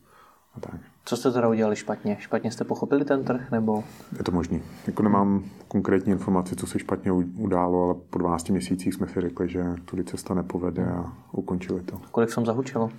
a 0.55 0.61
tak. 0.61 0.81
Co 1.05 1.17
jste 1.17 1.33
teda 1.33 1.49
udělali 1.49 1.77
špatně? 1.77 2.17
Špatně 2.21 2.51
jste 2.51 2.65
pochopili 2.65 3.05
ten 3.05 3.25
trh, 3.25 3.51
nebo? 3.51 3.85
Je 4.19 4.25
to 4.25 4.33
možný. 4.33 4.63
Jako 4.87 5.03
nemám 5.03 5.45
konkrétní 5.69 6.13
informace, 6.13 6.57
co 6.57 6.67
se 6.67 6.79
špatně 6.79 7.13
událo, 7.13 7.85
ale 7.85 7.95
po 8.11 8.19
12 8.19 8.49
měsících 8.49 8.95
jsme 8.95 9.07
si 9.07 9.21
řekli, 9.21 9.49
že 9.49 9.65
tudy 9.85 10.05
cesta 10.05 10.35
nepovede 10.35 10.87
a 10.87 11.13
ukončili 11.33 11.83
to. 11.83 12.01
Kolik 12.11 12.31
jsem 12.31 12.47
zahučilo? 12.47 12.91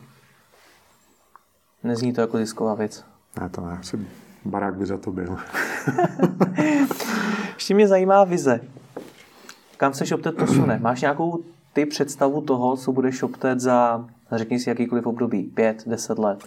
Nezní 1.83 2.13
to 2.13 2.21
jako 2.21 2.37
zisková 2.37 2.75
věc. 2.75 3.05
Ne, 3.41 3.49
to 3.49 3.61
ne. 3.61 3.77
Asi 3.79 4.07
barák 4.45 4.75
by 4.75 4.85
za 4.85 4.97
to 4.97 5.11
byl. 5.11 5.37
Ještě 7.53 7.73
mě 7.73 7.87
zajímá 7.87 8.23
vize. 8.23 8.61
Kam 9.77 9.93
se 9.93 10.05
ShopTet 10.05 10.37
posune? 10.37 10.79
Máš 10.81 11.01
nějakou 11.01 11.43
ty 11.73 11.85
představu 11.85 12.41
toho, 12.41 12.77
co 12.77 12.91
bude 12.91 13.11
ShopTet 13.11 13.59
za, 13.59 14.05
řekni 14.31 14.59
si, 14.59 14.69
jakýkoliv 14.69 15.05
období, 15.05 15.43
pět, 15.43 15.83
deset 15.87 16.19
let? 16.19 16.43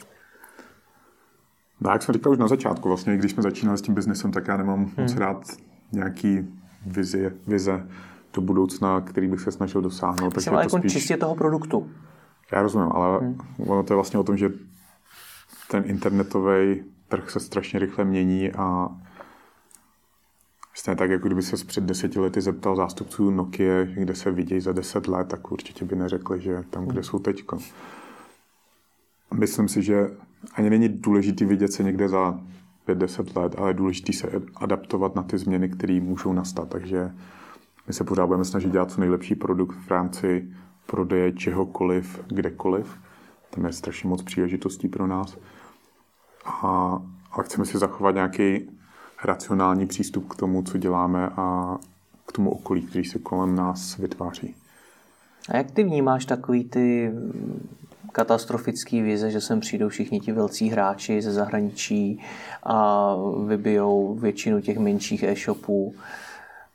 No, 1.81 1.91
jak 1.91 2.03
jsem 2.03 2.13
říkal 2.13 2.33
už 2.33 2.39
na 2.39 2.49
začátku, 2.49 2.89
vlastně, 2.89 3.17
když 3.17 3.33
jsme 3.33 3.43
začínali 3.43 3.79
s 3.79 3.83
tím 3.83 3.95
biznesem, 3.95 4.33
tak 4.33 4.49
já 4.49 4.57
nemám 4.57 4.79
hmm. 4.79 4.93
moc 4.99 5.17
rád 5.17 5.43
nějaký 5.93 6.49
vizi, 6.87 7.33
vize 7.47 7.87
do 8.35 8.41
budoucna, 8.41 9.01
který 9.01 9.29
bych 9.29 9.41
se 9.41 9.53
snažil 9.53 9.81
dosáhnout. 9.81 10.35
Takže 10.35 10.51
ale 10.51 10.63
jako 10.63 10.79
spíš... 10.79 10.93
čistě 10.93 11.17
toho 11.17 11.35
produktu. 11.35 11.91
Já 12.53 12.63
rozumím, 12.63 12.89
ale 12.93 13.19
hmm. 13.19 13.39
ono 13.67 13.83
to 13.83 13.93
je 13.93 13.97
vlastně 13.97 14.19
o 14.19 14.23
tom, 14.23 14.37
že 14.37 14.51
ten 15.69 15.83
internetový 15.87 16.85
trh 17.09 17.31
se 17.31 17.41
strašně 17.41 17.79
rychle 17.79 18.05
mění 18.05 18.53
a 18.53 18.89
Stejně 20.75 20.97
tak, 20.97 21.11
jako 21.11 21.27
kdyby 21.27 21.43
se 21.43 21.65
před 21.67 21.85
deseti 21.85 22.21
lety 22.21 22.41
zeptal 22.41 22.77
zástupců 22.77 23.31
Nokia, 23.31 23.85
kde 23.85 24.15
se 24.15 24.31
vidějí 24.31 24.61
za 24.61 24.73
deset 24.73 25.09
let, 25.09 25.29
tak 25.29 25.53
určitě 25.53 25.85
by 25.85 25.97
neřekli, 25.97 26.41
že 26.41 26.65
tam, 26.71 26.87
kde 26.87 27.03
jsou 27.03 27.19
teď. 27.19 27.45
Myslím 29.35 29.69
si, 29.69 29.83
že 29.83 30.11
ani 30.55 30.71
není 30.71 30.89
důležité 30.89 31.45
vidět 31.45 31.73
se 31.73 31.83
někde 31.83 32.09
za 32.09 32.41
5-10 32.89 33.41
let, 33.41 33.55
ale 33.59 33.71
je 33.71 33.75
důležité 33.75 34.13
se 34.13 34.29
adaptovat 34.57 35.15
na 35.15 35.23
ty 35.23 35.39
změny, 35.39 35.69
které 35.69 36.01
můžou 36.01 36.33
nastat. 36.33 36.69
Takže 36.69 37.11
my 37.87 37.93
se 37.93 38.05
pořád 38.05 38.27
budeme 38.27 38.45
snažit 38.45 38.73
dělat 38.73 38.91
co 38.91 39.01
nejlepší 39.01 39.35
produkt 39.35 39.77
v 39.87 39.91
rámci 39.91 40.53
prodeje 40.87 41.33
čehokoliv, 41.33 42.21
kdekoliv. 42.27 42.99
Tam 43.51 43.65
je 43.65 43.73
strašně 43.73 44.09
moc 44.09 44.23
příležitostí 44.23 44.89
pro 44.89 45.07
nás. 45.07 45.37
A, 46.45 47.03
a 47.33 47.43
chceme 47.43 47.67
si 47.67 47.79
zachovat 47.79 48.15
nějaký 48.15 48.71
racionální 49.25 49.87
přístup 49.87 50.29
k 50.29 50.37
tomu, 50.37 50.63
co 50.63 50.79
děláme 50.79 51.29
a 51.37 51.77
k 52.27 52.33
tomu 52.33 52.51
okolí, 52.51 52.83
který 52.83 53.05
se 53.05 53.19
kolem 53.19 53.57
nás 53.57 53.97
vytváří. 53.97 54.55
A 55.49 55.57
jak 55.57 55.71
ty 55.71 55.85
vnímáš 55.85 56.25
takový 56.25 56.65
ty 56.65 57.13
katastrofický 58.13 59.03
vize, 59.03 59.31
že 59.31 59.41
sem 59.41 59.61
přijdou 59.61 59.89
všichni 59.89 60.21
ti 60.21 60.33
velcí 60.33 60.69
hráči 60.69 61.23
ze 61.23 61.33
zahraničí 61.33 62.21
a 62.63 63.15
vybijou 63.47 64.15
většinu 64.15 64.61
těch 64.61 64.79
menších 64.79 65.23
e-shopů, 65.23 65.95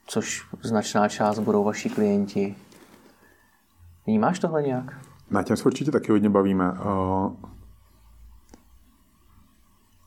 což 0.07 0.47
značná 0.63 1.09
část 1.09 1.39
budou 1.39 1.63
vaši 1.63 1.89
klienti. 1.89 2.55
Vnímáš 4.07 4.39
tohle 4.39 4.63
nějak? 4.63 5.04
Na 5.31 5.43
těm 5.43 5.57
se 5.57 5.63
určitě 5.63 5.91
taky 5.91 6.11
hodně 6.11 6.29
bavíme. 6.29 6.71
Uh, 6.71 7.35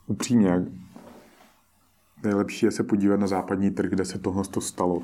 upřímně, 0.06 0.66
nejlepší 2.22 2.66
je 2.66 2.72
se 2.72 2.84
podívat 2.84 3.20
na 3.20 3.26
západní 3.26 3.70
trh, 3.70 3.90
kde 3.90 4.04
se 4.04 4.18
tohle 4.18 4.44
stalo. 4.60 5.02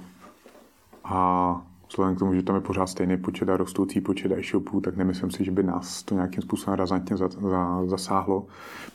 A 1.04 1.66
vzhledem 1.88 2.16
k 2.16 2.18
tomu, 2.18 2.34
že 2.34 2.42
tam 2.42 2.54
je 2.54 2.60
pořád 2.60 2.86
stejný 2.86 3.16
počet 3.16 3.48
a 3.48 3.56
rostoucí 3.56 4.00
počet 4.00 4.32
e-shopů, 4.32 4.80
tak 4.80 4.96
nemyslím 4.96 5.30
si, 5.30 5.44
že 5.44 5.50
by 5.50 5.62
nás 5.62 6.02
to 6.02 6.14
nějakým 6.14 6.42
způsobem 6.42 6.78
razantně 6.78 7.16
za, 7.16 7.28
za, 7.28 7.86
zasáhlo. 7.86 8.46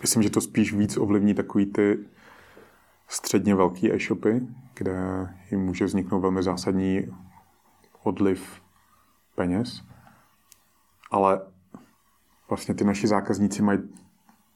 Myslím, 0.02 0.24
že 0.24 0.30
to 0.30 0.42
spíš 0.42 0.74
víc 0.74 0.98
ovlivní 0.98 1.34
takový 1.34 1.66
ty 1.66 2.00
středně 3.08 3.56
velký 3.56 3.94
e-shopy, 3.94 4.48
kde 4.74 5.28
jim 5.52 5.60
může 5.60 5.86
vzniknout 5.86 6.20
velmi 6.20 6.44
zásadní 6.44 7.08
odliv 8.04 8.62
peněz. 9.36 9.89
Ale 11.12 11.42
vlastně 12.50 12.76
ty 12.76 12.84
naši 12.84 13.08
zákazníci 13.08 13.62
mají 13.62 13.80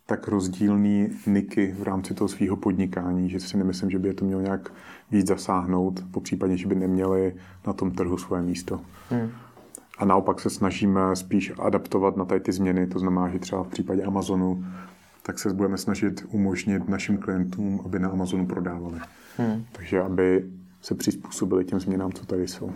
tak 0.05 0.27
rozdílný 0.27 1.09
niky 1.27 1.75
v 1.79 1.83
rámci 1.83 2.13
toho 2.13 2.27
svého 2.27 2.55
podnikání, 2.55 3.29
že 3.29 3.39
si 3.39 3.57
nemyslím, 3.57 3.89
že 3.89 3.99
by 3.99 4.07
je 4.07 4.13
to 4.13 4.25
mělo 4.25 4.41
nějak 4.41 4.73
víc 5.11 5.27
zasáhnout, 5.27 6.03
po 6.11 6.21
případě, 6.21 6.57
že 6.57 6.67
by 6.67 6.75
neměli 6.75 7.35
na 7.67 7.73
tom 7.73 7.91
trhu 7.91 8.17
svoje 8.17 8.41
místo. 8.41 8.81
Hmm. 9.09 9.31
A 9.97 10.05
naopak 10.05 10.39
se 10.39 10.49
snažíme 10.49 11.15
spíš 11.15 11.53
adaptovat 11.59 12.17
na 12.17 12.25
tady 12.25 12.39
ty 12.39 12.51
změny, 12.51 12.87
to 12.87 12.99
znamená, 12.99 13.29
že 13.29 13.39
třeba 13.39 13.63
v 13.63 13.67
případě 13.67 14.03
Amazonu, 14.03 14.65
tak 15.23 15.39
se 15.39 15.53
budeme 15.53 15.77
snažit 15.77 16.25
umožnit 16.29 16.89
našim 16.89 17.17
klientům, 17.17 17.81
aby 17.85 17.99
na 17.99 18.09
Amazonu 18.09 18.45
prodávali. 18.45 18.99
Hmm. 19.37 19.65
Takže 19.71 20.01
aby 20.01 20.49
se 20.81 20.95
přizpůsobili 20.95 21.65
těm 21.65 21.79
změnám, 21.79 22.11
co 22.11 22.25
tady 22.25 22.47
jsou. 22.47 22.71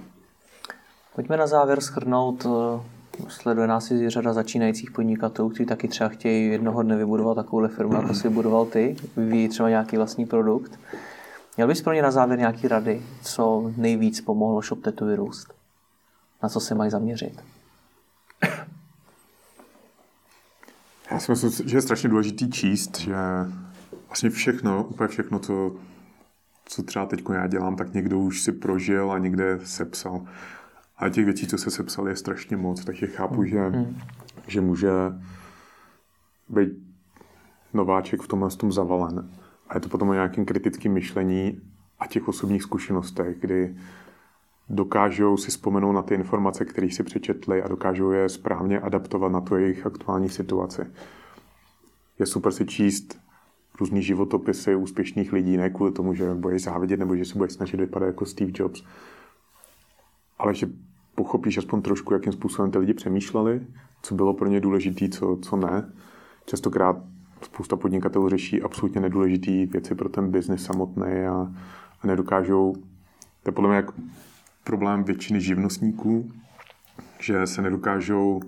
Pojďme 1.15 1.37
na 1.37 1.47
závěr 1.47 1.81
schrnout 1.81 2.45
eh, 2.45 2.96
Sleduje 3.27 3.67
nás 3.67 3.91
i 3.91 4.09
řada 4.09 4.33
začínajících 4.33 4.91
podnikatelů, 4.91 5.49
kteří 5.49 5.65
taky 5.65 5.87
třeba 5.87 6.09
chtějí 6.09 6.51
jednoho 6.51 6.83
dne 6.83 6.97
vybudovat 6.97 7.35
takovou 7.35 7.67
firmu, 7.67 7.93
jako 7.93 8.13
si 8.13 8.29
budoval 8.29 8.65
ty, 8.65 8.95
vyvíjí 9.17 9.49
třeba 9.49 9.69
nějaký 9.69 9.97
vlastní 9.97 10.25
produkt. 10.25 10.79
Měl 11.57 11.67
bys 11.67 11.81
pro 11.81 11.93
ně 11.93 12.01
na 12.01 12.11
závěr 12.11 12.39
nějaký 12.39 12.67
rady, 12.67 13.01
co 13.21 13.71
nejvíc 13.77 14.21
pomohlo 14.21 14.61
ShopTetu 14.61 15.05
vyrůst? 15.05 15.53
Na 16.43 16.49
co 16.49 16.59
se 16.59 16.75
mají 16.75 16.91
zaměřit? 16.91 17.43
Já 21.11 21.19
si 21.19 21.31
myslím, 21.31 21.69
že 21.69 21.77
je 21.77 21.81
strašně 21.81 22.09
důležitý 22.09 22.49
číst, 22.49 22.99
že 22.99 23.15
vlastně 24.07 24.29
všechno, 24.29 24.83
úplně 24.83 25.07
všechno, 25.07 25.39
co, 25.39 25.75
co 26.65 26.83
třeba 26.83 27.05
teď 27.05 27.23
já 27.33 27.47
dělám, 27.47 27.75
tak 27.75 27.93
někdo 27.93 28.19
už 28.19 28.43
si 28.43 28.51
prožil 28.51 29.11
a 29.11 29.17
někde 29.17 29.59
sepsal. 29.63 30.21
A 30.97 31.09
těch 31.09 31.25
věcí, 31.25 31.47
co 31.47 31.57
se 31.57 31.71
sepsali, 31.71 32.11
je 32.11 32.15
strašně 32.15 32.57
moc, 32.57 32.85
takže 32.85 33.07
chápu, 33.07 33.43
že, 33.43 33.69
mm. 33.69 33.97
že 34.47 34.61
může 34.61 34.91
být 36.49 36.69
nováček 37.73 38.21
v 38.21 38.27
tomhle 38.27 38.49
tom 38.49 38.71
zavalen. 38.71 39.29
A 39.69 39.75
je 39.75 39.81
to 39.81 39.89
potom 39.89 40.09
o 40.09 40.13
nějakém 40.13 40.45
kritickém 40.45 40.93
myšlení 40.93 41.61
a 41.99 42.07
těch 42.07 42.27
osobních 42.27 42.63
zkušenostech, 42.63 43.39
kdy 43.39 43.75
dokážou 44.69 45.37
si 45.37 45.51
vzpomenout 45.51 45.91
na 45.91 46.01
ty 46.01 46.13
informace, 46.13 46.65
které 46.65 46.91
si 46.91 47.03
přečetli 47.03 47.63
a 47.63 47.67
dokážou 47.67 48.11
je 48.11 48.29
správně 48.29 48.79
adaptovat 48.79 49.31
na 49.31 49.41
tu 49.41 49.55
jejich 49.55 49.85
aktuální 49.85 50.29
situaci. 50.29 50.81
Je 52.19 52.25
super 52.25 52.51
si 52.51 52.65
číst 52.65 53.19
různý 53.79 54.01
životopisy 54.01 54.75
úspěšných 54.75 55.33
lidí, 55.33 55.57
ne 55.57 55.69
kvůli 55.69 55.91
tomu, 55.91 56.13
že 56.13 56.33
budeš 56.33 56.63
závidět 56.63 56.99
nebo 56.99 57.15
že 57.15 57.25
se 57.25 57.37
budeš 57.37 57.53
snažit 57.53 57.77
vypadat 57.77 58.05
jako 58.05 58.25
Steve 58.25 58.51
Jobs, 58.55 58.83
ale 60.39 60.55
že 60.55 60.69
pochopíš 61.15 61.57
aspoň 61.57 61.81
trošku, 61.81 62.13
jakým 62.13 62.33
způsobem 62.33 62.71
ty 62.71 62.77
lidi 62.77 62.93
přemýšleli, 62.93 63.61
co 64.01 64.15
bylo 64.15 64.33
pro 64.33 64.47
ně 64.47 64.59
důležité, 64.59 65.09
co, 65.09 65.37
co 65.41 65.57
ne. 65.57 65.91
Častokrát 66.45 66.97
spousta 67.41 67.75
podnikatelů 67.75 68.29
řeší 68.29 68.61
absolutně 68.61 69.01
nedůležité 69.01 69.65
věci 69.65 69.95
pro 69.95 70.09
ten 70.09 70.31
biznis 70.31 70.63
samotný 70.63 71.25
a, 71.29 71.53
a 72.01 72.07
nedokážou, 72.07 72.73
to 73.43 73.49
je 73.49 73.51
podle 73.51 73.69
mě 73.69 73.75
jak 73.75 73.91
problém 74.63 75.03
většiny 75.03 75.41
živnostníků, 75.41 76.31
že 77.19 77.47
se 77.47 77.61
nedokážou 77.61 78.41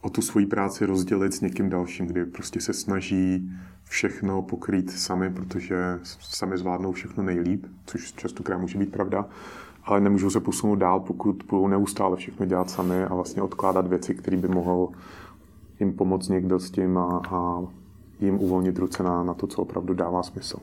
o 0.00 0.10
tu 0.10 0.22
svoji 0.22 0.46
práci 0.46 0.86
rozdělit 0.86 1.34
s 1.34 1.40
někým 1.40 1.70
dalším, 1.70 2.06
kdy 2.06 2.24
prostě 2.24 2.60
se 2.60 2.72
snaží 2.72 3.50
všechno 3.84 4.42
pokrýt 4.42 4.90
sami, 4.90 5.30
protože 5.30 6.00
sami 6.20 6.58
zvládnou 6.58 6.92
všechno 6.92 7.22
nejlíp, 7.22 7.66
což 7.86 8.12
častokrát 8.12 8.60
může 8.60 8.78
být 8.78 8.92
pravda, 8.92 9.28
ale 9.84 10.00
nemůžou 10.00 10.30
se 10.30 10.40
posunout 10.40 10.74
dál, 10.74 11.00
pokud 11.00 11.42
budou 11.48 11.68
neustále 11.68 12.16
všechno 12.16 12.46
dělat 12.46 12.70
sami 12.70 13.04
a 13.04 13.14
vlastně 13.14 13.42
odkládat 13.42 13.86
věci, 13.86 14.14
které 14.14 14.36
by 14.36 14.48
mohl 14.48 14.88
jim 15.80 15.92
pomoct 15.92 16.28
někdo 16.28 16.58
s 16.58 16.70
tím 16.70 16.98
a, 16.98 17.22
a 17.30 17.62
jim 18.20 18.38
uvolnit 18.40 18.78
ruce 18.78 19.02
na, 19.02 19.22
na 19.22 19.34
to, 19.34 19.46
co 19.46 19.62
opravdu 19.62 19.94
dává 19.94 20.22
smysl. 20.22 20.58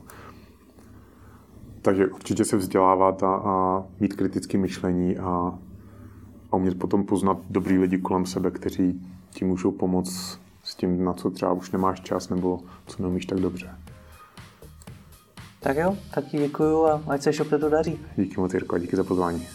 Takže 1.82 2.06
určitě 2.06 2.44
se 2.44 2.56
vzdělávat 2.56 3.22
a, 3.22 3.34
a 3.34 3.84
mít 4.00 4.14
kritické 4.14 4.58
myšlení 4.58 5.18
a, 5.18 5.58
a 6.52 6.56
umět 6.56 6.78
potom 6.78 7.04
poznat 7.04 7.38
dobrý 7.50 7.78
lidi 7.78 7.98
kolem 7.98 8.26
sebe, 8.26 8.50
kteří 8.50 9.00
ti 9.30 9.44
můžou 9.44 9.70
pomoct 9.70 10.40
s 10.64 10.74
tím, 10.74 11.04
na 11.04 11.12
co 11.12 11.30
třeba 11.30 11.52
už 11.52 11.70
nemáš 11.70 12.00
čas 12.00 12.28
nebo 12.28 12.60
co 12.86 13.02
neumíš 13.02 13.26
tak 13.26 13.40
dobře. 13.40 13.70
Tak 15.60 15.76
jo, 15.76 15.96
tak 16.14 16.24
ti 16.24 16.38
děkuju 16.38 16.86
a 16.86 17.02
ať 17.08 17.22
se 17.22 17.32
šopte 17.32 17.58
to 17.58 17.68
daří. 17.70 17.98
Díky 18.16 18.40
moc, 18.40 18.54
Jirko, 18.54 18.78
díky 18.78 18.96
za 18.96 19.04
pozvání. 19.04 19.46